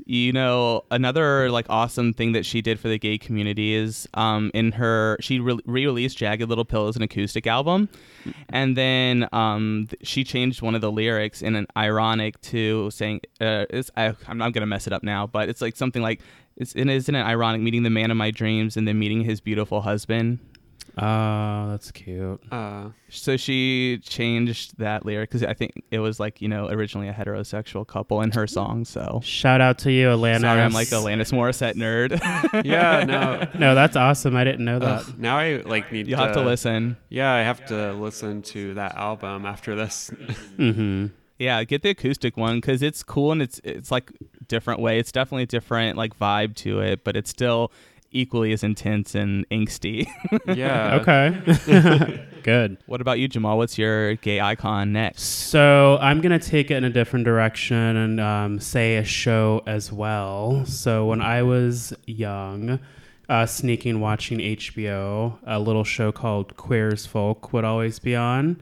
you 0.07 0.33
know, 0.33 0.85
another 0.91 1.51
like 1.51 1.67
awesome 1.69 2.13
thing 2.13 2.33
that 2.33 2.45
she 2.45 2.61
did 2.61 2.79
for 2.81 2.89
the 2.89 2.99
gay 2.99 3.17
community 3.17 3.75
is 3.75 4.09
um, 4.15 4.51
in 4.53 4.73
her 4.73 5.17
she 5.21 5.41
re 5.41 5.59
released 5.65 6.19
Jagged 6.19 6.49
Little 6.49 6.65
Pill 6.65 6.89
as 6.89 6.97
an 6.97 7.03
acoustic 7.03 7.47
album, 7.47 7.89
and 8.51 8.77
then 8.77 9.29
um, 9.33 9.87
th- 9.89 10.07
she 10.07 10.25
changed 10.25 10.63
one 10.63 10.75
of 10.75 10.81
the 10.81 10.91
lyrics 10.93 11.43
in 11.43 11.55
an 11.55 11.67
ironic 11.77 12.41
to 12.43 12.91
saying 12.91 13.21
uh, 13.41 13.65
I, 13.97 14.15
I'm 14.27 14.39
not 14.39 14.53
gonna 14.53 14.67
mess 14.67 14.87
it 14.87 14.93
up 14.93 15.03
now, 15.03 15.27
but 15.27 15.49
it's 15.49 15.61
like 15.61 15.77
something 15.77 16.03
like 16.03 16.21
it's 16.57 16.75
it 16.75 16.89
isn't 16.89 17.15
it 17.15 17.23
ironic 17.23 17.61
meeting 17.61 17.83
the 17.83 17.91
man 17.91 18.11
of 18.11 18.17
my 18.17 18.31
dreams 18.31 18.77
and 18.77 18.87
then 18.87 18.99
meeting 18.99 19.23
his 19.23 19.41
beautiful 19.41 19.81
husband. 19.83 20.39
Oh, 20.97 21.71
that's 21.71 21.91
cute. 21.91 22.41
Uh, 22.53 22.91
So 23.09 23.37
she 23.37 23.99
changed 24.05 24.79
that 24.79 25.05
lyric 25.05 25.29
because 25.31 25.43
I 25.43 25.53
think 25.55 25.83
it 25.91 25.99
was 25.99 26.21
like 26.21 26.41
you 26.41 26.49
know 26.49 26.69
originally 26.69 27.09
a 27.09 27.13
heterosexual 27.13 27.87
couple 27.87 28.21
in 28.23 28.31
her 28.33 28.47
song. 28.47 28.85
So 28.85 29.21
Shout 29.25 29.61
out 29.61 29.79
to 29.79 29.91
you, 29.93 30.07
Alanis. 30.09 30.43
sorry, 30.43 30.61
I'm 30.61 30.73
like 30.73 30.89
a 30.89 30.97
Alanis 30.97 31.33
Morissette 31.33 31.75
nerd. 31.75 32.21
yeah, 32.65 33.05
no. 33.05 33.47
No, 33.59 33.75
that's 33.75 33.97
awesome. 33.97 34.37
I 34.37 34.45
didn't 34.45 34.65
know 34.65 34.79
that. 34.79 35.01
Ugh, 35.01 35.15
now 35.19 35.37
I 35.39 35.63
like 35.65 35.91
need 35.91 36.07
you 36.07 36.17
have 36.17 36.35
to 36.35 36.43
listen. 36.43 36.97
Yeah, 37.09 37.33
I 37.33 37.41
have 37.41 37.65
to 37.67 37.93
listen 37.95 38.43
to 38.43 38.75
that 38.75 38.95
album 38.97 39.47
after 39.47 39.75
this. 39.75 40.11
Mm-hmm. 40.59 41.07
Yeah, 41.37 41.65
get 41.65 41.83
the 41.83 41.91
acoustic 41.91 42.37
one 42.37 42.59
because 42.61 42.81
it's 42.81 43.03
cool 43.03 43.33
and 43.33 43.43
it's 43.43 43.61
it's 43.65 43.91
like 43.91 44.13
different 44.47 44.79
way. 44.81 45.01
It's 45.01 45.11
definitely 45.11 45.43
a 45.43 45.47
different 45.47 45.97
like 45.99 46.17
vibe 46.17 46.55
to 46.57 46.79
it, 46.81 47.03
but 47.03 47.17
it's 47.17 47.29
still 47.29 47.73
equally 48.15 48.53
as 48.53 48.63
intense 48.63 49.15
and 49.15 49.47
angsty. 49.51 50.07
yeah. 50.57 50.95
Okay. 51.05 52.27
Good. 52.45 52.77
what 52.87 53.01
about 53.01 53.19
you, 53.19 53.27
Jamal? 53.27 53.57
What's 53.57 53.79
your 53.79 54.17
gay 54.17 54.39
icon 54.39 54.93
next? 54.93 55.23
So 55.23 55.99
I'm 56.01 56.21
gonna 56.21 56.39
take 56.39 56.71
it 56.71 56.75
in 56.75 56.85
a 56.85 56.91
different 56.91 57.25
direction 57.25 57.77
and 57.77 58.21
um, 58.21 58.61
say 58.61 58.97
a 58.97 59.05
show 59.05 59.63
as 59.67 59.91
well. 59.91 60.65
So 60.67 61.07
when 61.07 61.23
I 61.23 61.43
was 61.43 61.95
young, 62.07 62.81
uh, 63.31 63.47
sneaking 63.47 64.01
watching 64.01 64.39
HBO, 64.39 65.39
a 65.47 65.59
little 65.59 65.85
show 65.85 66.13
called 66.13 66.57
Queer 66.57 66.89
as 66.93 67.07
Folk 67.07 67.53
would 67.55 67.65
always 67.65 67.99
be 67.99 68.15
on, 68.15 68.61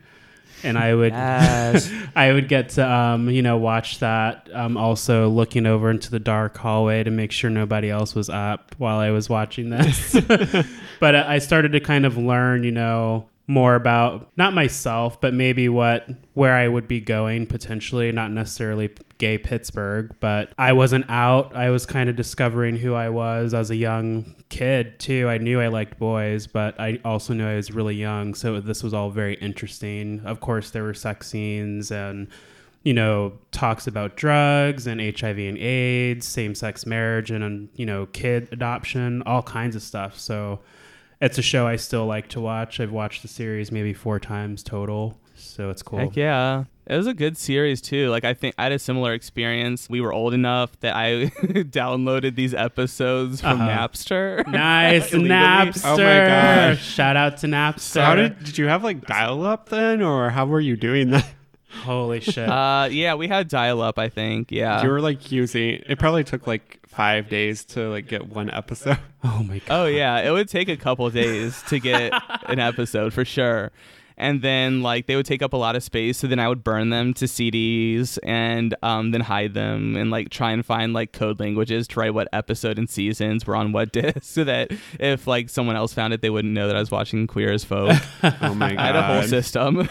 and 0.62 0.78
I 0.78 0.94
would 0.94 1.12
I 2.16 2.32
would 2.32 2.48
get 2.48 2.70
to 2.70 2.90
um, 2.90 3.28
you 3.28 3.42
know 3.42 3.56
watch 3.56 3.98
that. 4.00 4.48
Um, 4.52 4.76
also 4.76 5.28
looking 5.28 5.66
over 5.66 5.90
into 5.90 6.10
the 6.10 6.20
dark 6.20 6.56
hallway 6.56 7.02
to 7.02 7.10
make 7.10 7.32
sure 7.32 7.50
nobody 7.50 7.90
else 7.90 8.14
was 8.14 8.28
up 8.28 8.74
while 8.78 8.98
I 8.98 9.10
was 9.10 9.28
watching 9.28 9.70
this. 9.70 10.16
but 11.00 11.14
I 11.14 11.38
started 11.38 11.72
to 11.72 11.80
kind 11.80 12.06
of 12.06 12.16
learn, 12.16 12.64
you 12.64 12.72
know, 12.72 13.28
more 13.47 13.74
about 13.74 14.30
not 14.36 14.55
myself, 14.55 15.20
but 15.20 15.34
maybe 15.34 15.68
what 15.68 16.09
where 16.34 16.55
I 16.55 16.68
would 16.68 16.86
be 16.86 17.01
going 17.01 17.47
potentially. 17.47 18.12
Not 18.12 18.30
necessarily 18.30 18.90
gay 19.18 19.38
Pittsburgh, 19.38 20.14
but 20.20 20.53
I 20.59 20.72
wasn't 20.72 21.07
out. 21.09 21.55
I 21.55 21.70
was 21.70 21.84
kind 21.84 22.09
of 22.09 22.16
discovering 22.16 22.76
who 22.76 22.95
I 22.95 23.09
was 23.09 23.53
as 23.55 23.70
a 23.70 23.76
young 23.76 24.34
kid 24.49 24.99
too. 24.99 25.28
I 25.28 25.38
knew 25.38 25.61
I 25.61 25.68
liked 25.68 25.99
boys, 25.99 26.47
but 26.47 26.78
I 26.80 27.01
also 27.05 27.34
knew 27.34 27.47
I 27.47 27.57
was 27.57 27.72
really 27.72 27.97
young, 27.97 28.34
so 28.34 28.61
this 28.61 28.82
was 28.82 28.95
all 28.95 29.11
very 29.11 29.34
interesting. 29.34 30.22
Of 30.24 30.40
course, 30.40 30.70
there 30.70 30.84
were 30.84 30.95
sex 30.95 31.28
scenes 31.28 31.90
and 31.90 32.28
you 32.84 32.95
know 32.95 33.32
talks 33.51 33.86
about 33.86 34.16
drugs 34.16 34.86
and 34.86 35.01
HIV 35.01 35.38
and 35.38 35.59
AIDS, 35.59 36.26
same-sex 36.26 36.86
marriage, 36.86 37.30
and, 37.30 37.43
and 37.43 37.68
you 37.74 37.86
know 37.86 38.07
kid 38.07 38.49
adoption, 38.53 39.22
all 39.22 39.43
kinds 39.43 39.74
of 39.74 39.82
stuff. 39.82 40.18
So 40.18 40.61
it's 41.23 41.39
a 41.39 41.43
show 41.43 41.66
I 41.66 41.77
still 41.77 42.05
like 42.05 42.29
to 42.31 42.41
watch. 42.41 42.81
I've 42.81 42.93
watched 42.93 43.23
the 43.23 43.29
series 43.29 43.73
maybe 43.73 43.95
four 43.95 44.20
times 44.20 44.62
total, 44.62 45.18
so 45.35 45.70
it's 45.70 45.83
cool. 45.83 46.01
Heck 46.01 46.16
yeah. 46.16 46.64
It 46.85 46.97
was 46.97 47.07
a 47.07 47.14
good 47.14 47.39
series 47.39 47.81
too. 47.81 48.09
Like 48.11 48.25
I 48.25 48.35
think 48.35 48.57
I 48.59 48.64
had 48.64 48.73
a 48.73 48.79
similar 48.79 49.12
experience. 49.14 49.89
We 49.89 50.01
were 50.01 50.12
old 50.12 50.35
enough 50.35 50.79
that 50.81 50.97
I 50.97 51.27
downloaded 51.70 52.35
these 52.35 52.53
episodes 52.55 53.41
from 53.41 53.61
Uh-huh. 53.61 53.70
Napster. 53.89 54.45
Nice 54.49 55.12
Illegally. 55.12 55.29
Napster! 55.31 55.85
Oh 55.85 55.97
my 55.97 56.27
gosh. 56.27 56.85
Shout 56.85 57.16
out 57.16 57.37
to 57.39 57.47
Napster! 57.47 57.79
So 57.81 58.03
how 58.03 58.14
did 58.16 58.43
did 58.43 58.59
you 58.59 58.66
have 58.66 58.83
like 58.83 59.07
dial 59.07 59.45
up 59.47 59.68
then, 59.68 60.03
or 60.03 60.31
how 60.31 60.45
were 60.47 60.61
you 60.61 60.77
doing 60.77 61.11
that? 61.11 61.27
Holy 61.85 62.20
shit! 62.20 62.49
Uh, 62.49 62.89
yeah, 62.91 63.14
we 63.14 63.29
had 63.29 63.49
dial 63.49 63.81
up. 63.81 63.99
I 63.99 64.09
think. 64.09 64.53
Yeah. 64.53 64.83
you 64.83 64.89
were 64.91 65.01
like 65.01 65.33
using. 65.33 65.83
It 65.89 65.99
probably 65.99 66.25
took 66.25 66.47
like 66.47 66.81
five 66.87 67.29
days 67.29 67.64
to 67.64 67.89
like 67.89 68.07
get 68.07 68.29
one 68.29 68.51
episode. 68.51 68.99
oh 69.25 69.43
my 69.43 69.59
god! 69.61 69.64
Oh 69.70 69.87
yeah, 69.87 70.18
it 70.20 70.31
would 70.31 70.49
take 70.49 70.68
a 70.68 70.77
couple 70.77 71.09
days 71.11 71.62
to 71.68 71.79
get 71.79 72.12
an 72.47 72.59
episode 72.59 73.12
for 73.12 73.25
sure. 73.25 73.73
And 74.16 74.42
then 74.42 74.82
like 74.82 75.06
they 75.06 75.16
would 75.16 75.26
take 75.26 75.42
up 75.42 75.52
a 75.52 75.56
lot 75.56 75.76
of 75.76 75.82
space, 75.82 76.18
so 76.18 76.26
then 76.26 76.38
I 76.38 76.48
would 76.48 76.62
burn 76.62 76.90
them 76.90 77.14
to 77.14 77.24
CDs 77.26 78.18
and 78.22 78.74
um, 78.82 79.10
then 79.10 79.22
hide 79.22 79.54
them 79.54 79.96
and 79.96 80.10
like 80.10 80.30
try 80.30 80.52
and 80.52 80.64
find 80.64 80.92
like 80.92 81.12
code 81.12 81.40
languages 81.40 81.88
to 81.88 82.00
write 82.00 82.14
what 82.14 82.28
episode 82.32 82.78
and 82.78 82.88
seasons 82.88 83.46
were 83.46 83.56
on 83.56 83.72
what 83.72 83.92
disc, 84.02 84.22
so 84.22 84.44
that 84.44 84.70
if 85.00 85.26
like 85.26 85.48
someone 85.48 85.76
else 85.76 85.92
found 85.94 86.12
it, 86.12 86.20
they 86.22 86.30
wouldn't 86.30 86.54
know 86.54 86.66
that 86.66 86.76
I 86.76 86.80
was 86.80 86.90
watching 86.90 87.26
Queer 87.26 87.52
as 87.52 87.64
Folk. 87.64 87.96
Oh 88.40 88.54
my 88.54 88.70
god! 88.74 88.78
I 88.78 88.86
had 88.86 88.96
a 88.96 89.02
whole 89.02 89.22
system. 89.22 89.76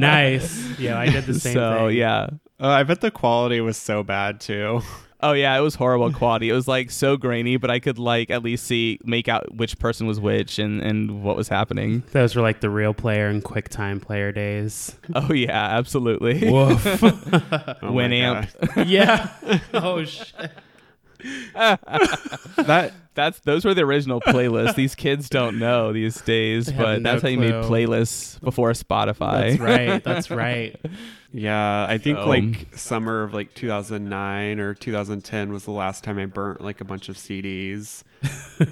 nice. 0.00 0.78
Yeah, 0.78 0.98
I 0.98 1.06
did 1.08 1.26
the 1.26 1.38
same 1.38 1.54
so 1.54 1.88
thing. 1.88 1.96
yeah. 1.98 2.28
Uh, 2.60 2.68
I 2.68 2.82
bet 2.84 3.00
the 3.00 3.10
quality 3.10 3.60
was 3.60 3.76
so 3.76 4.02
bad 4.02 4.40
too. 4.40 4.80
Oh 5.24 5.32
yeah, 5.32 5.56
it 5.56 5.62
was 5.62 5.74
horrible 5.74 6.12
quality. 6.12 6.50
It 6.50 6.52
was 6.52 6.68
like 6.68 6.90
so 6.90 7.16
grainy, 7.16 7.56
but 7.56 7.70
I 7.70 7.78
could 7.80 7.98
like 7.98 8.28
at 8.30 8.42
least 8.42 8.66
see 8.66 8.98
make 9.04 9.26
out 9.26 9.54
which 9.54 9.78
person 9.78 10.06
was 10.06 10.20
which 10.20 10.58
and 10.58 10.82
and 10.82 11.22
what 11.22 11.34
was 11.34 11.48
happening. 11.48 12.02
Those 12.12 12.36
were 12.36 12.42
like 12.42 12.60
the 12.60 12.68
real 12.68 12.92
player 12.92 13.28
and 13.28 13.42
QuickTime 13.42 14.02
player 14.02 14.32
days. 14.32 14.94
Oh 15.14 15.32
yeah, 15.32 15.76
absolutely. 15.78 16.50
Woof. 16.50 16.84
Oh 17.82 17.90
Winamp. 17.90 18.48
Yeah. 18.86 19.30
Oh 19.72 20.04
shit. 20.04 20.50
That 21.54 22.92
That's 23.14 23.38
those 23.40 23.64
were 23.64 23.74
the 23.74 23.82
original 23.82 24.20
playlists. 24.20 24.74
These 24.76 24.94
kids 24.94 25.28
don't 25.28 25.58
know 25.58 25.92
these 25.92 26.20
days, 26.22 26.66
They 26.66 26.72
have 26.72 26.82
but 26.84 27.02
no 27.02 27.10
that's 27.12 27.22
how 27.22 27.28
you 27.28 27.38
made 27.38 27.52
playlists 27.54 28.40
before 28.40 28.70
Spotify. 28.72 29.50
That's 29.50 29.60
right. 29.60 30.04
That's 30.04 30.30
right. 30.30 30.76
yeah, 31.32 31.86
I 31.88 31.98
think 31.98 32.18
So- 32.18 32.26
like 32.28 32.76
summer 32.76 33.22
of 33.22 33.34
like 33.34 33.54
2009 33.54 34.60
or 34.60 34.74
2010 34.74 35.52
was 35.52 35.64
the 35.64 35.70
last 35.72 36.04
time 36.04 36.18
I 36.18 36.26
burnt 36.26 36.60
like 36.60 36.80
a 36.80 36.84
bunch 36.84 37.08
of 37.08 37.16
CDs, 37.16 38.02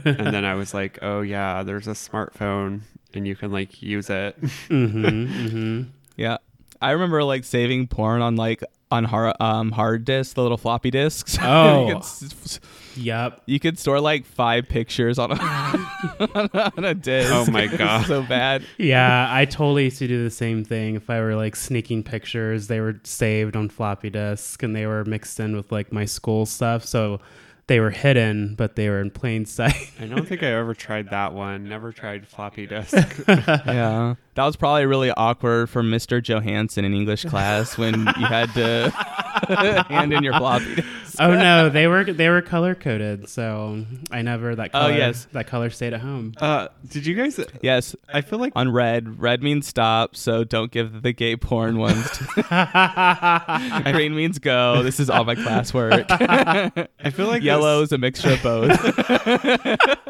and 0.04 0.34
then 0.34 0.44
I 0.44 0.54
was 0.54 0.74
like, 0.74 0.98
oh 1.02 1.20
yeah, 1.20 1.62
there's 1.62 1.88
a 1.88 1.92
smartphone 1.92 2.80
and 3.14 3.26
you 3.26 3.36
can 3.36 3.52
like 3.52 3.82
use 3.82 4.10
it. 4.10 4.40
Mm-hmm. 4.40 5.04
Mm-hmm. 5.06 5.82
Yeah, 6.16 6.38
I 6.80 6.92
remember 6.92 7.22
like 7.24 7.44
saving 7.44 7.86
porn 7.88 8.22
on 8.22 8.36
like 8.36 8.62
on 8.92 9.04
hard 9.04 9.34
um 9.40 9.72
hard 9.72 10.04
disks, 10.04 10.34
the 10.34 10.42
little 10.42 10.58
floppy 10.58 10.90
disks. 10.90 11.36
Oh. 11.42 11.88
you, 11.88 11.94
could, 11.94 12.58
Yep. 12.94 13.42
you 13.46 13.58
could 13.58 13.78
store 13.78 14.00
like 14.00 14.26
five 14.26 14.68
pictures 14.68 15.18
on 15.18 15.32
a 15.32 15.36
on 16.76 16.84
a 16.84 16.94
disc. 16.94 17.30
Oh 17.32 17.50
my 17.50 17.66
God. 17.76 18.06
so 18.06 18.22
bad. 18.22 18.64
Yeah, 18.78 19.26
I 19.30 19.46
totally 19.46 19.84
used 19.84 19.98
to 20.00 20.08
do 20.08 20.22
the 20.22 20.30
same 20.30 20.62
thing. 20.64 20.94
If 20.96 21.08
I 21.10 21.20
were 21.20 21.34
like 21.34 21.56
sneaking 21.56 22.02
pictures, 22.04 22.66
they 22.68 22.80
were 22.80 23.00
saved 23.04 23.56
on 23.56 23.68
floppy 23.70 24.10
disk 24.10 24.62
and 24.62 24.76
they 24.76 24.86
were 24.86 25.04
mixed 25.04 25.40
in 25.40 25.56
with 25.56 25.72
like 25.72 25.90
my 25.92 26.04
school 26.04 26.44
stuff. 26.46 26.84
So 26.84 27.20
they 27.68 27.78
were 27.80 27.90
hidden, 27.90 28.54
but 28.56 28.76
they 28.76 28.88
were 28.90 29.00
in 29.00 29.10
plain 29.10 29.46
sight. 29.46 29.92
I 30.00 30.06
don't 30.06 30.26
think 30.28 30.42
I 30.42 30.48
ever 30.52 30.74
tried 30.74 31.10
that 31.10 31.32
one. 31.32 31.68
Never 31.68 31.92
tried 31.92 32.26
floppy 32.28 32.66
disk. 32.66 32.94
Yeah, 33.28 34.16
that 34.34 34.44
was 34.44 34.56
probably 34.56 34.86
really 34.86 35.10
awkward 35.10 35.68
for 35.68 35.82
Mr. 35.82 36.22
Johansson 36.22 36.84
in 36.84 36.94
English 36.94 37.24
class 37.24 37.76
when 37.76 38.00
you 38.00 38.26
had 38.26 38.52
to 38.54 38.90
hand 39.88 40.12
in 40.12 40.22
your 40.22 40.32
floppy 40.34 40.76
disk. 40.76 40.88
oh 41.20 41.34
no, 41.34 41.68
they 41.68 41.86
were 41.86 42.04
they 42.04 42.28
were 42.30 42.40
color 42.40 42.74
coded, 42.74 43.28
so 43.28 43.84
I 44.10 44.22
never 44.22 44.54
that 44.56 44.70
Oh, 44.72 44.80
color 44.80 44.92
yes. 44.96 45.26
that 45.32 45.46
color 45.46 45.68
stayed 45.70 45.92
at 45.92 46.00
home. 46.00 46.32
uh, 46.38 46.68
did 46.88 47.04
you 47.06 47.14
guys? 47.14 47.38
Yes, 47.60 47.94
I 48.12 48.22
feel 48.22 48.38
like 48.38 48.52
on 48.56 48.70
red. 48.72 49.20
Red 49.20 49.42
means 49.42 49.66
stop, 49.66 50.16
so 50.16 50.44
don't 50.44 50.70
give 50.70 51.02
the 51.02 51.12
gay 51.12 51.36
porn 51.36 51.76
ones. 51.78 52.08
To 52.10 53.82
Green 53.92 54.14
means 54.14 54.38
go. 54.38 54.82
This 54.82 54.98
is 55.00 55.10
all 55.10 55.24
my 55.24 55.34
classwork. 55.34 56.06
I 57.04 57.10
feel 57.10 57.26
like 57.26 57.42
Yellow 57.42 57.80
this- 57.80 57.88
is 57.88 57.92
a 57.92 57.98
mixture 57.98 58.32
of 58.32 58.42
both. 58.42 60.08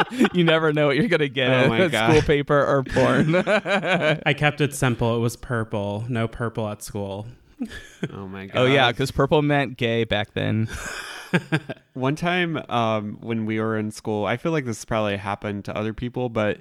you 0.32 0.44
never 0.44 0.72
know 0.72 0.86
what 0.86 0.96
you're 0.96 1.08
gonna 1.08 1.28
get. 1.28 1.66
Oh 1.66 1.68
my 1.68 1.88
God. 1.88 2.10
School 2.10 2.22
paper 2.22 2.64
or 2.64 2.82
porn. 2.84 3.34
I 4.26 4.34
kept 4.36 4.60
it 4.60 4.74
simple. 4.74 5.16
It 5.16 5.20
was 5.20 5.36
purple. 5.36 6.04
No 6.08 6.28
purple 6.28 6.68
at 6.68 6.82
school. 6.82 7.26
Oh 8.12 8.26
my 8.26 8.46
god. 8.46 8.56
oh 8.56 8.66
yeah, 8.66 8.90
because 8.90 9.10
purple 9.10 9.42
meant 9.42 9.76
gay 9.76 10.04
back 10.04 10.34
then. 10.34 10.68
One 11.94 12.16
time, 12.16 12.62
um, 12.68 13.18
when 13.20 13.46
we 13.46 13.60
were 13.60 13.78
in 13.78 13.90
school, 13.90 14.26
I 14.26 14.36
feel 14.36 14.52
like 14.52 14.64
this 14.64 14.84
probably 14.84 15.16
happened 15.16 15.64
to 15.66 15.76
other 15.76 15.94
people, 15.94 16.28
but 16.28 16.60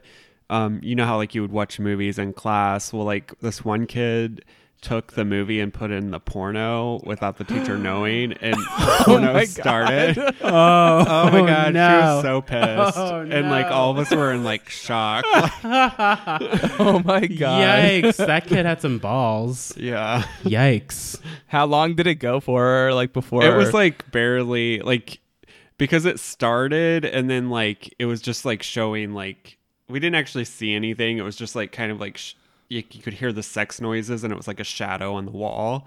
um, 0.49 0.79
you 0.83 0.95
know 0.95 1.05
how 1.05 1.17
like 1.17 1.33
you 1.33 1.41
would 1.41 1.51
watch 1.51 1.79
movies 1.79 2.19
in 2.19 2.33
class. 2.33 2.93
Well, 2.93 3.03
like 3.03 3.37
this 3.39 3.65
one 3.65 3.87
kid 3.87 4.45
took 4.81 5.13
the 5.13 5.23
movie 5.23 5.59
and 5.59 5.71
put 5.73 5.91
in 5.91 6.09
the 6.11 6.19
porno 6.19 6.99
without 7.05 7.37
the 7.37 7.43
teacher 7.43 7.77
knowing, 7.77 8.33
and 8.33 8.55
the 8.55 9.03
porno 9.05 9.33
my 9.33 9.45
started. 9.45 10.17
Oh, 10.43 11.05
Oh 11.07 11.31
my 11.31 11.39
oh, 11.39 11.45
god, 11.45 11.73
she 11.73 11.77
was 11.77 12.21
so 12.23 12.41
pissed, 12.41 12.97
Oh, 12.97 13.21
and 13.21 13.49
like 13.49 13.67
all 13.67 13.91
of 13.91 13.99
us 13.99 14.11
were 14.11 14.31
in 14.31 14.43
like 14.43 14.69
shock. 14.69 15.23
oh 15.63 17.01
my 17.05 17.27
god. 17.27 17.63
Yikes! 17.63 18.17
That 18.17 18.47
kid 18.47 18.65
had 18.65 18.81
some 18.81 18.97
balls. 18.97 19.75
yeah, 19.77 20.25
Yikes! 20.43 21.19
How 21.47 21.65
long 21.65 21.95
did 21.95 22.07
it 22.07 22.15
go 22.15 22.39
for? 22.39 22.93
Like 22.93 23.13
before 23.13 23.45
it 23.45 23.55
was 23.55 23.73
like 23.73 24.11
barely 24.11 24.79
like 24.79 25.19
because 25.77 26.05
it 26.05 26.19
started, 26.19 27.05
and 27.05 27.29
then 27.29 27.49
like 27.49 27.93
it 27.99 28.05
was 28.05 28.21
just 28.21 28.45
like 28.45 28.63
showing 28.63 29.13
like 29.13 29.57
we 29.87 29.99
didn't 29.99 30.15
actually 30.15 30.45
see 30.45 30.73
anything. 30.73 31.17
It 31.17 31.23
was 31.23 31.35
just 31.35 31.55
like 31.55 31.71
kind 31.71 31.91
of 31.91 31.99
like. 31.99 32.17
Sh- 32.17 32.33
you, 32.71 32.83
you 32.91 33.01
could 33.01 33.13
hear 33.13 33.31
the 33.33 33.43
sex 33.43 33.81
noises, 33.81 34.23
and 34.23 34.31
it 34.31 34.35
was 34.37 34.47
like 34.47 34.59
a 34.59 34.63
shadow 34.63 35.15
on 35.15 35.25
the 35.25 35.31
wall. 35.31 35.85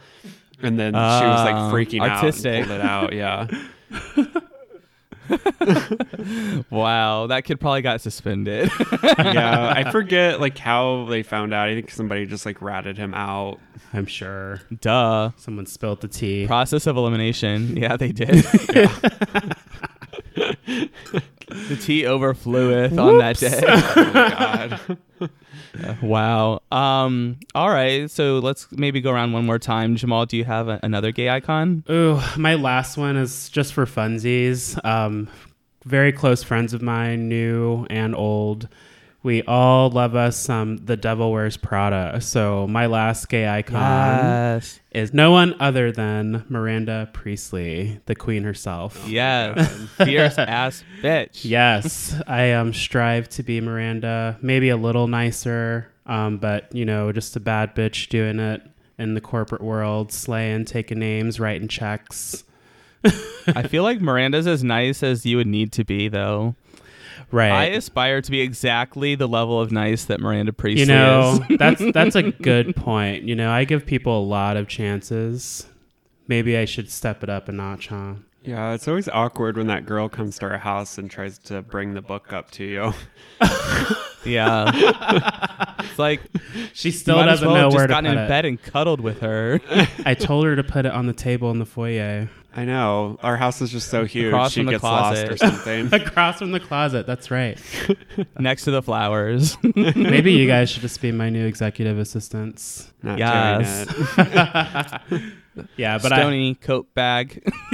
And 0.62 0.78
then 0.78 0.92
she 0.92 0.98
was 0.98 1.44
like 1.44 1.54
Ah, 1.54 1.70
freaking 1.72 2.00
artistic. 2.00 2.66
out 2.66 2.70
and 2.70 2.80
pulled 2.80 2.80
it 2.80 2.84
out. 2.84 3.12
Yeah. 3.12 4.40
Wow, 6.70 7.26
that 7.28 7.44
kid 7.44 7.58
probably 7.60 7.80
got 7.82 8.00
suspended. 8.02 8.70
yeah, 9.18 9.72
I 9.74 9.90
forget 9.92 10.38
like 10.40 10.58
how 10.58 11.06
they 11.06 11.22
found 11.22 11.54
out. 11.54 11.68
I 11.68 11.74
think 11.74 11.90
somebody 11.90 12.26
just 12.26 12.44
like 12.44 12.60
ratted 12.60 12.98
him 12.98 13.14
out. 13.14 13.58
I'm 13.94 14.04
sure 14.06 14.60
Duh. 14.80 15.30
someone 15.36 15.64
spilled 15.66 16.02
the 16.02 16.08
tea. 16.08 16.46
Process 16.46 16.86
of 16.86 16.96
elimination. 16.98 17.74
Yeah, 17.76 17.96
they 17.96 18.12
did. 18.12 18.28
the 20.34 21.78
tea 21.80 22.02
overfloweth 22.02 22.98
on 22.98 23.18
that 23.18 23.38
day. 23.38 23.60
Oh 23.64 24.04
my 24.12 24.28
god. 24.28 24.80
wow. 26.02 26.60
Um. 26.70 27.38
All 27.54 27.70
right. 27.70 28.10
So 28.10 28.38
let's 28.38 28.68
maybe 28.72 29.00
go 29.00 29.10
around 29.12 29.32
one 29.32 29.46
more 29.46 29.58
time. 29.58 29.96
Jamal, 29.96 30.26
do 30.26 30.36
you 30.36 30.44
have 30.44 30.68
a- 30.68 30.80
another 30.82 31.12
gay 31.12 31.28
icon? 31.28 31.84
Ooh, 31.90 32.20
my 32.36 32.54
last 32.54 32.96
one 32.96 33.16
is 33.16 33.48
just 33.48 33.72
for 33.72 33.86
funsies. 33.86 34.82
Um, 34.84 35.28
very 35.84 36.12
close 36.12 36.42
friends 36.42 36.72
of 36.74 36.82
mine, 36.82 37.28
new 37.28 37.86
and 37.90 38.14
old. 38.14 38.68
We 39.24 39.42
all 39.44 39.88
love 39.90 40.14
us 40.14 40.36
some 40.36 40.76
The 40.84 40.98
Devil 40.98 41.32
Wears 41.32 41.56
Prada. 41.56 42.20
So 42.20 42.66
my 42.66 42.84
last 42.86 43.28
gay 43.30 43.48
icon 43.48 43.80
Yes. 43.80 44.80
is 44.92 45.14
no 45.14 45.30
one 45.30 45.54
other 45.60 45.90
than 45.90 46.44
Miranda 46.50 47.08
Priestly, 47.14 48.00
the 48.04 48.14
queen 48.14 48.44
herself. 48.44 49.02
Yes. 49.08 49.66
Fierce 49.96 50.36
ass 50.38 50.84
bitch. 51.00 51.40
Yes, 51.42 52.14
I 52.26 52.52
um 52.52 52.74
strive 52.74 53.28
to 53.30 53.42
be 53.42 53.62
Miranda, 53.62 54.36
maybe 54.42 54.68
a 54.68 54.76
little 54.76 55.08
nicer, 55.08 55.88
um, 56.04 56.36
but 56.36 56.72
you 56.74 56.84
know, 56.84 57.10
just 57.10 57.34
a 57.34 57.40
bad 57.40 57.74
bitch 57.74 58.08
doing 58.10 58.38
it 58.38 58.60
in 58.98 59.14
the 59.14 59.22
corporate 59.22 59.62
world, 59.62 60.12
slaying, 60.12 60.66
taking 60.66 60.98
names, 60.98 61.40
writing 61.40 61.66
checks. 61.66 62.44
I 63.46 63.66
feel 63.68 63.82
like 63.84 64.00
Miranda's 64.02 64.46
as 64.46 64.62
nice 64.62 65.02
as 65.02 65.24
you 65.26 65.38
would 65.38 65.46
need 65.46 65.72
to 65.72 65.84
be, 65.84 66.08
though. 66.08 66.54
Right. 67.30 67.50
I 67.50 67.64
aspire 67.66 68.20
to 68.20 68.30
be 68.30 68.40
exactly 68.40 69.14
the 69.14 69.26
level 69.28 69.60
of 69.60 69.72
nice 69.72 70.04
that 70.06 70.20
Miranda 70.20 70.52
Priestly 70.52 70.80
you 70.80 70.86
know, 70.86 71.44
is. 71.48 71.56
that's 71.58 71.82
that's 71.92 72.16
a 72.16 72.30
good 72.30 72.76
point. 72.76 73.24
You 73.24 73.34
know, 73.34 73.50
I 73.50 73.64
give 73.64 73.86
people 73.86 74.18
a 74.18 74.24
lot 74.24 74.56
of 74.56 74.68
chances. 74.68 75.66
Maybe 76.28 76.56
I 76.56 76.64
should 76.64 76.90
step 76.90 77.22
it 77.22 77.28
up 77.28 77.48
a 77.48 77.52
notch, 77.52 77.88
huh? 77.88 78.14
Yeah, 78.42 78.72
it's 78.74 78.86
always 78.88 79.08
awkward 79.08 79.56
when 79.56 79.68
that 79.68 79.86
girl 79.86 80.08
comes 80.10 80.38
to 80.38 80.46
our 80.46 80.58
house 80.58 80.98
and 80.98 81.10
tries 81.10 81.38
to 81.38 81.62
bring 81.62 81.94
the 81.94 82.02
book 82.02 82.30
up 82.32 82.50
to 82.52 82.64
you. 82.64 82.92
yeah. 84.24 84.70
it's 85.78 85.98
like 85.98 86.20
She 86.74 86.90
still 86.90 87.24
doesn't 87.24 87.46
well 87.46 87.56
know 87.56 87.62
have 87.64 87.72
where 87.72 87.86
just 87.86 87.88
to 87.88 87.94
gotten 87.94 88.10
put 88.10 88.18
in 88.18 88.24
it. 88.24 88.28
bed 88.28 88.44
and 88.44 88.62
cuddled 88.62 89.00
with 89.00 89.20
her. 89.20 89.60
I 90.04 90.12
told 90.12 90.44
her 90.44 90.56
to 90.56 90.62
put 90.62 90.84
it 90.84 90.92
on 90.92 91.06
the 91.06 91.14
table 91.14 91.50
in 91.50 91.58
the 91.58 91.64
foyer, 91.64 92.28
I 92.56 92.64
know. 92.64 93.18
Our 93.22 93.36
house 93.36 93.60
is 93.60 93.70
just 93.72 93.88
so 93.88 94.04
huge. 94.04 94.26
Across 94.28 94.52
she 94.52 94.60
from 94.60 94.66
the 94.66 94.72
gets 94.72 94.80
closet. 94.80 95.30
lost 95.30 95.32
or 95.32 95.36
something. 95.48 95.92
across 95.92 96.38
from 96.38 96.52
the 96.52 96.60
closet. 96.60 97.04
That's 97.06 97.30
right. 97.30 97.58
next 98.38 98.64
to 98.64 98.70
the 98.70 98.80
flowers. 98.82 99.56
Maybe 99.74 100.32
you 100.32 100.46
guys 100.46 100.70
should 100.70 100.82
just 100.82 101.00
be 101.00 101.10
my 101.10 101.30
new 101.30 101.46
executive 101.46 101.98
assistants. 101.98 102.92
Not 103.02 103.18
Yes. 103.18 103.86
Doing 105.54 105.64
it. 105.66 105.70
Yeah, 105.76 105.98
but 105.98 106.12
I, 106.12 106.16
Stony 106.18 106.54
coat 106.54 106.92
bag. 106.94 107.42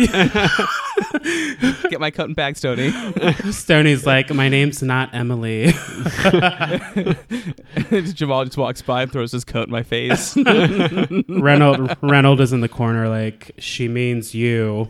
Get 1.88 2.00
my 2.00 2.10
coat 2.10 2.26
and 2.26 2.36
bag, 2.36 2.56
Stony. 2.56 2.90
Stoney's 3.50 4.06
like, 4.06 4.32
my 4.32 4.48
name's 4.48 4.82
not 4.82 5.14
Emily. 5.14 5.72
Jamal 8.12 8.44
just 8.44 8.56
walks 8.56 8.82
by 8.82 9.02
and 9.02 9.12
throws 9.12 9.32
his 9.32 9.44
coat 9.44 9.68
in 9.68 9.72
my 9.72 9.82
face. 9.82 10.36
Reynold 10.36 11.96
Reynold 12.02 12.40
is 12.40 12.52
in 12.52 12.60
the 12.60 12.68
corner, 12.68 13.08
like 13.08 13.52
she 13.58 13.88
means 13.88 14.34
you. 14.34 14.88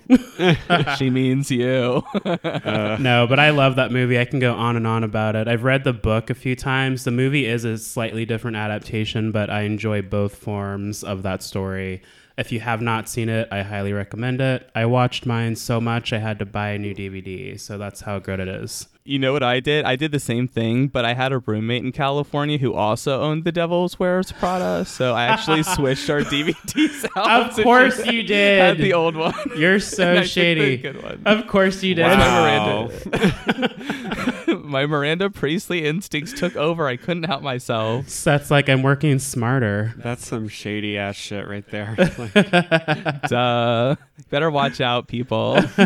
she 0.97 1.11
means 1.11 1.51
you. 1.51 2.03
Uh. 2.25 2.97
No, 3.01 3.27
but 3.27 3.39
I 3.39 3.51
love 3.51 3.77
that 3.77 3.93
movie. 3.93 4.19
I 4.19 4.25
can 4.25 4.39
go 4.39 4.55
on 4.55 4.77
and 4.77 4.87
on 4.87 5.05
about 5.05 5.37
it. 5.37 5.49
I've 5.49 5.65
read 5.65 5.85
the 5.85 5.93
book 5.93 6.31
a 6.31 6.35
few 6.35 6.57
times. 6.57 7.05
The 7.05 7.11
movie 7.11 7.47
is 7.47 7.65
a 7.65 7.79
slightly 7.79 8.25
different 8.25 8.57
adaptation, 8.57 9.33
but 9.33 9.51
I 9.51 9.63
enjoy 9.63 10.03
both 10.03 10.35
forms 10.37 11.03
of 11.03 11.23
that 11.23 11.43
story. 11.43 12.03
If 12.41 12.51
you 12.53 12.61
have 12.61 12.81
not 12.81 13.07
seen 13.09 13.29
it, 13.29 13.49
I 13.53 13.61
highly 13.63 13.93
recommend 13.93 14.41
it. 14.41 14.69
I 14.75 14.87
watched 14.87 15.27
mine 15.27 15.57
so 15.57 15.81
much 15.81 16.13
I 16.13 16.19
had 16.19 16.39
to 16.39 16.47
buy 16.47 16.71
a 16.71 16.79
new 16.79 16.95
DVD, 16.95 17.61
so 17.61 17.77
that's 17.77 18.01
how 18.01 18.19
good 18.19 18.41
it 18.41 18.49
is. 18.49 18.89
You 19.05 19.19
know 19.19 19.33
what 19.33 19.43
I 19.43 19.61
did? 19.61 19.85
I 19.85 19.97
did 19.97 20.11
the 20.13 20.21
same 20.21 20.47
thing, 20.49 20.89
but 20.89 21.05
I 21.05 21.15
had 21.15 21.33
a 21.33 21.39
roommate 21.41 21.85
in 21.85 21.93
California 21.93 22.59
who 22.59 22.73
also 22.75 23.21
owned 23.21 23.45
The 23.45 23.53
Devil's 23.53 23.99
Wears 23.99 24.33
Prada, 24.33 24.85
so 24.87 25.15
I 25.15 25.25
actually 25.25 25.63
switched 25.77 26.09
our 26.09 26.21
DVDs 26.21 27.07
out. 27.17 27.59
Of 27.59 27.65
course 27.65 27.99
had- 28.03 28.15
you 28.15 28.21
Had 28.21 28.77
did. 28.77 28.79
the 28.79 28.93
old 28.95 29.17
one. 29.17 29.35
You're 29.57 29.81
so 29.81 30.23
shady. 30.25 30.77
good 30.79 31.03
one. 31.03 31.23
Of 31.27 31.47
course 31.47 31.83
you 31.83 31.95
did. 31.95 32.05
Wow. 32.07 32.91
My 34.65 34.87
Miranda 34.87 35.31
Priestly 35.31 35.85
instincts 35.85 36.33
took 36.33 36.57
over. 36.57 36.87
I 36.87 36.97
couldn't 36.97 37.25
help 37.25 37.43
myself. 37.43 38.09
So 38.09 38.31
that's 38.31 38.51
like 38.51 38.69
I'm 38.69 38.83
working 38.83 39.19
smarter. 39.19 39.93
That's 39.97 40.27
some 40.27 40.49
shady 40.49 40.97
ass 40.99 41.17
shit 41.17 41.47
right 41.49 41.67
there. 41.71 41.97
Like, 42.19 43.23
Duh. 43.29 43.97
Better 44.31 44.51
watch 44.51 44.81
out, 44.81 45.09
people. 45.09 45.61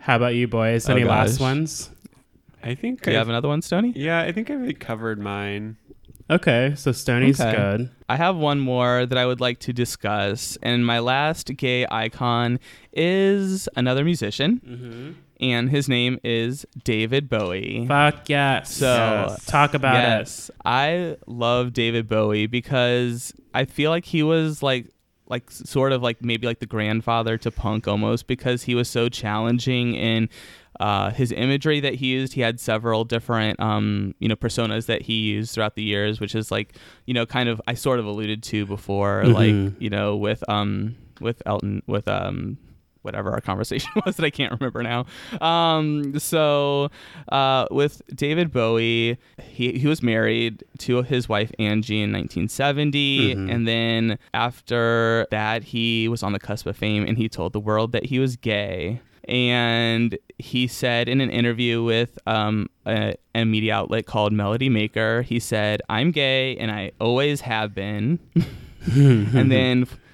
How 0.00 0.16
about 0.16 0.34
you 0.34 0.46
boys? 0.48 0.88
Oh, 0.88 0.92
Any 0.92 1.04
last 1.04 1.40
ones? 1.40 1.90
I 2.62 2.74
think. 2.74 3.02
Do 3.02 3.10
you 3.10 3.16
I've- 3.16 3.18
have 3.18 3.28
another 3.28 3.48
one, 3.48 3.62
Stony? 3.62 3.92
yeah, 3.96 4.20
I 4.20 4.32
think 4.32 4.50
I've 4.50 4.78
covered 4.78 5.18
mine. 5.18 5.76
Okay, 6.28 6.72
so 6.76 6.90
Stoney's 6.90 7.40
Okay. 7.40 7.54
good. 7.56 7.90
I 8.08 8.16
have 8.16 8.34
one 8.36 8.58
more 8.58 9.06
that 9.06 9.16
I 9.16 9.24
would 9.26 9.40
like 9.40 9.60
to 9.60 9.72
discuss, 9.72 10.58
and 10.60 10.84
my 10.84 10.98
last 10.98 11.56
gay 11.56 11.86
icon 11.88 12.58
is 12.92 13.68
another 13.76 14.04
musician, 14.04 14.60
Mm-hmm. 14.66 15.10
And 15.40 15.70
his 15.70 15.88
name 15.88 16.18
is 16.24 16.64
David 16.84 17.28
Bowie. 17.28 17.84
Fuck 17.86 18.28
yes. 18.28 18.72
So, 18.74 18.86
Yes. 19.28 19.44
talk 19.46 19.74
about 19.74 19.96
it. 19.96 19.98
yes, 19.98 20.50
I 20.64 21.16
love 21.26 21.72
David 21.72 22.08
Bowie 22.08 22.46
because 22.46 23.32
I 23.54 23.64
feel 23.64 23.90
like 23.90 24.04
he 24.04 24.22
was 24.22 24.62
like 24.62 24.88
like 25.28 25.50
sort 25.50 25.90
of 25.92 26.02
like 26.02 26.24
maybe 26.24 26.46
like 26.46 26.60
the 26.60 26.66
grandfather 26.66 27.36
to 27.38 27.50
punk 27.50 27.88
almost 27.88 28.28
because 28.28 28.62
he 28.62 28.74
was 28.76 28.88
so 28.88 29.08
challenging 29.08 29.94
in 29.94 30.28
uh, 30.78 31.10
his 31.10 31.32
imagery 31.32 31.80
that 31.80 31.94
he 31.94 32.06
used. 32.12 32.34
He 32.34 32.42
had 32.42 32.60
several 32.60 33.02
different 33.04 33.58
um, 33.58 34.14
you 34.20 34.28
know 34.28 34.36
personas 34.36 34.86
that 34.86 35.02
he 35.02 35.14
used 35.14 35.52
throughout 35.54 35.74
the 35.74 35.82
years, 35.82 36.20
which 36.20 36.34
is 36.36 36.50
like 36.52 36.74
you 37.06 37.14
know 37.14 37.26
kind 37.26 37.48
of 37.48 37.60
I 37.66 37.74
sort 37.74 37.98
of 37.98 38.06
alluded 38.06 38.42
to 38.44 38.66
before, 38.66 39.22
Mhm. 39.24 39.34
like 39.34 39.80
you 39.82 39.90
know 39.90 40.14
with 40.16 40.48
um 40.48 40.94
with 41.20 41.42
Elton 41.44 41.82
with 41.88 42.06
um 42.08 42.58
whatever 43.06 43.30
our 43.32 43.40
conversation 43.40 43.90
was 44.04 44.16
that 44.16 44.24
I 44.26 44.30
can't 44.30 44.52
remember 44.52 44.82
now. 44.82 45.06
Um, 45.40 46.18
so 46.18 46.90
uh, 47.30 47.66
with 47.70 48.02
David 48.14 48.52
Bowie, 48.52 49.16
he, 49.42 49.78
he 49.78 49.86
was 49.86 50.02
married 50.02 50.62
to 50.80 51.00
his 51.02 51.26
wife 51.28 51.50
Angie 51.58 52.02
in 52.02 52.12
1970, 52.12 53.34
Mhm. 53.34 53.50
and 53.52 53.66
then 53.66 54.18
after 54.34 55.26
that, 55.30 55.62
he 55.64 56.08
was 56.08 56.22
on 56.22 56.32
the 56.32 56.38
cusp 56.38 56.66
of 56.66 56.76
fame, 56.76 57.04
and 57.06 57.16
he 57.16 57.28
told 57.28 57.54
the 57.54 57.60
world 57.60 57.92
that 57.92 58.04
he 58.06 58.18
was 58.18 58.36
gay. 58.36 59.00
And 59.28 60.16
he 60.38 60.66
said 60.68 61.08
in 61.08 61.20
an 61.20 61.30
interview 61.30 61.82
with 61.82 62.16
um, 62.28 62.68
a, 62.86 63.14
a 63.34 63.44
media 63.44 63.74
outlet 63.74 64.06
called 64.06 64.32
Melody 64.32 64.68
Maker, 64.68 65.22
he 65.22 65.40
said, 65.40 65.82
"I'm 65.88 66.12
gay, 66.12 66.56
and 66.58 66.70
I 66.70 66.92
always 67.00 67.40
have 67.40 67.74
been." 67.74 68.20
and 68.94 69.50
then 69.50 69.88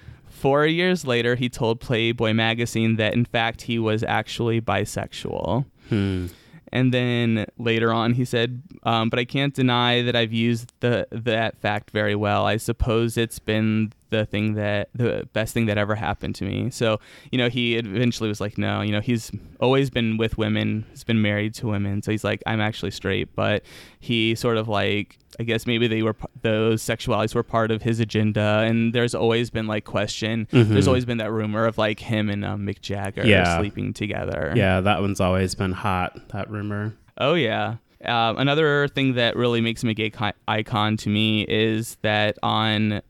four 0.43 0.66
years 0.66 1.07
later, 1.07 1.36
he 1.36 1.49
told 1.49 1.78
Playboy 1.78 2.32
magazine 2.32 2.97
that 2.97 3.14
in 3.14 3.24
fact 3.24 3.62
he 3.62 3.78
was 3.78 4.03
actually 4.03 4.61
bisexual. 4.61 5.64
Hmm. 5.88 6.26
And 6.74 6.93
then 6.93 7.47
later 7.59 7.93
on, 7.93 8.14
he 8.14 8.24
said, 8.24 8.62
um, 8.82 9.09
"But 9.11 9.18
I 9.18 9.24
can't 9.24 9.55
deny 9.55 10.03
that 10.03 10.16
I've 10.16 10.32
used 10.32 10.72
the 10.80 11.07
that 11.11 11.59
fact 11.59 11.90
very 11.90 12.16
well. 12.16 12.47
I 12.47 12.57
suppose 12.57 13.16
it's 13.16 13.38
been 13.38 13.93
the 14.09 14.26
thing 14.26 14.55
that 14.55 14.88
the 14.95 15.28
best 15.32 15.55
thing 15.55 15.66
that 15.66 15.78
ever 15.78 15.95
happened 15.95 16.34
to 16.36 16.45
me. 16.45 16.70
So, 16.70 16.99
you 17.30 17.38
know, 17.38 17.49
he 17.49 17.76
eventually 17.76 18.28
was 18.28 18.40
like, 18.40 18.59
no, 18.59 18.80
you 18.80 18.90
know, 18.90 19.01
he's 19.01 19.30
always 19.61 19.90
been 19.90 20.16
with 20.16 20.38
women, 20.38 20.86
he's 20.90 21.05
been 21.05 21.22
married 21.22 21.55
to 21.55 21.66
women. 21.66 22.03
So 22.03 22.11
he's 22.11 22.24
like, 22.24 22.43
I'm 22.47 22.61
actually 22.61 22.90
straight. 22.90 23.34
But 23.34 23.64
he 24.01 24.34
sort 24.34 24.57
of 24.57 24.68
like, 24.68 25.18
I 25.41 25.45
guess 25.45 25.66
maybe 25.66 25.87
they 25.89 26.03
were 26.03 26.14
those 26.43 26.83
sexualities 26.83 27.35
were 27.35 27.43
part 27.43 27.70
of 27.70 27.83
his 27.83 28.01
agenda, 28.01 28.64
and 28.66 28.93
there's 28.93 29.14
always 29.14 29.51
been 29.51 29.66
like 29.66 29.85
question. 29.85 30.47
Mhm. 30.53 30.68
There's 30.68 30.87
always 30.89 31.05
been 31.05 31.18
that 31.18 31.33
rumor 31.33 31.64
of 31.66 31.78
like 31.78 32.01
him 32.01 32.28
and 32.28 32.45
um, 32.45 32.66
Mick 32.66 32.80
Jagger 32.80 33.26
Yeah. 33.26 33.59
sleeping 33.59 33.93
together. 33.95 34.53
Yeah, 34.57 34.80
that 34.80 35.01
one's 35.01 35.20
always 35.20 35.55
been 35.55 35.72
hot. 35.72 36.28
That 36.30 36.51
rumor. 36.51 36.95
Oh 37.18 37.35
yeah. 37.35 37.76
Um, 38.05 38.37
another 38.39 38.89
thing 38.89 39.14
that 39.14 39.37
really 39.37 39.61
makes 39.61 39.83
him 39.83 39.89
a 39.89 39.95
gay 39.95 40.11
icon 40.49 40.97
to 40.99 41.09
me 41.09 41.43
is 41.49 41.97
that 42.03 42.37
on 42.43 43.01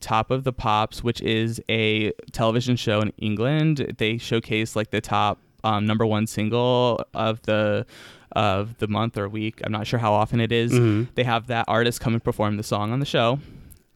Top 0.00 0.30
of 0.30 0.44
the 0.44 0.52
Pops, 0.52 1.04
which 1.04 1.20
is 1.20 1.60
a 1.68 2.12
television 2.32 2.74
show 2.76 3.00
in 3.00 3.12
England, 3.18 3.94
they 3.98 4.16
showcase 4.16 4.74
like 4.74 4.90
the 4.90 5.00
top 5.02 5.38
um, 5.64 5.84
number 5.86 6.06
one 6.06 6.26
single 6.26 7.04
of 7.14 7.42
the 7.42 7.84
of 8.32 8.76
the 8.78 8.88
month 8.88 9.16
or 9.18 9.28
week. 9.28 9.60
I'm 9.64 9.72
not 9.72 9.86
sure 9.86 9.98
how 9.98 10.12
often 10.12 10.40
it 10.40 10.52
is. 10.52 10.72
Mhm. 10.72 11.08
They 11.14 11.24
have 11.24 11.46
that 11.48 11.64
artist 11.68 12.00
come 12.00 12.14
and 12.14 12.22
perform 12.22 12.56
the 12.56 12.62
song 12.62 12.92
on 12.92 13.00
the 13.00 13.06
show. 13.06 13.38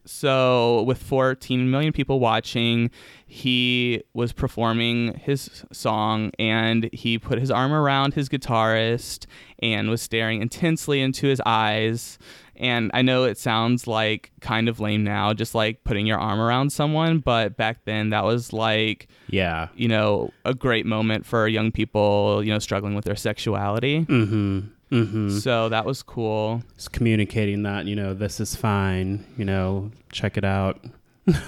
So, 0.05 0.83
with 0.83 1.01
14 1.01 1.71
million 1.71 1.93
people 1.93 2.19
watching, 2.19 2.91
he 3.25 4.03
was 4.13 4.33
performing 4.33 5.13
his 5.23 5.63
song 5.71 6.31
and 6.37 6.89
he 6.91 7.17
put 7.17 7.39
his 7.39 7.49
arm 7.49 7.71
around 7.71 8.13
his 8.13 8.27
guitarist 8.27 9.25
and 9.59 9.89
was 9.89 10.01
staring 10.01 10.41
intensely 10.41 10.99
into 10.99 11.27
his 11.27 11.41
eyes. 11.45 12.19
And 12.55 12.91
I 12.93 13.01
know 13.01 13.23
it 13.23 13.37
sounds 13.37 13.87
like 13.87 14.31
kind 14.41 14.69
of 14.69 14.79
lame 14.79 15.03
now, 15.03 15.33
just 15.33 15.55
like 15.55 15.83
putting 15.83 16.05
your 16.05 16.19
arm 16.19 16.39
around 16.39 16.71
someone, 16.71 17.19
but 17.19 17.57
back 17.57 17.85
then 17.85 18.11
that 18.11 18.23
was 18.23 18.53
like, 18.53 19.07
Yeah. 19.27 19.69
you 19.75 19.87
know, 19.87 20.31
a 20.45 20.53
great 20.53 20.85
moment 20.85 21.25
for 21.25 21.47
young 21.47 21.71
people, 21.71 22.43
you 22.43 22.51
know, 22.53 22.59
struggling 22.59 22.93
with 22.95 23.05
their 23.05 23.15
sexuality. 23.15 24.05
Mm-hmm. 24.05 24.59
Mm-hmm. 24.91 25.29
So 25.39 25.69
that 25.69 25.85
was 25.85 26.03
cool. 26.03 26.61
Just 26.75 26.91
communicating 26.91 27.63
that, 27.63 27.85
you 27.87 27.95
know, 27.95 28.13
this 28.13 28.39
is 28.39 28.55
fine, 28.55 29.25
you 29.37 29.45
know, 29.45 29.91
check 30.11 30.37
it 30.37 30.45
out. 30.45 30.79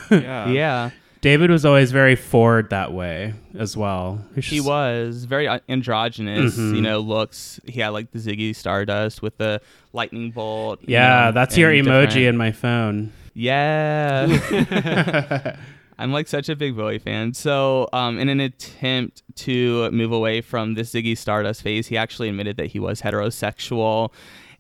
Yeah. 0.10 0.50
yeah. 0.50 0.90
David 1.26 1.50
was 1.50 1.66
always 1.66 1.92
very 1.92 2.16
forward 2.16 2.70
that 2.70 2.94
way 2.94 3.34
as 3.58 3.76
well. 3.76 4.24
He's 4.36 4.46
He 4.46 4.62
was 4.62 5.26
very 5.26 5.48
uh, 5.48 5.58
androgynous, 5.68 6.56
Mhm. 6.56 6.76
you 6.76 6.82
know, 6.82 7.00
looks. 7.00 7.60
He 7.66 7.82
had 7.82 7.90
like 7.90 8.12
the 8.12 8.20
Ziggy 8.20 8.56
Stardust 8.56 9.24
with 9.24 9.36
the 9.40 9.60
lightning 9.92 10.30
bolt. 10.30 10.82
you 10.82 10.94
Yeah, 10.94 11.26
know, 11.26 11.32
that's 11.32 11.58
your 11.58 11.72
emoji 11.72 12.04
different- 12.10 12.28
in 12.28 12.38
my 12.38 12.52
phone. 12.52 13.12
Yeah. 13.34 14.28
I'm 15.98 16.12
like 16.12 16.28
such 16.28 16.48
a 16.48 16.56
big 16.56 16.76
Bowie 16.76 17.00
fan. 17.00 17.34
So, 17.34 17.88
um, 17.92 18.20
in 18.20 18.30
an 18.30 18.40
attempt 18.42 19.24
to 19.38 19.90
move 19.92 20.12
away 20.12 20.42
from 20.42 20.76
this 20.76 20.94
Ziggy 20.94 21.18
Stardust 21.18 21.64
phase, 21.64 21.88
he 21.88 21.98
actually 21.98 22.30
admitted 22.30 22.58
that 22.58 22.68
he 22.68 22.80
was 22.80 23.02
heterosexual. 23.02 24.12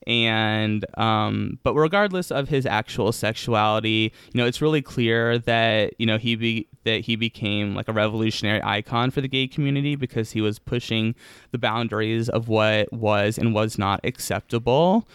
And, 0.08 0.86
um, 1.00 1.60
but 1.64 1.74
regardless 1.74 2.32
of 2.32 2.50
his 2.50 2.66
actual 2.66 3.12
sexuality, 3.12 4.14
you 4.34 4.38
know, 4.38 4.46
it's 4.46 4.62
really 4.62 4.82
clear 4.82 5.40
that 5.40 5.94
you 6.00 6.06
know 6.06 6.18
he 6.18 6.36
be 6.36 6.68
that 6.84 7.02
he 7.02 7.16
became 7.16 7.74
like 7.74 7.88
a 7.88 7.94
revolutionary 7.94 8.62
icon 8.64 9.10
for 9.10 9.22
the 9.22 9.28
gay 9.28 9.48
community 9.48 9.96
because 9.96 10.32
he 10.32 10.42
was 10.42 10.60
pushing 10.60 11.16
the 11.52 11.58
boundaries 11.58 12.30
of 12.30 12.48
what 12.48 12.92
was 12.94 13.38
and 13.38 13.56
was 13.56 13.78
not 13.80 14.00
acceptable 14.04 15.08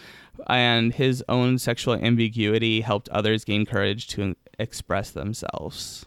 and 0.47 0.93
his 0.93 1.23
own 1.29 1.57
sexual 1.57 1.95
ambiguity 1.95 2.81
helped 2.81 3.09
others 3.09 3.45
gain 3.45 3.65
courage 3.65 4.07
to 4.07 4.35
express 4.59 5.11
themselves. 5.11 6.05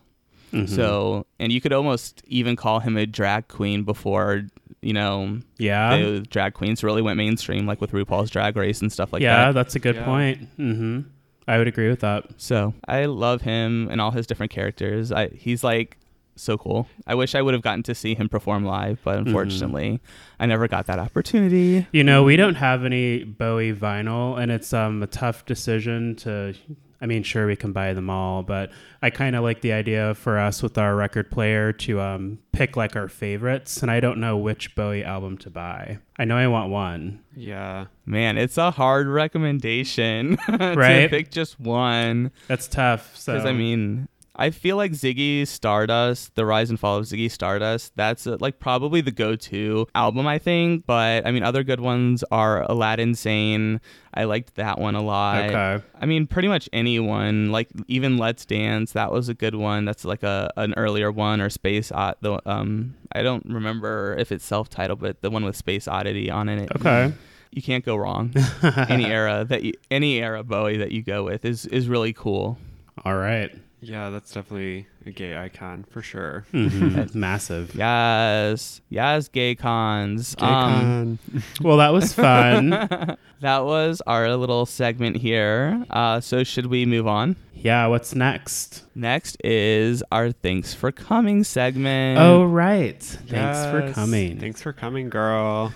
Mhm. 0.55 0.69
So, 0.69 1.27
and 1.39 1.53
you 1.53 1.61
could 1.61 1.73
almost 1.73 2.23
even 2.27 2.57
call 2.57 2.81
him 2.81 2.97
a 2.97 3.07
drag 3.07 3.49
queen 3.49 3.83
before, 3.83 4.43
you 4.83 4.93
know, 4.93 5.41
yeah. 5.59 5.97
the 5.97 6.21
drag 6.21 6.55
queens 6.55 6.85
really 6.85 7.03
went 7.03 7.17
mainstream, 7.17 7.67
like 7.67 7.81
with 7.81 7.93
RuPaul's 7.93 8.31
Drag 8.31 8.57
Race 8.57 8.81
and 8.81 8.93
stuff 8.93 9.13
like 9.13 9.23
yeah, 9.23 9.37
that. 9.37 9.47
Yeah, 9.47 9.53
that's 9.53 9.75
a 9.75 9.79
good 9.81 9.97
Yeah. 9.97 10.05
point. 10.05 10.59
Mm-hmm. 10.59 11.01
I 11.47 11.59
would 11.59 11.69
agree 11.69 11.89
with 11.89 12.01
that. 12.01 12.25
So, 12.37 12.73
I 12.89 13.05
love 13.07 13.43
him 13.43 13.89
and 13.91 14.01
all 14.01 14.13
his 14.13 14.27
different 14.27 14.53
characters. 14.53 15.13
I 15.13 15.29
he's 15.29 15.63
like 15.65 15.99
so 16.37 16.57
cool. 16.57 16.89
I 17.07 17.15
wish 17.15 17.35
I 17.35 17.43
would 17.43 17.55
have 17.55 17.63
gotten 17.63 17.83
to 17.85 17.95
see 17.95 18.15
him 18.15 18.29
perform 18.29 18.65
live, 18.65 18.99
but 19.05 19.19
unfortunately, 19.19 20.01
I 20.41 20.47
never 20.47 20.67
got 20.69 20.87
that 20.87 20.99
opportunity. 20.99 21.87
You 21.93 22.03
know, 22.03 22.23
we 22.25 22.37
don't 22.37 22.57
have 22.57 22.85
any 22.85 23.23
Bowie 23.25 23.73
vinyl, 23.73 24.41
and 24.41 24.51
it's 24.51 24.73
um, 24.73 25.03
a 25.03 25.07
tough 25.07 25.45
decision 25.47 26.17
to. 26.17 26.55
I 27.01 27.07
mean, 27.07 27.22
sure, 27.22 27.47
we 27.47 27.57
can 27.57 27.72
buy 27.72 27.92
them 27.92 28.09
all, 28.09 28.42
but 28.42 28.70
I 29.03 29.11
kind 29.11 29.36
of 29.36 29.42
like 29.42 29.61
the 29.61 29.72
idea 29.72 30.14
for 30.14 30.38
us 30.38 30.62
with 30.62 30.78
our 30.78 30.95
record 30.97 31.30
player 31.30 31.72
to 31.72 32.01
um, 32.01 32.38
pick 32.53 32.76
like 32.76 32.97
our 32.97 33.09
favorites, 33.09 33.82
and 33.82 33.90
I 33.90 34.01
don't 34.01 34.18
know 34.18 34.36
which 34.36 34.74
Bowie 34.74 35.05
album 35.05 35.36
to 35.38 35.51
buy. 35.51 35.99
I 36.18 36.24
know 36.24 36.36
I 36.36 36.47
want 36.47 36.70
one. 36.70 37.20
Yeah. 37.36 37.86
Man, 38.07 38.38
it's 38.38 38.57
a 38.57 38.70
hard 38.70 39.09
recommendation 39.09 40.38
Right? 40.49 41.03
to 41.03 41.09
pick 41.09 41.30
just 41.30 41.59
one. 41.61 42.30
That's 42.49 42.68
tough. 42.68 43.16
So 43.16 43.32
Because 43.34 43.47
I 43.47 43.53
mean, 43.53 44.09
I 44.37 44.51
feel 44.51 44.76
like 44.76 44.93
Ziggy 44.93 45.47
Stardust, 45.47 46.35
the 46.35 46.45
rise 46.45 46.68
and 46.68 46.78
fall 46.78 46.97
of 46.97 47.05
Ziggy 47.05 47.30
Stardust, 47.30 47.93
that's 47.95 48.26
uh, 48.26 48.37
like 48.41 48.59
probably 48.59 49.01
the 49.01 49.12
go-to 49.12 49.87
album, 49.95 50.26
I 50.26 50.39
think. 50.39 50.87
But 50.87 51.26
I 51.26 51.30
mean, 51.30 51.45
other 51.45 51.62
good 51.62 51.80
ones 51.80 52.24
are 52.30 52.62
Aladdin 52.70 53.14
Sane. 53.14 53.80
I 54.12 54.24
liked 54.24 54.57
that 54.57 54.78
one 54.78 54.97
a 54.97 55.03
lot. 55.03 55.45
Okay. 55.45 55.85
I 56.01 56.07
mean, 56.07 56.26
pretty 56.26 56.49
much 56.49 56.68
anyone, 56.72 57.53
like 57.53 57.68
even 57.87 58.16
Let's 58.16 58.45
Dance, 58.45 58.93
that 58.93 59.12
was 59.12 59.28
a 59.28 59.35
good 59.35 59.55
one. 59.55 59.85
That's 59.85 60.05
like 60.05 60.22
a 60.22 60.53
an 60.57 60.74
earlier 60.76 61.12
one 61.12 61.41
or 61.41 61.49
Space 61.49 61.93
Odd. 61.93 62.16
The 62.20 62.41
um, 62.49 62.97
I 63.12 63.22
don't 63.22 63.47
remember 63.47 64.16
if 64.18 64.32
it's 64.32 64.45
self-titled, 64.45 65.01
but 65.01 65.20
the 65.22 65.30
one 65.30 65.45
with 65.45 65.57
Space 65.57 65.87
Oddity 65.87 66.30
on 66.30 66.49
it. 66.49 66.70
Okay. 66.76 67.12
You 67.53 67.62
can't 67.62 67.85
go 67.85 67.95
wrong. 67.95 68.35
any 68.89 69.07
era 69.07 69.45
that 69.49 69.62
you, 69.62 69.74
any 69.89 70.20
era 70.20 70.43
Bowie 70.43 70.78
that 70.78 70.91
you 70.91 71.03
go 71.03 71.22
with 71.22 71.45
is 71.45 71.66
is 71.66 71.89
really 71.89 72.12
cool. 72.12 72.59
All 73.05 73.14
right. 73.16 73.55
Yeah, 73.87 74.09
that's 74.11 74.32
definitely 74.32 74.87
a 75.05 75.11
gay 75.11 75.37
icon 75.37 75.85
for 75.91 76.01
sure. 76.01 76.45
Mhm. 76.53 77.14
Massive. 77.14 77.74
Yes, 77.74 78.80
yes, 78.89 79.28
gay 79.28 79.55
cons. 79.55 80.35
Gay 80.37 80.47
Um, 80.47 81.18
con. 81.30 81.43
Well, 81.61 81.76
that 81.76 81.93
was 81.93 82.12
fun. 82.12 82.70
that 83.41 83.64
was 83.64 84.01
our 84.07 84.35
little 84.37 84.64
segment 84.66 85.16
here. 85.16 85.85
Uh, 85.91 86.20
so 86.20 86.45
should 86.45 86.66
we 86.66 86.87
move 86.87 87.07
on? 87.07 87.37
yeah. 87.55 87.87
What's 87.87 88.14
next? 88.14 88.85
Next 88.95 89.37
is 89.45 90.03
our 90.12 90.32
thanks 90.32 90.72
for 90.74 90.91
coming 90.93 91.45
segment. 91.45 92.18
Oh, 92.20 92.45
right. 92.45 93.03
Yes. 93.26 93.28
Thanks 93.28 93.66
for 93.70 93.93
coming. 93.93 94.39
Thanks 94.39 94.62
for 94.62 94.72
coming, 94.72 95.09
girl. 95.11 95.72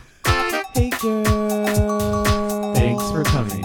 hey 0.75 0.91
girl. 1.01 2.25
Thanks 2.75 3.11
for 3.11 3.25
coming. 3.25 3.65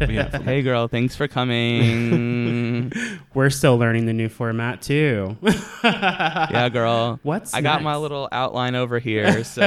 We 0.00 0.16
have 0.16 0.42
Hey 0.44 0.62
girl, 0.62 0.88
thanks 0.88 1.16
for 1.16 1.26
coming. 1.26 2.92
We're 3.34 3.50
still 3.50 3.78
learning 3.78 4.06
the 4.06 4.12
new 4.12 4.28
format 4.28 4.82
too. 4.82 5.36
yeah, 5.84 6.68
girl. 6.68 7.18
What's 7.22 7.54
I 7.54 7.60
got 7.60 7.82
my 7.82 7.96
little 7.96 8.28
outline 8.32 8.74
over 8.74 8.98
here, 8.98 9.42
so 9.44 9.62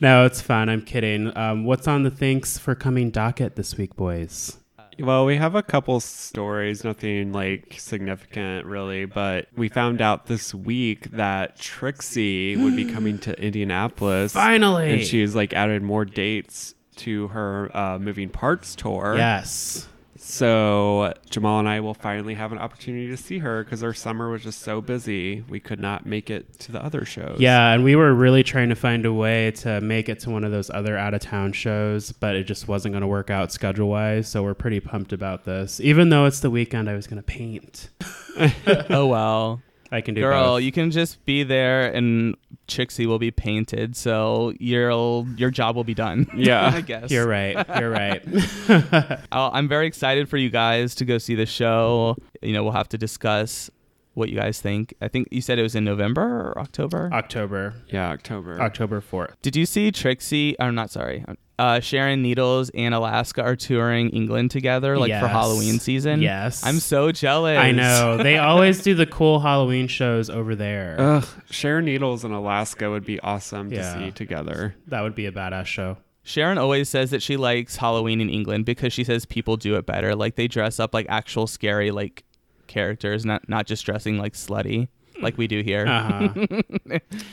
No, 0.00 0.24
it's 0.26 0.40
fun. 0.40 0.68
I'm 0.68 0.82
kidding. 0.82 1.36
Um, 1.36 1.64
what's 1.64 1.88
on 1.88 2.02
the 2.02 2.10
thanks 2.10 2.58
for 2.58 2.74
coming 2.74 3.10
docket 3.10 3.56
this 3.56 3.76
week, 3.76 3.96
boys? 3.96 4.58
Well, 4.98 5.24
we 5.24 5.36
have 5.36 5.54
a 5.54 5.62
couple 5.62 5.98
stories, 6.00 6.84
nothing 6.84 7.32
like 7.32 7.76
significant 7.78 8.66
really, 8.66 9.06
but 9.06 9.48
we 9.56 9.68
found 9.68 10.00
out 10.00 10.26
this 10.26 10.54
week 10.54 11.10
that 11.12 11.58
Trixie 11.58 12.56
would 12.56 12.76
be 12.76 12.84
coming 12.84 13.18
to 13.20 13.32
Indianapolis. 13.42 14.32
Finally. 14.32 14.92
And 14.92 15.02
she's 15.02 15.34
like 15.34 15.52
added 15.52 15.82
more 15.82 16.04
dates 16.04 16.74
to 16.96 17.28
her 17.28 17.70
uh, 17.76 17.98
moving 17.98 18.28
parts 18.28 18.74
tour. 18.74 19.14
Yes. 19.16 19.88
So 20.16 21.12
Jamal 21.28 21.58
and 21.58 21.68
I 21.68 21.80
will 21.80 21.92
finally 21.92 22.32
have 22.34 22.50
an 22.50 22.58
opportunity 22.58 23.08
to 23.08 23.16
see 23.16 23.38
her 23.40 23.62
because 23.62 23.82
our 23.82 23.92
summer 23.92 24.30
was 24.30 24.42
just 24.42 24.62
so 24.62 24.80
busy. 24.80 25.44
We 25.50 25.60
could 25.60 25.80
not 25.80 26.06
make 26.06 26.30
it 26.30 26.58
to 26.60 26.72
the 26.72 26.82
other 26.82 27.04
shows. 27.04 27.36
Yeah, 27.40 27.72
and 27.72 27.84
we 27.84 27.94
were 27.94 28.14
really 28.14 28.42
trying 28.42 28.70
to 28.70 28.74
find 28.74 29.04
a 29.04 29.12
way 29.12 29.50
to 29.56 29.82
make 29.82 30.08
it 30.08 30.20
to 30.20 30.30
one 30.30 30.42
of 30.42 30.50
those 30.50 30.70
other 30.70 30.96
out 30.96 31.12
of 31.12 31.20
town 31.20 31.52
shows, 31.52 32.10
but 32.10 32.36
it 32.36 32.44
just 32.44 32.68
wasn't 32.68 32.94
going 32.94 33.02
to 33.02 33.06
work 33.06 33.28
out 33.28 33.52
schedule 33.52 33.90
wise. 33.90 34.26
So 34.26 34.42
we're 34.42 34.54
pretty 34.54 34.80
pumped 34.80 35.12
about 35.12 35.44
this. 35.44 35.78
Even 35.80 36.08
though 36.08 36.24
it's 36.24 36.40
the 36.40 36.50
weekend, 36.50 36.88
I 36.88 36.94
was 36.94 37.06
going 37.06 37.22
to 37.22 37.22
paint. 37.22 37.90
oh 38.88 39.06
well. 39.06 39.60
I 39.94 40.00
can 40.00 40.14
do 40.14 40.20
Girl, 40.22 40.54
both. 40.56 40.62
you 40.62 40.72
can 40.72 40.90
just 40.90 41.24
be 41.24 41.42
there 41.44 41.92
and 41.94 42.36
Trixie 42.66 43.06
will 43.06 43.18
be 43.18 43.30
painted, 43.30 43.94
so 43.96 44.52
your 44.58 45.24
your 45.36 45.50
job 45.50 45.76
will 45.76 45.84
be 45.84 45.94
done. 45.94 46.26
Yeah. 46.36 46.72
I 46.74 46.80
guess. 46.80 47.10
You're 47.10 47.26
right. 47.28 47.56
You're 47.78 47.90
right. 47.90 48.22
I'll- 49.32 49.50
I'm 49.52 49.68
very 49.68 49.86
excited 49.86 50.28
for 50.28 50.36
you 50.36 50.50
guys 50.50 50.94
to 50.96 51.04
go 51.04 51.18
see 51.18 51.34
the 51.34 51.46
show. 51.46 52.16
You 52.42 52.52
know, 52.52 52.62
we'll 52.64 52.72
have 52.72 52.88
to 52.90 52.98
discuss 52.98 53.70
what 54.14 54.28
you 54.30 54.36
guys 54.36 54.60
think. 54.60 54.94
I 55.00 55.08
think 55.08 55.28
you 55.30 55.40
said 55.40 55.58
it 55.58 55.62
was 55.62 55.74
in 55.74 55.84
November 55.84 56.22
or 56.22 56.58
October. 56.58 57.10
October. 57.12 57.74
Yeah, 57.88 58.10
October. 58.10 58.60
October 58.60 59.00
4th. 59.00 59.34
Did 59.42 59.56
you 59.56 59.66
see 59.66 59.90
Trixie? 59.90 60.54
I'm 60.60 60.74
not? 60.74 60.90
Sorry. 60.90 61.24
Uh, 61.58 61.80
Sharon 61.80 62.22
Needles 62.22 62.70
and 62.74 62.94
Alaska 62.94 63.42
are 63.42 63.54
touring 63.56 64.10
England 64.10 64.50
together, 64.50 64.98
like 64.98 65.12
for 65.20 65.28
Halloween 65.28 65.78
season. 65.78 66.20
Yes. 66.20 66.64
I'm 66.66 66.80
so 66.80 67.12
jealous. 67.12 67.58
I 67.58 67.70
know. 67.70 68.16
They 68.16 68.38
always 68.50 68.82
do 68.82 68.94
the 68.94 69.06
cool 69.06 69.38
Halloween 69.40 69.86
shows 69.86 70.28
over 70.30 70.54
there. 70.56 70.96
Ugh, 70.98 71.26
Sharon 71.50 71.84
Needles 71.84 72.24
and 72.24 72.34
Alaska 72.34 72.90
would 72.90 73.04
be 73.04 73.20
awesome 73.20 73.72
Yeah. 73.72 73.94
to 73.94 73.98
see 74.06 74.10
together. 74.10 74.74
that 74.88 75.02
would 75.02 75.14
be 75.14 75.26
a 75.26 75.32
badass 75.32 75.66
show. 75.66 75.96
Sharon 76.26 76.56
always 76.58 76.88
says 76.88 77.10
that 77.10 77.22
she 77.22 77.36
likes 77.36 77.76
Halloween 77.76 78.20
in 78.20 78.30
England 78.30 78.64
because 78.64 78.92
she 78.94 79.04
says 79.04 79.26
people 79.26 79.56
do 79.58 79.76
it 79.76 79.84
better. 79.86 80.16
Like 80.16 80.36
they 80.36 80.48
dress 80.48 80.80
up 80.80 80.94
like 80.94 81.06
actual 81.10 81.46
scary 81.46 81.90
like 81.90 82.24
characters, 82.66 83.24
not 83.24 83.48
not 83.48 83.66
just 83.66 83.84
dressing 83.84 84.16
like 84.18 84.32
slutty 84.32 84.88
like 85.20 85.38
we 85.38 85.46
do 85.46 85.62
here. 85.62 85.86
Uh-huh. 85.86 86.28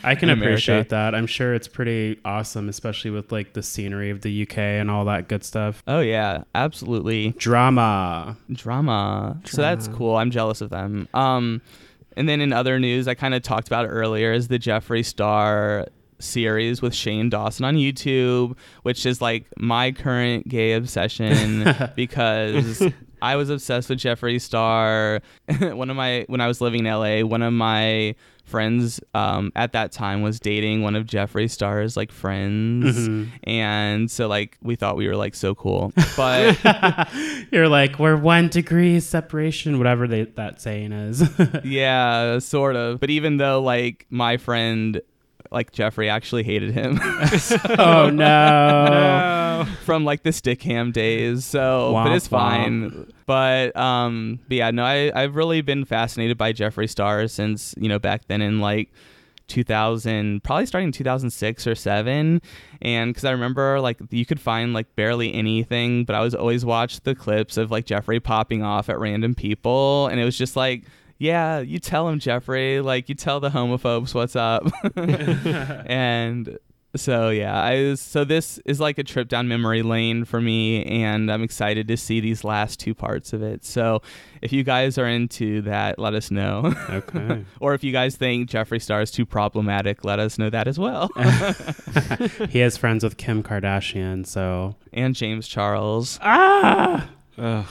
I 0.04 0.16
can 0.16 0.30
appreciate 0.30 0.90
that. 0.90 1.16
I'm 1.16 1.28
sure 1.28 1.54
it's 1.54 1.68
pretty 1.68 2.20
awesome, 2.26 2.70
especially 2.70 3.12
with 3.12 3.32
like 3.32 3.54
the 3.54 3.64
scenery 3.64 4.10
of 4.10 4.22
the 4.22 4.44
UK 4.44 4.58
and 4.58 4.90
all 4.92 5.06
that 5.06 5.28
good 5.28 5.44
stuff. 5.44 5.84
Oh 5.88 6.00
yeah, 6.00 6.44
absolutely. 6.56 7.32
Drama. 7.38 8.38
drama. 8.52 9.40
So 9.46 9.62
that's 9.62 9.88
cool. 9.88 10.16
I'm 10.16 10.32
jealous 10.32 10.62
of 10.62 10.70
them. 10.70 11.08
Um, 11.14 11.62
and 12.18 12.28
then 12.28 12.42
in 12.42 12.54
other 12.54 12.80
news, 12.80 13.08
I 13.08 13.14
kind 13.14 13.34
of 13.34 13.42
talked 13.42 13.68
about 13.68 13.86
earlier, 13.88 14.34
is 14.34 14.48
the 14.48 14.60
Jeffree 14.60 15.06
Star 15.06 15.88
series 16.20 16.82
with 16.82 16.94
Shane 16.94 17.30
Dawson 17.30 17.66
on 17.66 17.76
YouTube, 17.76 18.56
which 18.84 19.06
is 19.06 19.22
like 19.22 19.46
my 19.58 19.92
current 19.92 20.48
gay 20.48 20.74
obsession 20.74 21.74
because 21.96 22.84
I 23.22 23.36
was 23.36 23.50
obsessed 23.50 23.90
with 23.90 24.00
Jeffree 24.00 24.42
Star. 24.42 25.22
one 25.60 25.90
of 25.90 25.96
my 25.96 26.26
when 26.28 26.42
I 26.42 26.48
was 26.48 26.62
living 26.62 26.86
in 26.86 26.92
LA, 26.92 27.22
one 27.26 27.42
of 27.42 27.54
my 27.54 28.16
friends 28.46 29.00
um, 29.14 29.52
at 29.56 29.72
that 29.72 29.92
time 29.94 30.22
was 30.22 30.40
dating 30.40 30.82
one 30.82 30.96
of 30.96 31.06
Jeffree 31.06 31.50
Star's 31.50 31.96
like 31.96 32.12
friends, 32.12 33.08
Mhm. 33.08 33.30
and 33.46 34.12
so 34.12 34.28
like 34.28 34.58
we 34.62 34.76
thought 34.76 34.98
we 34.98 35.08
were 35.08 35.16
like 35.16 35.36
so 35.36 35.56
cool, 35.56 35.94
but. 36.18 36.58
You're 37.52 37.68
like, 37.70 38.00
we're 38.00 38.16
one 38.16 38.48
degree 38.48 39.00
separation, 39.02 39.78
whatever 39.78 40.08
they, 40.08 40.24
that 40.24 40.62
saying 40.62 40.94
is. 40.94 41.22
Yeah, 41.66 42.40
sort 42.40 42.76
of. 42.78 43.00
But 43.02 43.10
even 43.10 43.38
though 43.38 43.62
like 43.62 44.06
my 44.10 44.38
friend 44.38 45.02
like 45.52 45.72
Jeffree 45.74 46.10
actually 46.10 46.44
hated 46.44 46.72
him 46.72 46.98
oh 47.78 48.10
no. 48.10 49.41
from 49.86 50.06
like 50.06 50.24
the 50.24 50.32
stick 50.32 50.62
ham 50.64 50.92
days. 50.92 51.46
So 51.46 51.92
but 51.94 52.08
Womp 52.08 52.16
it's 52.16 52.28
fine. 52.28 53.12
But 53.26 53.76
um 53.76 54.40
but 54.48 54.58
yeah, 54.58 54.72
no, 54.72 54.84
I, 54.84 55.12
I've 55.14 55.36
really 55.36 55.62
been 55.62 55.86
fascinated 55.86 56.38
by 56.38 56.54
Jeffree 56.54 56.90
Star 56.90 57.28
since, 57.28 57.74
you 57.78 57.90
know, 57.90 58.00
back 58.00 58.28
then 58.28 58.42
in 58.42 58.60
like 58.60 58.92
2000 59.48 60.42
probably 60.44 60.66
starting 60.66 60.94
2006 60.94 61.68
or 61.68 61.76
7 61.76 62.42
and 62.82 63.10
because 63.10 63.26
i 63.26 63.32
remember 63.32 63.82
like 63.82 64.00
you 64.10 64.26
could 64.26 64.40
find 64.40 64.74
like 64.74 64.96
barely 64.96 65.34
anything 65.34 66.06
but 66.06 66.16
i 66.16 66.22
was 66.22 66.34
always 66.34 66.64
watched 66.64 67.04
the 67.04 67.14
clips 67.14 67.58
of 67.58 67.70
like 67.70 67.86
jeffree 67.86 68.24
popping 68.24 68.64
off 68.64 68.88
at 68.88 68.98
random 68.98 69.36
people 69.36 70.08
and 70.08 70.22
it 70.22 70.24
was 70.24 70.38
just 70.38 70.56
like 70.56 70.86
yeah 71.18 71.60
you 71.60 71.80
tell 71.80 72.08
him 72.08 72.18
jeffree 72.18 72.82
like 72.82 73.10
you 73.10 73.16
tell 73.16 73.42
the 73.42 73.50
homophobes 73.50 74.14
what's 74.14 74.38
up 74.38 74.64
and 74.96 76.58
so 76.96 77.30
yeah 77.30 77.62
i 77.64 77.94
so 77.94 78.24
this 78.26 78.60
is 78.66 78.80
like 78.80 78.98
a 78.98 79.04
trip 79.04 79.28
down 79.30 79.48
memory 79.48 79.82
lane 79.82 80.26
for 80.26 80.42
me 80.42 80.84
and 80.86 81.32
i'm 81.32 81.42
excited 81.42 81.88
to 81.88 81.96
see 81.96 82.20
these 82.20 82.44
last 82.44 82.80
two 82.80 82.94
parts 82.94 83.32
of 83.32 83.42
it 83.42 83.64
so 83.64 84.02
if 84.42 84.52
you 84.52 84.64
guys 84.64 84.98
are 84.98 85.08
into 85.08 85.62
that 85.62 85.98
let 85.98 86.14
us 86.14 86.30
know 86.32 86.74
Okay. 86.90 87.46
or 87.62 87.74
if 87.74 87.84
you 87.84 87.92
guys 87.92 88.16
think 88.18 88.50
Jeffree 88.50 88.82
Star 88.82 89.02
is 89.02 89.12
too 89.12 89.26
problematic, 89.26 90.04
let 90.04 90.20
us 90.20 90.38
know 90.40 90.50
that 90.50 90.68
as 90.68 90.78
well. 90.80 91.10
he 92.50 92.60
has 92.60 92.76
friends 92.76 93.04
with 93.04 93.18
Kim 93.18 93.44
Kardashian, 93.44 94.26
so 94.26 94.76
and 94.92 95.16
James 95.16 95.48
Charles. 95.48 96.18
ah, 96.22 97.08
Ugh. 97.38 97.66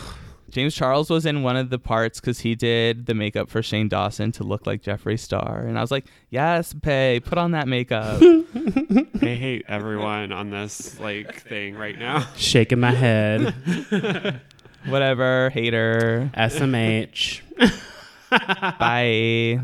James 0.50 0.74
Charles 0.74 1.08
was 1.10 1.26
in 1.26 1.42
one 1.42 1.56
of 1.56 1.70
the 1.70 1.78
parts 1.78 2.20
because 2.20 2.40
he 2.40 2.54
did 2.54 3.06
the 3.06 3.14
makeup 3.14 3.48
for 3.48 3.62
Shane 3.62 3.88
Dawson 3.88 4.32
to 4.32 4.44
look 4.44 4.66
like 4.66 4.82
Jeffree 4.82 5.18
Star. 5.18 5.60
And 5.60 5.78
I 5.78 5.80
was 5.80 5.90
like, 5.90 6.06
yes, 6.28 6.74
Pay, 6.74 7.20
put 7.20 7.38
on 7.38 7.52
that 7.52 7.68
makeup. 7.68 8.20
I 9.22 9.26
hate 9.34 9.64
everyone 9.68 10.32
on 10.32 10.50
this 10.50 10.98
like 10.98 11.42
thing 11.42 11.76
right 11.76 11.98
now. 11.98 12.26
shaking 12.36 12.80
my 12.80 12.92
head. 12.92 13.54
Whatever, 14.86 15.50
hater. 15.50 16.30
SMH. 16.34 17.42
Bye. 18.30 19.60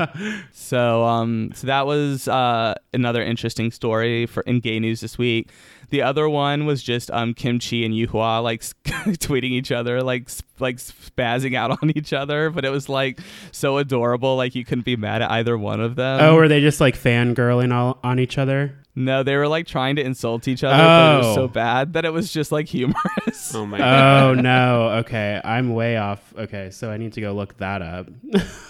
so, 0.52 1.04
um, 1.04 1.52
so 1.54 1.66
that 1.66 1.86
was 1.86 2.28
uh, 2.28 2.74
another 2.92 3.22
interesting 3.22 3.70
story 3.70 4.26
for 4.26 4.42
in 4.42 4.60
gay 4.60 4.78
news 4.78 5.00
this 5.00 5.18
week. 5.18 5.50
The 5.90 6.02
other 6.02 6.28
one 6.28 6.66
was 6.66 6.82
just 6.82 7.10
um, 7.12 7.32
Kim 7.32 7.60
Chi 7.60 7.76
and 7.76 7.94
Yuhua 7.94 8.42
like 8.42 8.60
tweeting 9.20 9.50
each 9.50 9.70
other, 9.70 10.02
like 10.02 10.28
like 10.58 10.78
spazzing 10.78 11.54
out 11.54 11.78
on 11.82 11.92
each 11.96 12.12
other, 12.12 12.50
but 12.50 12.64
it 12.64 12.70
was 12.70 12.88
like 12.88 13.20
so 13.52 13.78
adorable. 13.78 14.36
Like 14.36 14.54
you 14.54 14.64
couldn't 14.64 14.84
be 14.84 14.96
mad 14.96 15.22
at 15.22 15.30
either 15.30 15.56
one 15.56 15.80
of 15.80 15.94
them. 15.94 16.20
Oh, 16.20 16.34
were 16.34 16.48
they 16.48 16.60
just 16.60 16.80
like 16.80 16.96
fangirling 16.96 17.72
all 17.72 17.98
on 18.02 18.18
each 18.18 18.36
other? 18.38 18.74
No, 18.96 19.22
they 19.22 19.36
were 19.36 19.46
like 19.46 19.66
trying 19.66 19.96
to 19.96 20.02
insult 20.02 20.48
each 20.48 20.64
other, 20.64 20.76
but 20.82 21.14
it 21.14 21.18
was 21.18 21.26
Oh. 21.26 21.34
so 21.42 21.48
bad 21.48 21.92
that 21.92 22.04
it 22.04 22.12
was 22.12 22.32
just 22.32 22.50
like 22.50 22.66
humorous. 22.66 23.54
Oh 23.54 23.64
my 23.66 23.78
god. 23.78 24.22
Oh 24.22 24.34
no. 24.40 24.88
Okay, 25.00 25.40
I'm 25.44 25.72
way 25.74 25.96
off. 25.98 26.34
Okay, 26.36 26.70
so 26.70 26.90
I 26.90 26.96
need 26.96 27.12
to 27.12 27.20
go 27.20 27.32
look 27.32 27.56
that 27.58 27.82
up. 27.82 28.08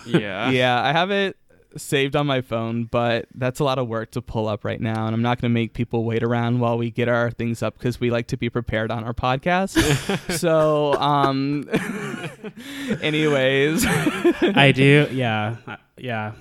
Yeah. 0.04 0.50
yeah, 0.50 0.82
I 0.82 0.92
have 0.92 1.10
it 1.10 1.36
saved 1.76 2.16
on 2.16 2.26
my 2.26 2.40
phone, 2.40 2.84
but 2.84 3.26
that's 3.34 3.60
a 3.60 3.64
lot 3.64 3.78
of 3.78 3.86
work 3.86 4.10
to 4.12 4.22
pull 4.22 4.48
up 4.48 4.64
right 4.64 4.80
now, 4.80 5.04
and 5.06 5.14
I'm 5.14 5.20
not 5.20 5.38
going 5.40 5.50
to 5.50 5.54
make 5.54 5.74
people 5.74 6.04
wait 6.04 6.22
around 6.22 6.58
while 6.58 6.78
we 6.78 6.90
get 6.90 7.06
our 7.06 7.30
things 7.30 7.62
up 7.62 7.76
because 7.78 8.00
we 8.00 8.10
like 8.10 8.28
to 8.28 8.38
be 8.38 8.48
prepared 8.48 8.90
on 8.90 9.04
our 9.04 9.12
podcast. 9.12 9.76
so, 10.38 10.94
um, 10.94 11.68
anyways, 13.02 13.84
I 13.86 14.72
do. 14.74 15.08
Yeah. 15.12 15.56
Uh, 15.66 15.76
Yeah. 15.98 16.32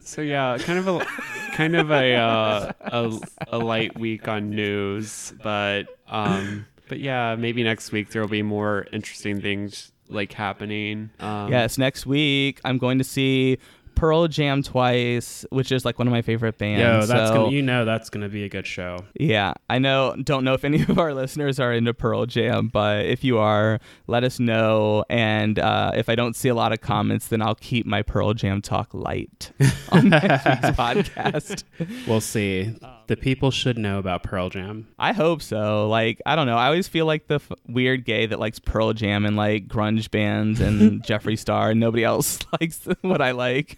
So 0.00 0.20
yeah, 0.20 0.58
kind 0.60 0.78
of 0.78 0.86
a 0.86 1.06
kind 1.54 1.76
of 1.76 1.90
a 1.90 2.14
uh, 2.14 2.72
a, 2.80 3.20
a 3.48 3.58
light 3.58 3.98
week 3.98 4.28
on 4.28 4.50
news, 4.50 5.32
but 5.42 5.84
um, 6.08 6.66
but 6.88 6.98
yeah, 7.00 7.36
maybe 7.36 7.62
next 7.62 7.92
week 7.92 8.10
there 8.10 8.20
will 8.20 8.28
be 8.28 8.42
more 8.42 8.86
interesting 8.92 9.40
things 9.40 9.92
like 10.08 10.32
happening. 10.32 11.10
Um, 11.20 11.50
yes, 11.50 11.78
next 11.78 12.06
week 12.06 12.60
I'm 12.64 12.78
going 12.78 12.98
to 12.98 13.04
see 13.04 13.58
Pearl 13.94 14.28
Jam 14.28 14.62
twice, 14.62 15.44
which 15.50 15.72
is 15.72 15.84
like 15.84 15.98
one 15.98 16.08
of 16.08 16.12
my 16.12 16.22
favorite 16.22 16.58
bands. 16.58 16.80
Yo, 16.80 17.06
that's 17.06 17.30
so- 17.30 17.34
gonna. 17.34 17.50
You 17.50 17.62
know, 17.62 17.84
that's 17.84 18.10
gonna 18.10 18.28
be 18.28 18.44
a 18.44 18.48
good 18.48 18.66
show. 18.66 18.98
Yeah, 19.18 19.54
I 19.70 19.78
know. 19.78 20.14
Don't 20.22 20.44
know 20.44 20.54
if 20.54 20.64
any 20.64 20.82
of 20.82 20.98
our 20.98 21.14
listeners 21.22 21.58
are 21.60 21.72
into 21.72 21.94
Pearl 21.94 22.26
Jam, 22.26 22.68
but 22.68 23.06
if 23.06 23.22
you 23.24 23.38
are, 23.38 23.80
let 24.06 24.24
us 24.24 24.38
know. 24.40 25.04
And 25.08 25.58
uh, 25.58 25.92
if 25.94 26.08
I 26.08 26.14
don't 26.14 26.34
see 26.36 26.48
a 26.48 26.54
lot 26.54 26.72
of 26.72 26.80
comments, 26.80 27.28
then 27.28 27.42
I'll 27.42 27.54
keep 27.54 27.86
my 27.86 28.02
Pearl 28.02 28.34
Jam 28.34 28.60
talk 28.62 28.92
light 28.92 29.52
on 29.90 30.08
next 30.10 30.44
week's 30.44 30.76
podcast. 30.76 31.64
We'll 32.06 32.20
see. 32.20 32.74
The 33.06 33.16
people 33.16 33.50
should 33.50 33.76
know 33.78 33.98
about 33.98 34.22
Pearl 34.22 34.48
Jam. 34.50 34.88
I 34.98 35.12
hope 35.12 35.42
so. 35.42 35.88
Like, 35.88 36.20
I 36.24 36.36
don't 36.36 36.46
know. 36.46 36.56
I 36.56 36.66
always 36.66 36.88
feel 36.88 37.06
like 37.06 37.26
the 37.26 37.34
f- 37.36 37.52
weird 37.68 38.04
gay 38.04 38.26
that 38.26 38.38
likes 38.40 38.58
Pearl 38.58 38.92
Jam 38.94 39.26
and 39.26 39.36
like 39.36 39.68
grunge 39.68 40.10
bands 40.10 40.60
and 40.60 41.02
Jeffree 41.06 41.38
Star, 41.38 41.70
and 41.70 41.80
nobody 41.80 42.04
else 42.04 42.38
likes 42.60 42.86
what 43.02 43.20
I 43.20 43.32
like. 43.32 43.76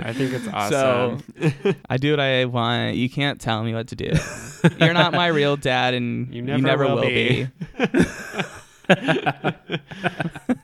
I 0.00 0.12
think 0.12 0.32
it's 0.32 0.46
awesome. 0.48 1.24
So 1.40 1.74
I 1.88 1.96
do 1.96 2.10
what 2.12 2.20
I 2.20 2.44
want. 2.44 2.96
You 2.96 3.08
can't 3.10 3.40
tell 3.40 3.62
me 3.64 3.74
what 3.74 3.88
to 3.88 3.96
do. 3.96 4.12
You're 4.78 4.94
not 4.94 5.12
my 5.12 5.26
real 5.28 5.56
dad, 5.56 5.94
and 5.94 6.28
You 6.32 6.36
you 6.36 6.42
never 6.42 6.62
never, 6.62 6.84
will 6.86 6.94
will, 6.96 7.02
be. 7.02 7.44
be. 7.44 7.48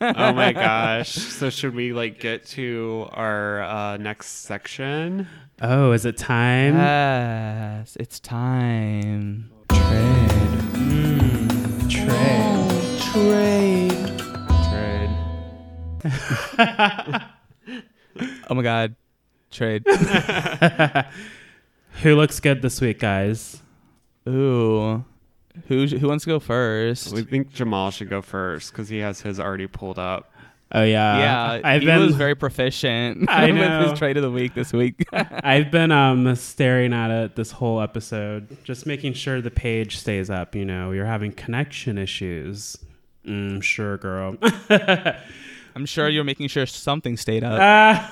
oh 0.00 0.32
my 0.32 0.52
gosh! 0.52 1.10
So 1.12 1.50
should 1.50 1.74
we 1.74 1.92
like 1.92 2.20
get 2.20 2.46
to 2.48 3.08
our 3.12 3.62
uh, 3.62 3.96
next 3.98 4.26
section? 4.46 5.28
Oh, 5.62 5.92
is 5.92 6.04
it 6.04 6.16
time? 6.16 6.74
Yes, 6.76 7.96
it's 8.00 8.18
time. 8.20 9.50
Trade. 9.70 10.50
Mm, 10.74 11.90
trade. 11.90 12.60
Trade. 17.00 17.22
Oh 18.48 18.54
my 18.54 18.62
god. 18.62 18.94
Trade. 19.50 19.84
Who 22.02 22.14
looks 22.14 22.38
good 22.38 22.62
this 22.62 22.80
week, 22.80 23.00
guys? 23.00 23.60
Ooh. 24.28 25.04
Who 25.68 25.86
who 25.86 26.08
wants 26.08 26.24
to 26.24 26.30
go 26.30 26.38
first? 26.38 27.12
We 27.12 27.22
think 27.22 27.52
Jamal 27.52 27.90
should 27.90 28.08
go 28.10 28.22
first 28.22 28.70
because 28.70 28.88
he 28.88 28.98
has 28.98 29.20
his 29.20 29.40
already 29.40 29.66
pulled 29.66 29.98
up. 29.98 30.32
Oh 30.76 30.82
yeah, 30.82 31.18
yeah, 31.18 31.60
I've 31.64 31.82
he 31.82 31.86
been 31.86 32.00
was 32.00 32.16
very 32.16 32.34
proficient 32.34 33.28
I 33.30 33.46
with 33.52 33.54
know. 33.56 33.88
his 33.90 33.98
trade 33.98 34.16
of 34.16 34.24
the 34.24 34.30
week 34.30 34.54
this 34.54 34.72
week. 34.72 35.06
I've 35.12 35.70
been 35.70 35.92
um 35.92 36.34
staring 36.34 36.92
at 36.92 37.10
it 37.10 37.36
this 37.36 37.52
whole 37.52 37.80
episode, 37.80 38.56
just 38.64 38.84
making 38.84 39.12
sure 39.12 39.40
the 39.40 39.52
page 39.52 39.96
stays 39.98 40.30
up. 40.30 40.54
You 40.56 40.64
know, 40.64 40.90
you're 40.90 41.06
having 41.06 41.30
connection 41.30 41.96
issues. 41.96 42.76
Mm, 43.24 43.62
sure, 43.62 43.96
girl. 43.98 44.36
I'm 45.76 45.86
sure 45.86 46.08
you're 46.08 46.24
making 46.24 46.48
sure 46.48 46.66
something 46.66 47.16
stayed 47.16 47.42
up. 47.44 48.10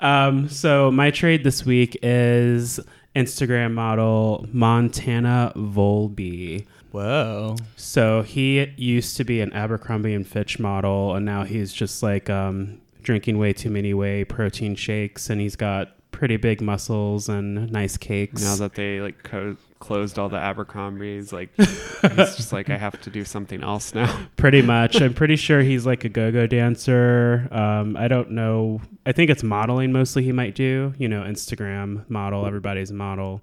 Um, 0.00 0.48
so 0.48 0.90
my 0.90 1.10
trade 1.10 1.44
this 1.44 1.64
week 1.64 1.96
is 2.02 2.78
Instagram 3.14 3.72
model 3.72 4.46
Montana 4.52 5.52
Volby. 5.56 6.66
Whoa. 6.90 7.56
So 7.76 8.22
he 8.22 8.72
used 8.76 9.16
to 9.16 9.24
be 9.24 9.40
an 9.40 9.52
Abercrombie 9.52 10.14
and 10.14 10.26
Fitch 10.26 10.58
model, 10.58 11.14
and 11.14 11.26
now 11.26 11.44
he's 11.44 11.72
just 11.72 12.02
like 12.02 12.30
um, 12.30 12.80
drinking 13.02 13.38
way 13.38 13.52
too 13.52 13.70
many 13.70 13.94
whey 13.94 14.24
protein 14.24 14.74
shakes, 14.76 15.30
and 15.30 15.40
he's 15.40 15.56
got 15.56 15.96
pretty 16.12 16.36
big 16.36 16.60
muscles 16.60 17.28
and 17.28 17.70
nice 17.72 17.96
cakes. 17.96 18.42
Now 18.42 18.54
that 18.56 18.74
they 18.74 19.00
like 19.00 19.22
co- 19.24 19.56
closed 19.84 20.18
all 20.18 20.30
the 20.30 20.38
Abercrombies, 20.38 21.30
like 21.30 21.50
he's 21.56 22.36
just 22.36 22.52
like 22.54 22.70
I 22.70 22.78
have 22.78 22.98
to 23.02 23.10
do 23.10 23.22
something 23.24 23.62
else 23.62 23.94
now. 23.94 24.26
pretty 24.36 24.62
much. 24.62 25.00
I'm 25.00 25.12
pretty 25.12 25.36
sure 25.36 25.60
he's 25.60 25.84
like 25.84 26.04
a 26.04 26.08
go-go 26.08 26.46
dancer. 26.46 27.46
Um, 27.50 27.94
I 27.96 28.08
don't 28.08 28.30
know. 28.30 28.80
I 29.04 29.12
think 29.12 29.30
it's 29.30 29.42
modeling 29.42 29.92
mostly. 29.92 30.24
He 30.24 30.32
might 30.32 30.54
do. 30.54 30.94
You 30.96 31.08
know, 31.08 31.22
Instagram 31.22 32.08
model. 32.08 32.46
Everybody's 32.46 32.90
a 32.90 32.94
model. 32.94 33.42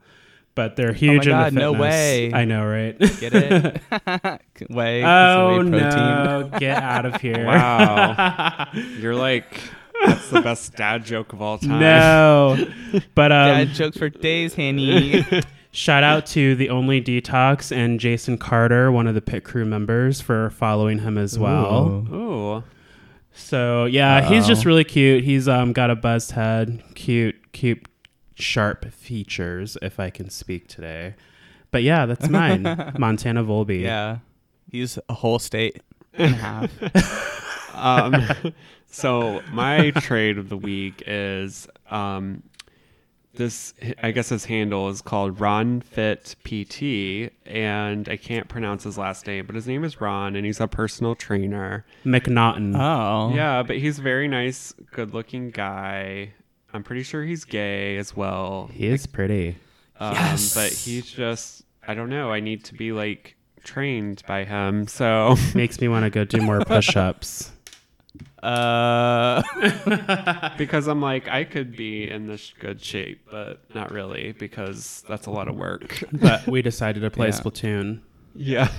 But 0.55 0.75
they're 0.75 0.93
huge 0.93 1.27
God, 1.27 1.49
in 1.49 1.55
the 1.55 1.61
fitness. 1.61 1.77
no 1.77 1.81
way. 1.81 2.33
I 2.33 2.43
know, 2.43 2.65
right? 2.65 2.97
Get 2.97 3.33
it? 3.33 3.81
whey. 4.69 5.03
oh 5.03 5.59
whey 5.59 5.69
protein. 5.69 5.79
no! 5.91 6.51
Get 6.59 6.83
out 6.83 7.05
of 7.05 7.21
here! 7.21 7.45
Wow. 7.45 8.67
You're 8.73 9.15
like 9.15 9.61
that's 10.03 10.29
the 10.29 10.41
best 10.41 10.75
dad 10.75 11.05
joke 11.05 11.33
of 11.33 11.41
all 11.41 11.59
time. 11.59 11.79
No, 11.79 12.57
but 13.15 13.31
um, 13.31 13.47
Dad 13.47 13.67
jokes 13.69 13.97
for 13.97 14.09
days, 14.09 14.55
Hanny. 14.55 15.23
Shout 15.73 16.03
out 16.03 16.25
to 16.27 16.53
the 16.55 16.69
Only 16.69 17.01
Detox 17.01 17.71
and 17.75 17.99
Jason 17.99 18.37
Carter, 18.37 18.91
one 18.91 19.07
of 19.07 19.15
the 19.15 19.21
pit 19.21 19.43
crew 19.45 19.65
members, 19.65 20.19
for 20.19 20.49
following 20.49 20.99
him 20.99 21.17
as 21.17 21.39
well. 21.39 22.05
Ooh. 22.11 22.15
Ooh. 22.15 22.63
So 23.33 23.85
yeah, 23.85 24.21
he's 24.27 24.43
Uh-oh. 24.43 24.47
just 24.49 24.65
really 24.65 24.83
cute. 24.83 25.23
He's 25.23 25.47
um 25.47 25.71
got 25.71 25.89
a 25.89 25.95
buzzed 25.95 26.31
head, 26.31 26.83
cute, 26.95 27.53
cute, 27.53 27.87
sharp 28.35 28.91
features, 28.91 29.77
if 29.81 29.99
I 29.99 30.09
can 30.09 30.29
speak 30.29 30.67
today. 30.67 31.15
But 31.71 31.83
yeah, 31.83 32.05
that's 32.05 32.27
mine, 32.27 32.63
Montana 32.97 33.43
Volby. 33.43 33.81
Yeah. 33.81 34.17
He's 34.69 34.99
a 35.07 35.13
whole 35.13 35.39
state 35.39 35.81
and 36.13 36.33
a 36.33 36.37
half. 36.37 37.37
Um, 37.73 38.21
so 38.87 39.41
my 39.53 39.91
trade 39.91 40.37
of 40.37 40.49
the 40.49 40.57
week 40.57 41.01
is 41.07 41.67
um, 41.89 42.43
this. 43.41 43.73
I 44.01 44.11
guess 44.11 44.29
his 44.29 44.45
handle 44.45 44.89
is 44.89 45.01
called 45.01 45.39
Ron 45.39 45.81
Fit 45.81 46.35
PT, 46.43 47.31
and 47.45 48.07
I 48.07 48.17
can't 48.17 48.47
pronounce 48.47 48.83
his 48.83 48.97
last 48.97 49.27
name, 49.27 49.45
but 49.45 49.55
his 49.55 49.67
name 49.67 49.83
is 49.83 49.99
Ron, 49.99 50.35
and 50.35 50.45
he's 50.45 50.59
a 50.59 50.67
personal 50.67 51.15
trainer. 51.15 51.85
McNaughton. 52.05 52.75
Oh. 52.79 53.33
Yeah, 53.35 53.63
but 53.63 53.77
he's 53.77 53.99
a 53.99 54.01
very 54.01 54.27
nice, 54.27 54.73
good-looking 54.91 55.51
guy. 55.51 56.33
I'm 56.73 56.83
pretty 56.83 57.03
sure 57.03 57.23
he's 57.23 57.43
gay 57.43 57.97
as 57.97 58.15
well. 58.15 58.69
he 58.73 58.87
is 58.87 59.05
pretty. 59.07 59.57
Um, 59.99 60.13
Yes. 60.13 60.53
But 60.55 60.71
he's 60.71 61.11
just, 61.11 61.63
I 61.87 61.93
don't 61.93 62.09
know. 62.09 62.31
I 62.31 62.39
need 62.39 62.63
to 62.65 62.73
be 62.73 62.91
like 62.91 63.35
trained 63.63 64.23
by 64.27 64.45
him. 64.45 64.87
So 64.87 65.35
Makes 65.53 65.81
me 65.81 65.87
want 65.87 66.05
to 66.05 66.09
go 66.09 66.23
do 66.23 66.41
more 66.41 66.59
push-ups. 66.65 67.51
Uh, 68.43 69.41
because 70.57 70.87
I'm 70.87 71.01
like, 71.01 71.27
I 71.27 71.43
could 71.43 71.75
be 71.75 72.09
in 72.09 72.27
this 72.27 72.53
good 72.59 72.81
shape, 72.83 73.27
but 73.29 73.61
not 73.75 73.91
really 73.91 74.33
because 74.33 75.03
that's 75.07 75.27
a 75.27 75.31
lot 75.31 75.47
of 75.47 75.55
work. 75.55 76.03
but 76.11 76.47
we 76.47 76.61
decided 76.61 77.01
to 77.01 77.09
play 77.11 77.27
Yeah. 77.27 77.33
Splatoon. 77.33 77.99
Yeah. 78.33 78.71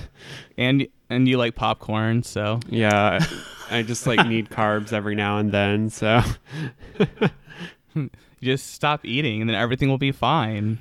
and 0.57 0.87
and 1.09 1.27
you 1.27 1.37
like 1.37 1.55
popcorn, 1.55 2.23
so 2.23 2.59
Yeah. 2.69 3.19
I 3.69 3.83
just 3.83 4.05
like 4.07 4.25
need 4.27 4.49
carbs 4.49 4.91
every 4.93 5.15
now 5.15 5.37
and 5.37 5.51
then. 5.51 5.89
So 5.89 6.21
you 7.95 8.09
just 8.41 8.73
stop 8.73 9.05
eating, 9.05 9.41
and 9.41 9.49
then 9.49 9.55
everything 9.55 9.89
will 9.89 9.97
be 9.97 10.11
fine. 10.11 10.79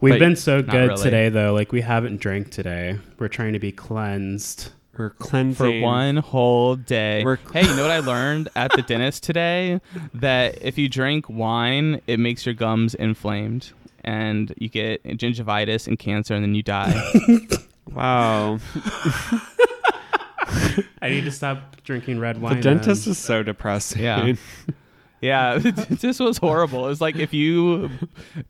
We've 0.00 0.14
But 0.14 0.18
been 0.20 0.36
so 0.36 0.62
good 0.62 0.88
really. 0.90 1.02
today, 1.02 1.28
though. 1.28 1.52
Like 1.52 1.72
we 1.72 1.80
haven't 1.80 2.18
drank 2.20 2.50
today. 2.50 2.98
We're 3.18 3.28
trying 3.28 3.52
to 3.54 3.58
be 3.58 3.72
cleansed. 3.72 4.70
We're 4.98 5.10
cleansing 5.10 5.54
for 5.54 5.80
one 5.80 6.16
whole 6.16 6.76
day. 6.76 7.24
We're- 7.24 7.38
hey, 7.52 7.62
you 7.62 7.76
know 7.76 7.82
what 7.82 7.90
I 7.90 8.00
learned 8.00 8.48
at 8.56 8.72
the 8.72 8.82
dentist 8.82 9.22
today? 9.22 9.80
That 10.14 10.58
if 10.62 10.78
you 10.78 10.88
drink 10.88 11.28
wine, 11.28 12.00
it 12.06 12.18
makes 12.20 12.44
your 12.46 12.54
gums 12.54 12.94
inflamed, 12.94 13.72
and 14.04 14.52
you 14.58 14.68
get 14.68 15.02
gingivitis 15.04 15.86
and 15.86 15.98
cancer, 15.98 16.34
and 16.34 16.44
then 16.44 16.54
you 16.54 16.62
die. 16.62 16.94
Wow. 17.92 18.58
I 21.00 21.10
need 21.10 21.24
to 21.24 21.30
stop 21.30 21.82
drinking 21.84 22.18
red 22.18 22.40
wine. 22.40 22.56
The 22.56 22.62
dentist 22.62 23.04
then. 23.04 23.12
is 23.12 23.18
so 23.18 23.42
depressing. 23.42 24.02
Yeah. 24.02 24.32
yeah, 25.20 25.58
this 25.60 26.18
was 26.18 26.38
horrible. 26.38 26.88
It's 26.88 27.00
like 27.00 27.16
if 27.16 27.32
you 27.32 27.90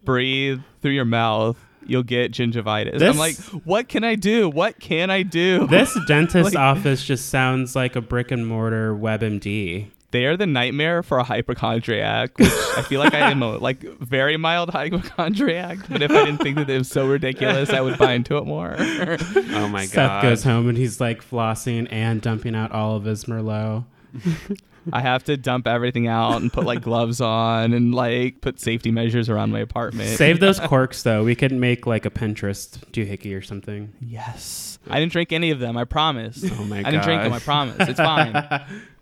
breathe 0.05 0.61
through 0.83 0.93
your 0.93 1.05
mouth. 1.05 1.57
You'll 1.87 2.03
get 2.03 2.33
gingivitis. 2.33 2.99
This- 2.99 3.03
I'm 3.11 3.19
like, 3.19 3.37
what 3.65 3.89
can 3.89 4.05
I 4.05 4.15
do? 4.15 4.49
What 4.49 4.79
can 4.81 5.11
I 5.11 5.23
do? 5.23 5.67
This 5.67 5.97
dentist 6.09 6.55
Like- 6.55 6.57
office 6.57 7.05
just 7.05 7.29
sounds 7.29 7.75
like 7.77 7.97
a 7.97 8.01
brick 8.01 8.31
and 8.31 8.47
mortar 8.47 8.95
WebMD. 8.95 9.87
they 10.13 10.27
are 10.27 10.37
the 10.37 10.47
nightmare 10.47 11.03
for 11.03 11.19
a 11.19 11.25
hypochondriac, 11.25 12.39
which 12.39 12.49
I 12.77 12.83
feel 12.83 13.01
like 13.01 13.15
I 13.15 13.31
am 13.33 13.43
a 13.43 13.57
like 13.59 13.81
very 13.99 14.37
mild 14.37 14.71
hypochondriac. 14.71 15.79
But 15.89 16.03
if 16.03 16.11
I 16.13 16.25
didn't 16.25 16.39
think 16.41 16.57
that 16.57 16.71
it 16.71 16.79
was 16.79 16.89
so 16.89 17.07
ridiculous, 17.09 17.71
I 17.71 17.81
would 17.81 17.99
buy 17.99 18.13
into 18.13 18.37
it 18.39 18.45
more. 18.47 18.77
Oh 19.57 19.69
my 19.69 19.87
god! 19.87 19.89
Seth 19.91 20.23
goes 20.23 20.45
home 20.45 20.69
and 20.69 20.77
he's 20.79 21.01
like 21.01 21.23
flossing 21.29 21.89
and 21.91 22.21
dumping 22.21 22.55
out 22.55 22.71
all 22.73 22.95
of 22.97 23.05
his 23.05 23.25
Merlot. 23.25 23.85
I 24.93 25.01
have 25.01 25.25
to 25.25 25.37
dump 25.37 25.67
everything 25.67 26.07
out 26.07 26.41
and 26.41 26.53
put 26.53 26.65
like 26.65 26.81
gloves 26.83 27.21
on 27.21 27.73
and 27.73 27.95
like 27.95 28.41
put 28.41 28.61
safety 28.61 28.91
measures 28.91 29.29
around 29.29 29.53
my 29.53 29.61
apartment. 29.61 30.17
Save 30.17 30.41
those 30.41 30.61
corks 30.69 31.03
though. 31.03 31.25
We 31.25 31.35
could 31.35 31.53
make 31.53 31.87
like 31.87 32.05
a 32.07 32.11
Pinterest 32.11 32.79
doohickey 32.93 33.37
or 33.37 33.43
something. 33.43 33.93
Yes, 34.01 34.79
I 34.89 35.01
didn't 35.01 35.13
drink 35.13 35.33
any 35.33 35.51
of 35.51 35.59
them. 35.59 35.77
I 35.77 35.85
promise. 35.85 36.45
Oh 36.59 36.65
my 36.65 36.83
god. 36.83 36.87
I 36.87 36.91
didn't 36.91 37.05
drink 37.05 37.23
them. 37.23 37.33
I 37.33 37.39
promise. 37.39 37.89
It's 37.89 37.99
fine. 38.01 38.35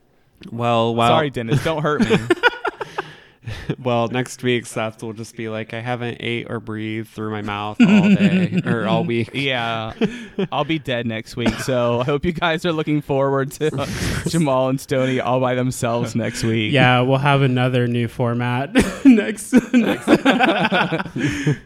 Well, 0.50 0.96
well, 0.96 1.08
Sorry, 1.08 1.30
Dennis. 1.30 1.62
Don't 1.62 1.82
hurt 1.82 2.00
me. 2.00 2.16
well, 3.82 4.08
next 4.08 4.42
week 4.42 4.66
Seth 4.66 5.02
will 5.02 5.12
just 5.12 5.36
be 5.36 5.48
like, 5.48 5.74
I 5.74 5.80
haven't 5.80 6.18
ate 6.20 6.48
or 6.48 6.60
breathed 6.60 7.08
through 7.08 7.30
my 7.30 7.42
mouth 7.42 7.80
all 7.80 8.14
day 8.14 8.60
or 8.64 8.86
all 8.86 9.04
week. 9.04 9.30
Yeah, 9.42 9.92
I'll 10.52 10.64
be 10.64 10.78
dead 10.78 11.06
next 11.06 11.36
week. 11.36 11.52
So 11.60 12.00
I 12.00 12.04
hope 12.04 12.24
you 12.24 12.32
guys 12.32 12.64
are 12.64 12.72
looking 12.72 13.00
forward 13.00 13.50
to 13.52 13.70
Jamal 14.28 14.68
and 14.68 14.80
Stony 14.80 15.20
all 15.20 15.40
by 15.40 15.54
themselves 15.54 16.14
next 16.14 16.44
week. 16.44 16.72
Yeah, 16.72 17.00
we'll 17.00 17.18
have 17.18 17.42
another 17.42 17.88
new 17.88 18.06
format 18.08 18.72
next. 19.04 19.52
next. 19.72 20.06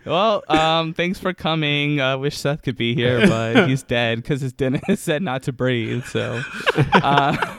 Well, 0.06 0.42
um, 0.48 0.94
thanks 0.94 1.18
for 1.18 1.34
coming. 1.34 2.00
I 2.00 2.14
wish 2.16 2.38
Seth 2.38 2.62
could 2.62 2.76
be 2.76 2.94
here, 2.94 3.26
but 3.26 3.68
he's 3.68 3.82
dead 3.82 4.22
because 4.22 4.40
his 4.40 4.52
dentist 4.52 5.04
said 5.04 5.22
not 5.22 5.42
to 5.44 5.52
breathe. 5.52 6.04
So, 6.04 6.40
uh, 6.94 7.56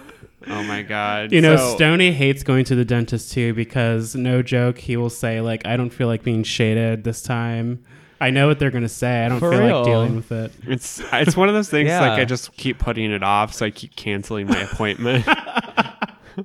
Oh 0.49 0.63
my 0.63 0.81
god. 0.81 1.31
You 1.31 1.41
know, 1.41 1.55
So- 1.57 1.75
Stony 1.75 2.11
hates 2.11 2.43
going 2.43 2.65
to 2.65 2.75
the 2.75 2.85
dentist 2.85 3.31
too 3.31 3.53
because 3.53 4.15
no 4.15 4.41
joke, 4.41 4.77
he 4.77 4.97
will 4.97 5.09
say 5.09 5.41
like, 5.41 5.65
"I 5.67 5.77
don't 5.77 5.89
feel 5.89 6.07
like 6.07 6.23
being 6.23 6.43
shaded 6.43 7.03
this 7.03 7.21
time." 7.21 7.83
I 8.19 8.31
know 8.31 8.47
what 8.47 8.57
they're 8.57 8.71
gonna 8.71 8.89
say. 8.89 9.25
I 9.25 9.29
don't 9.29 9.39
feel 9.39 9.49
real. 9.51 9.77
like 9.77 9.85
dealing 9.85 10.15
with 10.15 10.31
it. 10.31 10.51
It's 10.65 11.01
it's 11.13 11.37
one 11.37 11.49
of 11.49 11.55
those 11.55 11.69
things 11.69 11.87
Yeah. 11.89 12.01
like 12.01 12.19
I 12.19 12.25
just 12.25 12.55
keep 12.57 12.79
putting 12.79 13.11
it 13.11 13.23
off, 13.23 13.53
so 13.53 13.65
I 13.65 13.69
keep 13.69 13.95
canceling 13.95 14.47
my 14.47 14.59
appointment. 14.61 15.25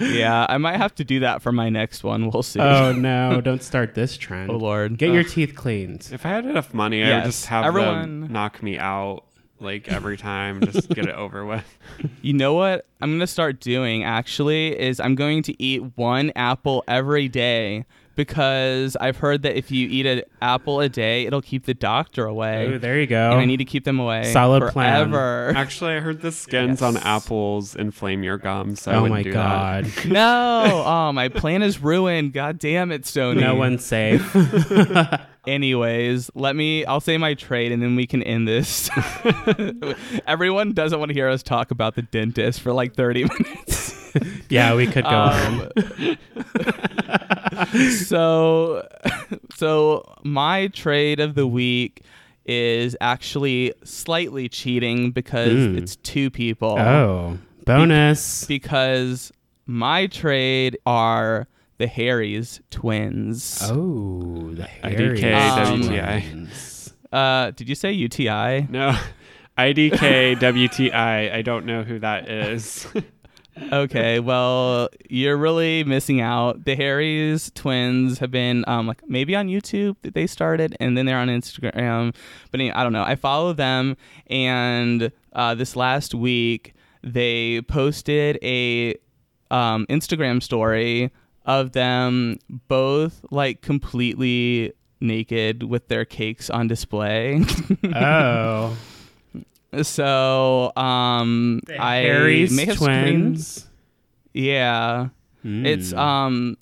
yeah, 0.00 0.46
I 0.48 0.58
might 0.58 0.76
have 0.76 0.94
to 0.96 1.04
do 1.04 1.20
that 1.20 1.42
for 1.42 1.52
my 1.52 1.68
next 1.68 2.04
one. 2.04 2.30
We'll 2.30 2.42
see. 2.42 2.60
Oh 2.60 2.92
no! 2.92 3.40
Don't 3.40 3.62
start 3.62 3.94
this 3.94 4.16
trend. 4.16 4.50
Oh, 4.50 4.56
Lord. 4.56 4.98
Get 4.98 5.12
your 5.12 5.24
teeth 5.24 5.54
cleaned. 5.54 6.08
if 6.12 6.26
I 6.26 6.30
had 6.30 6.44
enough 6.44 6.74
money, 6.74 7.02
I 7.02 7.16
would 7.18 7.24
just 7.24 7.46
have 7.46 7.64
everyone- 7.64 8.20
them 8.22 8.32
knock 8.32 8.62
me 8.62 8.78
out 8.78 9.24
like 9.64 9.88
every 9.88 10.16
time, 10.16 10.60
just 10.64 10.88
get 10.90 11.06
it 11.06 11.14
over 11.14 11.44
with. 11.44 11.64
You 12.22 12.32
know 12.32 12.54
what 12.54 12.86
I'm 13.00 13.12
gonna 13.12 13.26
start 13.26 13.60
doing 13.60 14.02
actually 14.02 14.78
is 14.78 14.98
I'm 14.98 15.14
going 15.14 15.42
to 15.44 15.62
eat 15.62 15.82
one 15.96 16.32
apple 16.34 16.82
every 16.88 17.28
day 17.28 17.84
because 18.16 18.96
I've 19.00 19.16
heard 19.16 19.42
that 19.42 19.56
if 19.56 19.70
you 19.70 19.88
eat 19.88 20.06
an 20.06 20.22
apple 20.40 20.80
a 20.80 20.88
day, 20.88 21.26
it'll 21.26 21.42
keep 21.42 21.64
the 21.64 21.74
doctor 21.74 22.26
away. 22.26 22.74
Oh, 22.74 22.78
there 22.78 23.00
you 23.00 23.06
go. 23.06 23.32
and 23.32 23.40
I 23.40 23.44
need 23.44 23.58
to 23.58 23.64
keep 23.64 23.84
them 23.84 23.98
away. 23.98 24.32
Solid 24.32 24.72
plan. 24.72 25.14
Actually, 25.56 25.94
I 25.94 26.00
heard 26.00 26.20
the 26.20 26.32
skins 26.32 26.82
on 26.82 26.96
apples 26.98 27.76
inflame 27.76 28.22
your 28.22 28.38
gums. 28.38 28.82
So 28.82 28.92
I 28.92 28.96
oh 28.96 29.02
wouldn't 29.02 29.18
my 29.18 29.22
do 29.22 29.32
god! 29.32 29.90
no, 30.06 30.82
oh 30.86 31.12
my 31.12 31.28
plan 31.28 31.62
is 31.62 31.80
ruined. 31.80 32.32
God 32.32 32.58
damn 32.58 32.92
it, 32.92 33.06
Stony. 33.06 33.40
no 33.40 33.54
one's 33.54 33.84
safe. 33.84 34.34
Anyways, 35.46 36.30
let 36.34 36.56
me. 36.56 36.86
I'll 36.86 37.00
say 37.00 37.18
my 37.18 37.34
trade, 37.34 37.70
and 37.70 37.82
then 37.82 37.96
we 37.96 38.06
can 38.06 38.22
end 38.22 38.48
this. 38.48 38.88
Everyone 40.26 40.72
doesn't 40.72 40.98
want 40.98 41.10
to 41.10 41.14
hear 41.14 41.28
us 41.28 41.42
talk 41.42 41.70
about 41.70 41.96
the 41.96 42.02
dentist 42.02 42.60
for 42.60 42.72
like 42.72 42.94
30 42.94 43.24
minutes. 43.24 43.83
yeah, 44.48 44.74
we 44.74 44.86
could 44.86 45.04
go 45.04 45.10
on. 45.10 45.70
Um, 45.76 46.16
so, 47.90 48.86
so 49.54 50.04
my 50.22 50.68
trade 50.68 51.20
of 51.20 51.34
the 51.34 51.46
week 51.46 52.02
is 52.46 52.96
actually 53.00 53.72
slightly 53.84 54.48
cheating 54.48 55.10
because 55.10 55.52
Mm. 55.52 55.78
it's 55.78 55.96
two 55.96 56.30
people. 56.30 56.78
Oh, 56.78 57.38
bonus. 57.64 58.44
Because 58.44 59.32
my 59.66 60.06
trade 60.06 60.76
are 60.84 61.48
the 61.78 61.86
Harries 61.86 62.60
twins. 62.70 63.60
Oh, 63.64 64.50
the 64.52 64.68
IDK, 64.82 65.20
Harries 65.20 65.86
WTI. 65.86 66.30
twins. 66.30 66.92
Uh, 67.12 67.50
did 67.52 67.68
you 67.68 67.74
say 67.74 67.92
UTI? 67.92 68.66
No, 68.68 68.96
IDK 69.56 70.36
WTI. 70.36 71.32
I 71.32 71.42
don't 71.42 71.64
know 71.64 71.82
who 71.82 71.98
that 72.00 72.28
is. 72.28 72.86
okay, 73.72 74.20
well, 74.20 74.88
you're 75.08 75.36
really 75.36 75.84
missing 75.84 76.20
out. 76.20 76.64
The 76.64 76.74
Harries 76.74 77.50
twins 77.54 78.18
have 78.18 78.30
been 78.30 78.64
um 78.66 78.86
like 78.86 79.02
maybe 79.08 79.34
on 79.36 79.48
YouTube 79.48 79.96
that 80.02 80.14
they 80.14 80.26
started, 80.26 80.76
and 80.80 80.96
then 80.96 81.06
they're 81.06 81.18
on 81.18 81.28
Instagram. 81.28 82.14
But 82.50 82.60
anyway, 82.60 82.74
I 82.74 82.82
don't 82.82 82.92
know. 82.92 83.04
I 83.04 83.16
follow 83.16 83.52
them, 83.52 83.96
and 84.28 85.10
uh, 85.32 85.54
this 85.54 85.76
last 85.76 86.14
week 86.14 86.74
they 87.02 87.60
posted 87.62 88.38
a 88.42 88.94
um, 89.50 89.86
Instagram 89.88 90.42
story 90.42 91.10
of 91.44 91.72
them 91.72 92.38
both 92.68 93.24
like 93.30 93.60
completely 93.60 94.72
naked 95.00 95.62
with 95.64 95.88
their 95.88 96.04
cakes 96.04 96.48
on 96.50 96.66
display. 96.66 97.44
Oh, 97.94 98.76
so 99.82 100.72
um, 100.76 101.60
the 101.66 101.78
I 101.78 101.96
Harries 101.96 102.52
may 102.54 102.64
have 102.66 102.76
screened- 102.76 103.34
twins. 103.36 103.66
yeah. 104.32 105.08
It's 105.46 105.92
Mm. 105.92 105.98
um 105.98 106.56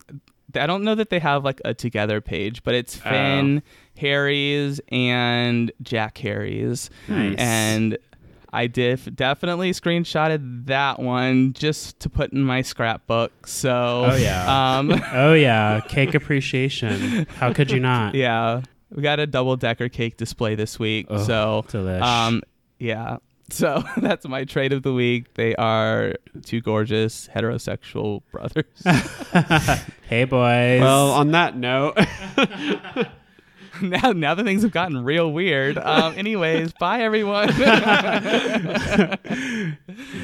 I 0.55 0.67
don't 0.67 0.83
know 0.83 0.95
that 0.97 1.09
they 1.09 1.21
have 1.21 1.45
like 1.45 1.61
a 1.65 1.73
together 1.73 2.21
page, 2.21 2.63
but 2.65 2.75
it's 2.75 2.95
Finn, 2.97 3.63
Harries, 3.97 4.81
and 4.91 5.71
Jack 5.83 6.19
Harries. 6.19 6.91
Nice. 7.09 7.37
And 7.39 7.97
I 8.53 8.67
def- 8.67 9.09
definitely 9.15 9.71
screenshotted 9.71 10.67
that 10.67 10.99
one 10.99 11.55
just 11.55 12.01
to 12.01 12.11
put 12.11 12.33
in 12.33 12.43
my 12.43 12.61
scrapbook. 12.63 13.47
So 13.47 14.09
Oh, 14.11 14.17
yeah. 14.17 14.79
Um 14.79 14.93
oh 15.13 15.33
yeah, 15.35 15.81
cake 15.89 16.15
appreciation. 16.15 17.27
How 17.37 17.53
could 17.53 17.71
you 17.71 17.79
not? 17.81 18.15
yeah. 18.17 18.63
We 18.91 19.03
got 19.03 19.21
a 19.21 19.27
double 19.27 19.57
decker 19.57 19.89
cake 19.89 20.17
display 20.19 20.55
this 20.57 20.79
week. 20.79 21.07
Oh, 21.09 21.23
so 21.23 21.65
delish. 21.69 22.03
um 22.03 22.43
yeah. 22.83 23.19
So 23.51 23.85
that's 23.99 24.27
my 24.27 24.45
trade 24.45 24.73
of 24.73 24.83
the 24.83 24.93
week. 24.93 25.35
They 25.35 25.55
are 25.55 26.15
two 26.45 26.61
gorgeous 26.61 27.29
heterosexual 27.35 28.23
brothers. 28.33 28.65
hey 30.09 30.25
boys. 30.25 30.81
well, 30.81 31.13
on 31.13 31.31
that 31.31 31.57
note, 31.57 31.97
now, 33.91 34.13
now 34.13 34.35
that 34.35 34.45
things 34.45 34.63
have 34.63 34.71
gotten 34.71 35.03
real 35.05 35.33
weird. 35.33 35.77
Um, 35.79 36.15
anyways, 36.17 36.73
bye 36.75 37.01
everyone. 37.03 37.49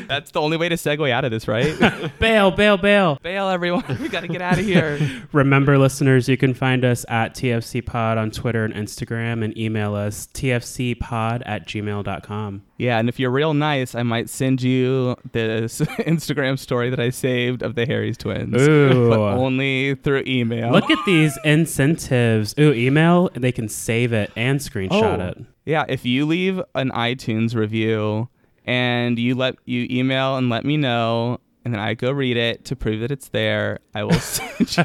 That's 0.07 0.31
the 0.31 0.41
only 0.41 0.57
way 0.57 0.69
to 0.69 0.77
segue 0.77 1.11
out 1.11 1.25
of 1.25 1.31
this, 1.31 1.49
right? 1.49 1.77
bail, 2.19 2.51
bail, 2.51 2.77
bail. 2.77 3.19
Bail, 3.23 3.49
everyone. 3.49 3.99
We 4.01 4.09
got 4.09 4.21
to 4.21 4.29
get 4.29 4.41
out 4.43 4.59
of 4.59 4.65
here. 4.65 4.99
Remember, 5.33 5.77
listeners, 5.79 6.29
you 6.29 6.37
can 6.37 6.55
find 6.55 6.85
us 6.85 7.05
at 7.09 7.35
TFC 7.35 7.85
Pod 7.85 8.19
on 8.19 8.31
Twitter 8.31 8.65
and 8.65 8.75
Instagram 8.75 9.45
and 9.45 9.57
email 9.59 9.95
us 9.95 10.29
tfcpod 10.29 11.43
at 11.47 11.67
gmail.com. 11.67 12.63
Yeah, 12.79 12.99
and 12.99 13.09
if 13.09 13.19
you're 13.19 13.31
real 13.33 13.55
nice, 13.55 13.97
I 13.97 14.05
might 14.05 14.31
send 14.31 14.63
you 14.63 15.17
this 15.33 15.81
Instagram 16.07 16.57
story 16.59 16.91
that 16.91 17.01
I 17.01 17.11
saved 17.11 17.63
of 17.63 17.75
the 17.75 17.85
Harries 17.85 18.17
twins. 18.17 18.55
Ooh. 18.63 19.09
But 19.11 19.19
only 19.37 19.97
through 19.97 20.23
email. 20.29 20.71
Look 20.71 20.89
at 20.89 21.05
these 21.05 21.37
incentives. 21.45 22.55
Ooh, 22.59 22.73
email, 22.73 23.31
and 23.35 23.43
they 23.43 23.51
can 23.53 23.69
save 23.69 24.13
it 24.13 24.31
and 24.37 24.61
screenshot 24.61 25.19
Oh. 25.21 25.27
it. 25.29 25.39
Yeah, 25.67 25.85
if 25.89 26.05
you 26.05 26.25
leave 26.25 26.63
an 26.77 26.91
iTunes 26.93 27.55
review 27.55 28.29
and 28.65 29.19
you 29.19 29.35
let 29.35 29.57
you 29.65 29.87
email 29.91 30.37
and 30.37 30.49
let 30.49 30.65
me 30.65 30.77
know, 30.77 31.41
and 31.65 31.75
then 31.75 31.81
I 31.81 31.95
go 31.95 32.13
read 32.13 32.37
it 32.37 32.65
to 32.67 32.77
prove 32.77 33.01
that 33.01 33.11
it's 33.11 33.29
there, 33.31 33.81
I 33.95 34.05
will 34.05 34.13
send 34.21 34.61
you 34.61 34.85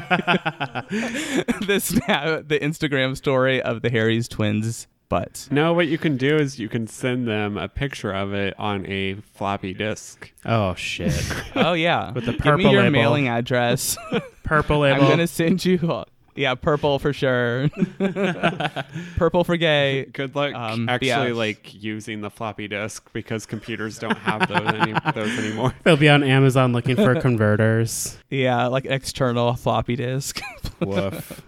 the 1.66 1.80
snap, 1.82 2.48
the 2.48 2.58
Instagram 2.60 3.16
story 3.16 3.62
of 3.62 3.82
the 3.82 3.90
Harries 3.90 4.28
twins 4.28 4.88
butt. 5.08 5.48
no, 5.50 5.72
what 5.72 5.86
you 5.88 5.98
can 5.98 6.16
do 6.16 6.36
is 6.36 6.58
you 6.58 6.68
can 6.68 6.86
send 6.86 7.26
them 7.28 7.56
a 7.56 7.68
picture 7.68 8.12
of 8.12 8.32
it 8.34 8.54
on 8.58 8.86
a 8.86 9.14
floppy 9.34 9.74
disk. 9.74 10.32
Oh, 10.44 10.74
shit. 10.74 11.14
Oh 11.56 11.72
yeah, 11.74 12.10
With 12.12 12.26
the 12.26 12.32
purple 12.32 12.34
give 12.34 12.42
purple 12.42 12.64
me 12.64 12.72
your 12.72 12.82
label. 12.82 12.92
mailing 12.92 13.28
address. 13.28 13.96
Purple 14.42 14.80
label. 14.80 15.02
I'm 15.04 15.08
gonna 15.10 15.26
send 15.26 15.64
you. 15.64 16.04
Yeah, 16.36 16.54
purple 16.56 16.98
for 16.98 17.12
sure. 17.12 17.68
purple 19.16 19.44
for 19.44 19.56
gay. 19.56 20.06
Good 20.06 20.34
luck 20.34 20.54
Um, 20.54 20.88
actually 20.88 21.08
yeah. 21.08 21.32
like 21.32 21.72
using 21.82 22.20
the 22.20 22.30
floppy 22.30 22.68
disk 22.68 23.08
because 23.12 23.46
computers 23.46 23.98
don't 23.98 24.18
have 24.18 24.48
those, 24.48 24.66
any, 24.74 24.94
those 25.14 25.38
anymore. 25.38 25.74
They'll 25.84 25.96
be 25.96 26.08
on 26.08 26.22
Amazon 26.22 26.72
looking 26.72 26.96
for 26.96 27.18
converters. 27.20 28.18
Yeah, 28.30 28.66
like 28.66 28.84
external 28.86 29.54
floppy 29.54 29.96
disk. 29.96 30.40
Woof. 30.80 31.40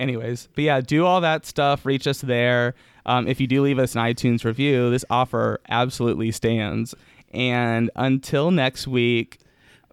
Anyways, 0.00 0.48
but 0.54 0.64
yeah, 0.64 0.80
do 0.80 1.04
all 1.04 1.20
that 1.20 1.44
stuff. 1.46 1.84
Reach 1.84 2.06
us 2.06 2.20
there. 2.22 2.74
Um, 3.06 3.28
if 3.28 3.40
you 3.40 3.46
do 3.46 3.62
leave 3.62 3.78
us 3.78 3.94
an 3.94 4.02
iTunes 4.02 4.44
review, 4.44 4.90
this 4.90 5.04
offer 5.10 5.60
absolutely 5.68 6.32
stands. 6.32 6.94
And 7.32 7.90
until 7.94 8.50
next 8.50 8.88
week, 8.88 9.38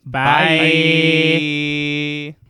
Bye. 0.05 0.57
bye. 2.31 2.35